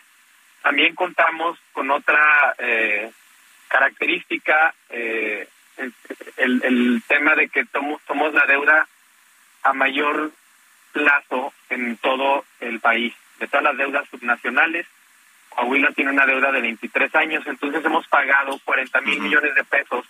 También 0.61 0.95
contamos 0.95 1.57
con 1.73 1.89
otra 1.91 2.55
eh, 2.57 3.11
característica, 3.67 4.73
eh, 4.89 5.47
el, 6.37 6.61
el 6.63 7.03
tema 7.07 7.35
de 7.35 7.49
que 7.49 7.65
tomo- 7.65 7.99
somos 8.07 8.33
la 8.33 8.45
deuda 8.45 8.87
a 9.63 9.73
mayor 9.73 10.31
plazo 10.91 11.53
en 11.69 11.97
todo 11.97 12.45
el 12.59 12.79
país. 12.79 13.13
De 13.39 13.47
todas 13.47 13.63
las 13.63 13.77
deudas 13.77 14.07
subnacionales, 14.09 14.85
Coahuila 15.49 15.91
tiene 15.91 16.11
una 16.11 16.25
deuda 16.25 16.51
de 16.51 16.61
23 16.61 17.13
años, 17.15 17.45
entonces 17.47 17.83
hemos 17.83 18.07
pagado 18.07 18.59
40 18.63 19.01
mil 19.01 19.19
millones 19.21 19.55
de 19.55 19.63
pesos, 19.63 20.05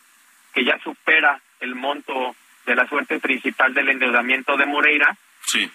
que 0.53 0.63
ya 0.63 0.77
supera 0.79 1.39
el 1.59 1.75
monto 1.75 2.35
de 2.65 2.75
la 2.75 2.87
suerte 2.87 3.19
principal 3.19 3.73
del 3.73 3.89
endeudamiento 3.89 4.57
de 4.57 4.65
Moreira. 4.65 5.15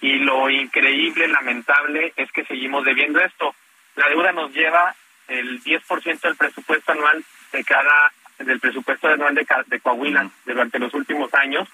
Y 0.01 0.19
lo 0.19 0.49
increíble, 0.49 1.27
lamentable, 1.29 2.13
es 2.17 2.29
que 2.31 2.43
seguimos 2.45 2.83
debiendo 2.83 3.19
esto. 3.21 3.55
La 3.95 4.09
deuda 4.09 4.31
nos 4.33 4.51
lleva 4.53 4.93
el 5.27 5.63
10% 5.63 6.19
del 6.21 6.35
presupuesto 6.35 6.91
anual 6.91 7.23
de 7.53 7.63
cada 7.63 8.11
del 8.45 8.59
presupuesto 8.59 9.07
anual 9.07 9.35
de, 9.35 9.45
de 9.67 9.79
Coahuila 9.79 10.29
durante 10.45 10.79
los 10.79 10.93
últimos 10.93 11.33
años. 11.33 11.67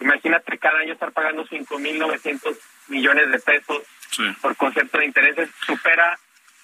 Imagínate 0.00 0.58
cada 0.58 0.78
año 0.80 0.92
estar 0.92 1.12
pagando 1.12 1.44
5.900 1.46 2.56
millones 2.88 3.30
de 3.30 3.38
pesos 3.40 3.82
por 4.40 4.56
concepto 4.56 4.98
de 4.98 5.04
intereses, 5.06 5.50
supera 5.66 6.18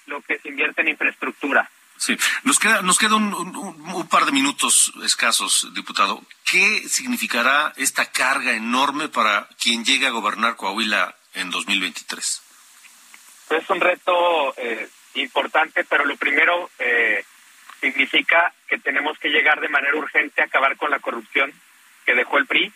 lo 0.07 0.21
que 0.21 0.39
se 0.39 0.49
invierte 0.49 0.81
en 0.81 0.89
infraestructura. 0.89 1.69
Sí, 1.97 2.17
nos 2.43 2.59
queda, 2.59 2.81
nos 2.81 2.97
queda 2.97 3.15
un, 3.15 3.33
un- 3.33 3.55
un- 3.55 3.81
un 3.95 4.07
par 4.09 4.25
de 4.25 4.31
minutos 4.33 4.91
escasos, 5.03 5.69
diputado. 5.73 6.21
¿Qué 6.43 6.83
significará 6.89 7.71
esta 7.77 8.11
carga 8.11 8.51
enorme 8.53 9.07
para 9.07 9.47
quien 9.61 9.85
llegue 9.85 10.05
a 10.07 10.11
gobernar 10.11 10.55
Coahuila 10.57 11.15
en 11.35 11.49
2023? 11.51 12.41
es 13.51 13.69
un 13.69 13.79
reto 13.79 14.53
eh, 14.57 14.89
importante, 15.13 15.83
pero 15.85 16.03
lo 16.03 16.17
primero 16.17 16.69
eh, 16.79 17.23
significa 17.79 18.53
que 18.67 18.77
tenemos 18.77 19.17
que 19.19 19.29
llegar 19.29 19.59
de 19.59 19.69
manera 19.69 19.95
urgente 19.95 20.41
a 20.41 20.45
acabar 20.45 20.77
con 20.77 20.89
la 20.91 20.99
corrupción 20.99 21.53
que 22.05 22.15
dejó 22.15 22.37
el 22.37 22.45
PRI 22.45 22.71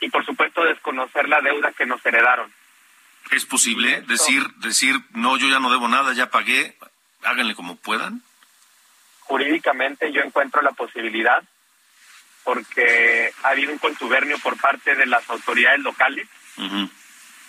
y, 0.00 0.10
por 0.10 0.24
supuesto, 0.24 0.64
desconocer 0.64 1.28
la 1.28 1.40
deuda 1.40 1.72
que 1.72 1.86
nos 1.86 2.04
heredaron. 2.04 2.52
¿Es 3.30 3.46
posible 3.46 4.02
decir, 4.02 4.42
decir, 4.56 4.96
no, 5.10 5.36
yo 5.36 5.48
ya 5.48 5.60
no 5.60 5.70
debo 5.70 5.88
nada, 5.88 6.12
ya 6.14 6.30
pagué, 6.30 6.76
háganle 7.22 7.54
como 7.54 7.76
puedan? 7.76 8.22
Jurídicamente 9.20 10.10
yo 10.12 10.22
encuentro 10.22 10.62
la 10.62 10.72
posibilidad 10.72 11.42
porque 12.42 13.32
ha 13.42 13.50
habido 13.50 13.72
un 13.72 13.78
contubernio 13.78 14.38
por 14.38 14.58
parte 14.58 14.96
de 14.96 15.06
las 15.06 15.28
autoridades 15.28 15.80
locales 15.80 16.26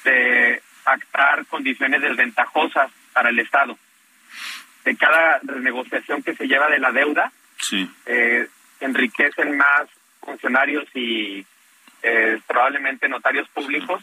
de 0.03 0.61
pactar 0.84 1.45
condiciones 1.47 2.01
desventajosas 2.01 2.91
para 3.13 3.29
el 3.29 3.39
Estado. 3.39 3.77
De 4.86 4.95
cada 4.97 5.39
renegociación 5.43 6.23
que 6.23 6.36
se 6.36 6.47
lleva 6.47 6.67
de 6.69 6.79
la 6.79 6.91
deuda, 6.91 7.32
Sí. 7.59 7.89
eh, 8.05 8.47
enriquecen 8.79 9.55
más 9.57 9.88
funcionarios 10.21 10.86
y 10.95 11.45
eh, 12.03 12.39
probablemente 12.47 13.07
notarios 13.07 13.47
públicos 13.49 14.01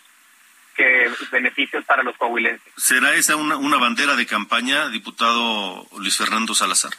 que 0.76 1.10
beneficios 1.32 1.84
para 1.84 2.04
los 2.04 2.16
coahuilenses. 2.16 2.72
¿Será 2.76 3.12
esa 3.14 3.34
una, 3.34 3.56
una 3.56 3.76
bandera 3.78 4.14
de 4.14 4.26
campaña, 4.26 4.88
diputado 4.90 5.84
Luis 5.98 6.16
Fernando 6.16 6.54
Salazar? 6.54 6.92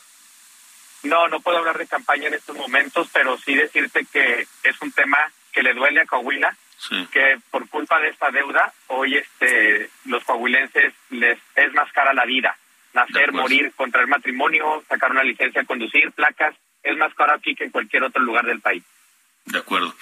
No, 1.03 1.29
no 1.29 1.39
puedo 1.39 1.59
hablar 1.59 1.77
de 1.77 1.87
campaña 1.87 2.27
en 2.27 2.33
estos 2.33 2.57
momentos, 2.57 3.07
pero 3.13 3.37
sí 3.37 3.55
decirte 3.55 4.05
que 4.11 4.45
es 4.63 4.81
un 4.81 4.91
tema 4.91 5.17
que 5.53 5.63
le 5.63 5.73
duele 5.73 6.01
a 6.01 6.05
Coahuila, 6.05 6.55
Sí. 6.77 7.07
que 7.11 7.39
por 7.51 7.67
culpa 7.69 7.99
de 7.99 8.09
esta 8.09 8.31
deuda, 8.31 8.73
hoy 8.87 9.15
este, 9.17 9.89
los 10.05 10.23
coahuilenses 10.25 10.93
les 11.09 11.37
es 11.55 11.73
más 11.73 11.89
cara 11.93 12.13
la 12.13 12.25
vida. 12.25 12.57
Nacer, 12.93 13.31
morir, 13.31 13.71
contraer 13.75 14.07
matrimonio, 14.07 14.83
sacar 14.87 15.11
una 15.11 15.23
licencia 15.23 15.61
de 15.61 15.67
conducir, 15.67 16.11
placas, 16.11 16.55
es 16.83 16.97
más 16.97 17.13
caro 17.13 17.33
aquí 17.33 17.55
que 17.55 17.65
en 17.65 17.71
cualquier 17.71 18.03
otro 18.03 18.21
lugar 18.21 18.45
del 18.45 18.61
país. 18.61 18.83
De 19.45 19.59
acuerdo. 19.59 19.95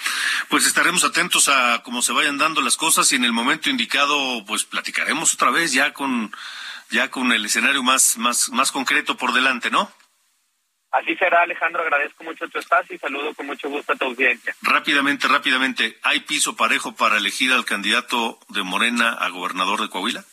Pues 0.50 0.66
estaremos 0.66 1.04
atentos 1.04 1.48
a 1.50 1.82
cómo 1.84 2.02
se 2.02 2.14
vayan 2.14 2.38
dando 2.38 2.62
las 2.62 2.78
cosas 2.78 3.12
y 3.12 3.16
en 3.16 3.24
el 3.24 3.32
momento 3.32 3.70
indicado, 3.70 4.44
pues 4.46 4.66
platicaremos 4.66 5.34
otra 5.34 5.52
vez 5.52 5.74
ya 5.74 5.94
con 5.94 6.32
ya 6.90 7.10
con 7.10 7.32
el 7.34 7.46
escenario 7.46 7.84
más 7.84 8.18
más 8.18 8.50
más 8.50 8.72
concreto 8.72 9.18
por 9.18 9.34
delante, 9.34 9.70
¿no? 9.70 9.92
Así 10.92 11.16
será, 11.16 11.44
Alejandro. 11.44 11.82
Agradezco 11.82 12.24
mucho 12.24 12.48
tu 12.48 12.60
espacio 12.60 12.96
y 12.96 13.00
saludo 13.00 13.34
con 13.34 13.46
mucho 13.46 13.70
gusto 13.70 13.94
a 13.94 13.96
tu 13.96 14.06
audiencia. 14.06 14.56
Rápidamente, 14.62 15.28
rápidamente, 15.28 15.98
¿hay 16.02 16.22
piso 16.22 16.56
parejo 16.56 16.96
para 16.96 17.18
elegir 17.18 17.52
al 17.52 17.66
candidato 17.66 18.40
de 18.50 18.64
Morena 18.64 19.12
a 19.12 19.30
gobernador 19.30 19.82
de 19.82 19.90
Coahuila? 19.90 20.24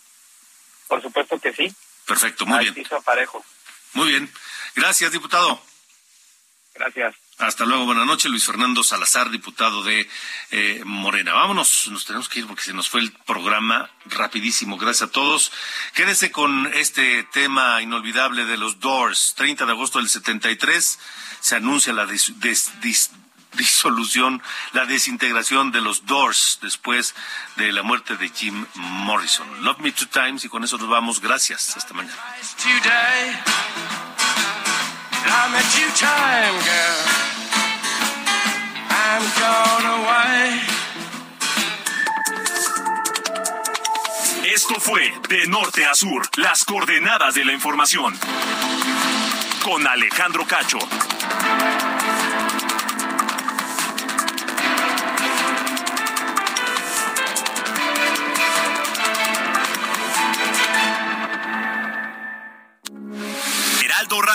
Por 0.88 1.02
supuesto 1.02 1.38
que 1.40 1.52
sí. 1.52 1.74
Perfecto, 2.07 2.46
muy 2.46 2.59
bien. 2.61 2.74
piso 2.74 3.00
parejo. 3.02 3.44
Muy 3.94 4.09
bien. 4.09 4.32
Gracias, 4.74 5.12
diputado. 5.12 5.61
Gracias. 6.74 7.14
Hasta 7.38 7.64
luego, 7.64 7.84
buenas 7.86 8.07
noches, 8.07 8.30
Luis 8.30 8.44
Fernando 8.46 8.82
Salazar, 8.84 9.30
diputado 9.30 9.82
de 9.82 10.09
eh, 10.50 10.82
Morena. 10.84 11.32
Vámonos, 11.32 11.88
nos 11.88 12.05
tenemos 12.05 12.28
que 12.28 12.40
ir 12.40 12.46
porque 12.46 12.62
se 12.62 12.72
nos 12.72 12.88
fue 12.88 13.00
el 13.00 13.12
programa 13.12 13.90
rapidísimo. 14.07 14.76
Gracias 14.76 15.09
a 15.09 15.12
todos. 15.12 15.50
Quédese 15.94 16.30
con 16.30 16.70
este 16.74 17.24
tema 17.32 17.80
inolvidable 17.82 18.44
de 18.44 18.57
los 18.57 18.78
Doors. 18.80 19.34
30 19.36 19.66
de 19.66 19.72
agosto 19.72 19.98
del 19.98 20.09
73 20.09 20.98
se 21.40 21.57
anuncia 21.57 21.92
la 21.92 22.07
dis- 22.07 22.34
des- 22.36 22.72
dis- 22.80 23.11
disolución, 23.57 24.42
la 24.72 24.86
desintegración 24.86 25.72
de 25.72 25.80
los 25.80 26.07
Doors 26.07 26.59
después 26.62 27.14
de 27.57 27.72
la 27.72 27.82
muerte 27.82 28.16
de 28.16 28.28
Jim 28.28 28.66
Morrison. 28.74 29.64
Love 29.64 29.78
Me 29.78 29.92
Two 29.92 30.09
Times 30.09 30.44
y 30.44 30.48
con 30.48 30.64
eso 30.64 30.78
nos 30.78 30.88
vamos. 30.88 31.20
Gracias. 31.20 31.76
Hasta 31.76 31.94
mañana. 31.94 32.16
Esto 44.44 44.78
fue 44.78 45.12
De 45.28 45.46
Norte 45.46 45.84
a 45.84 45.94
Sur, 45.94 46.28
las 46.36 46.64
coordenadas 46.64 47.34
de 47.34 47.44
la 47.44 47.52
información. 47.52 48.16
Con 49.62 49.86
Alejandro 49.86 50.46
Cacho. 50.46 50.78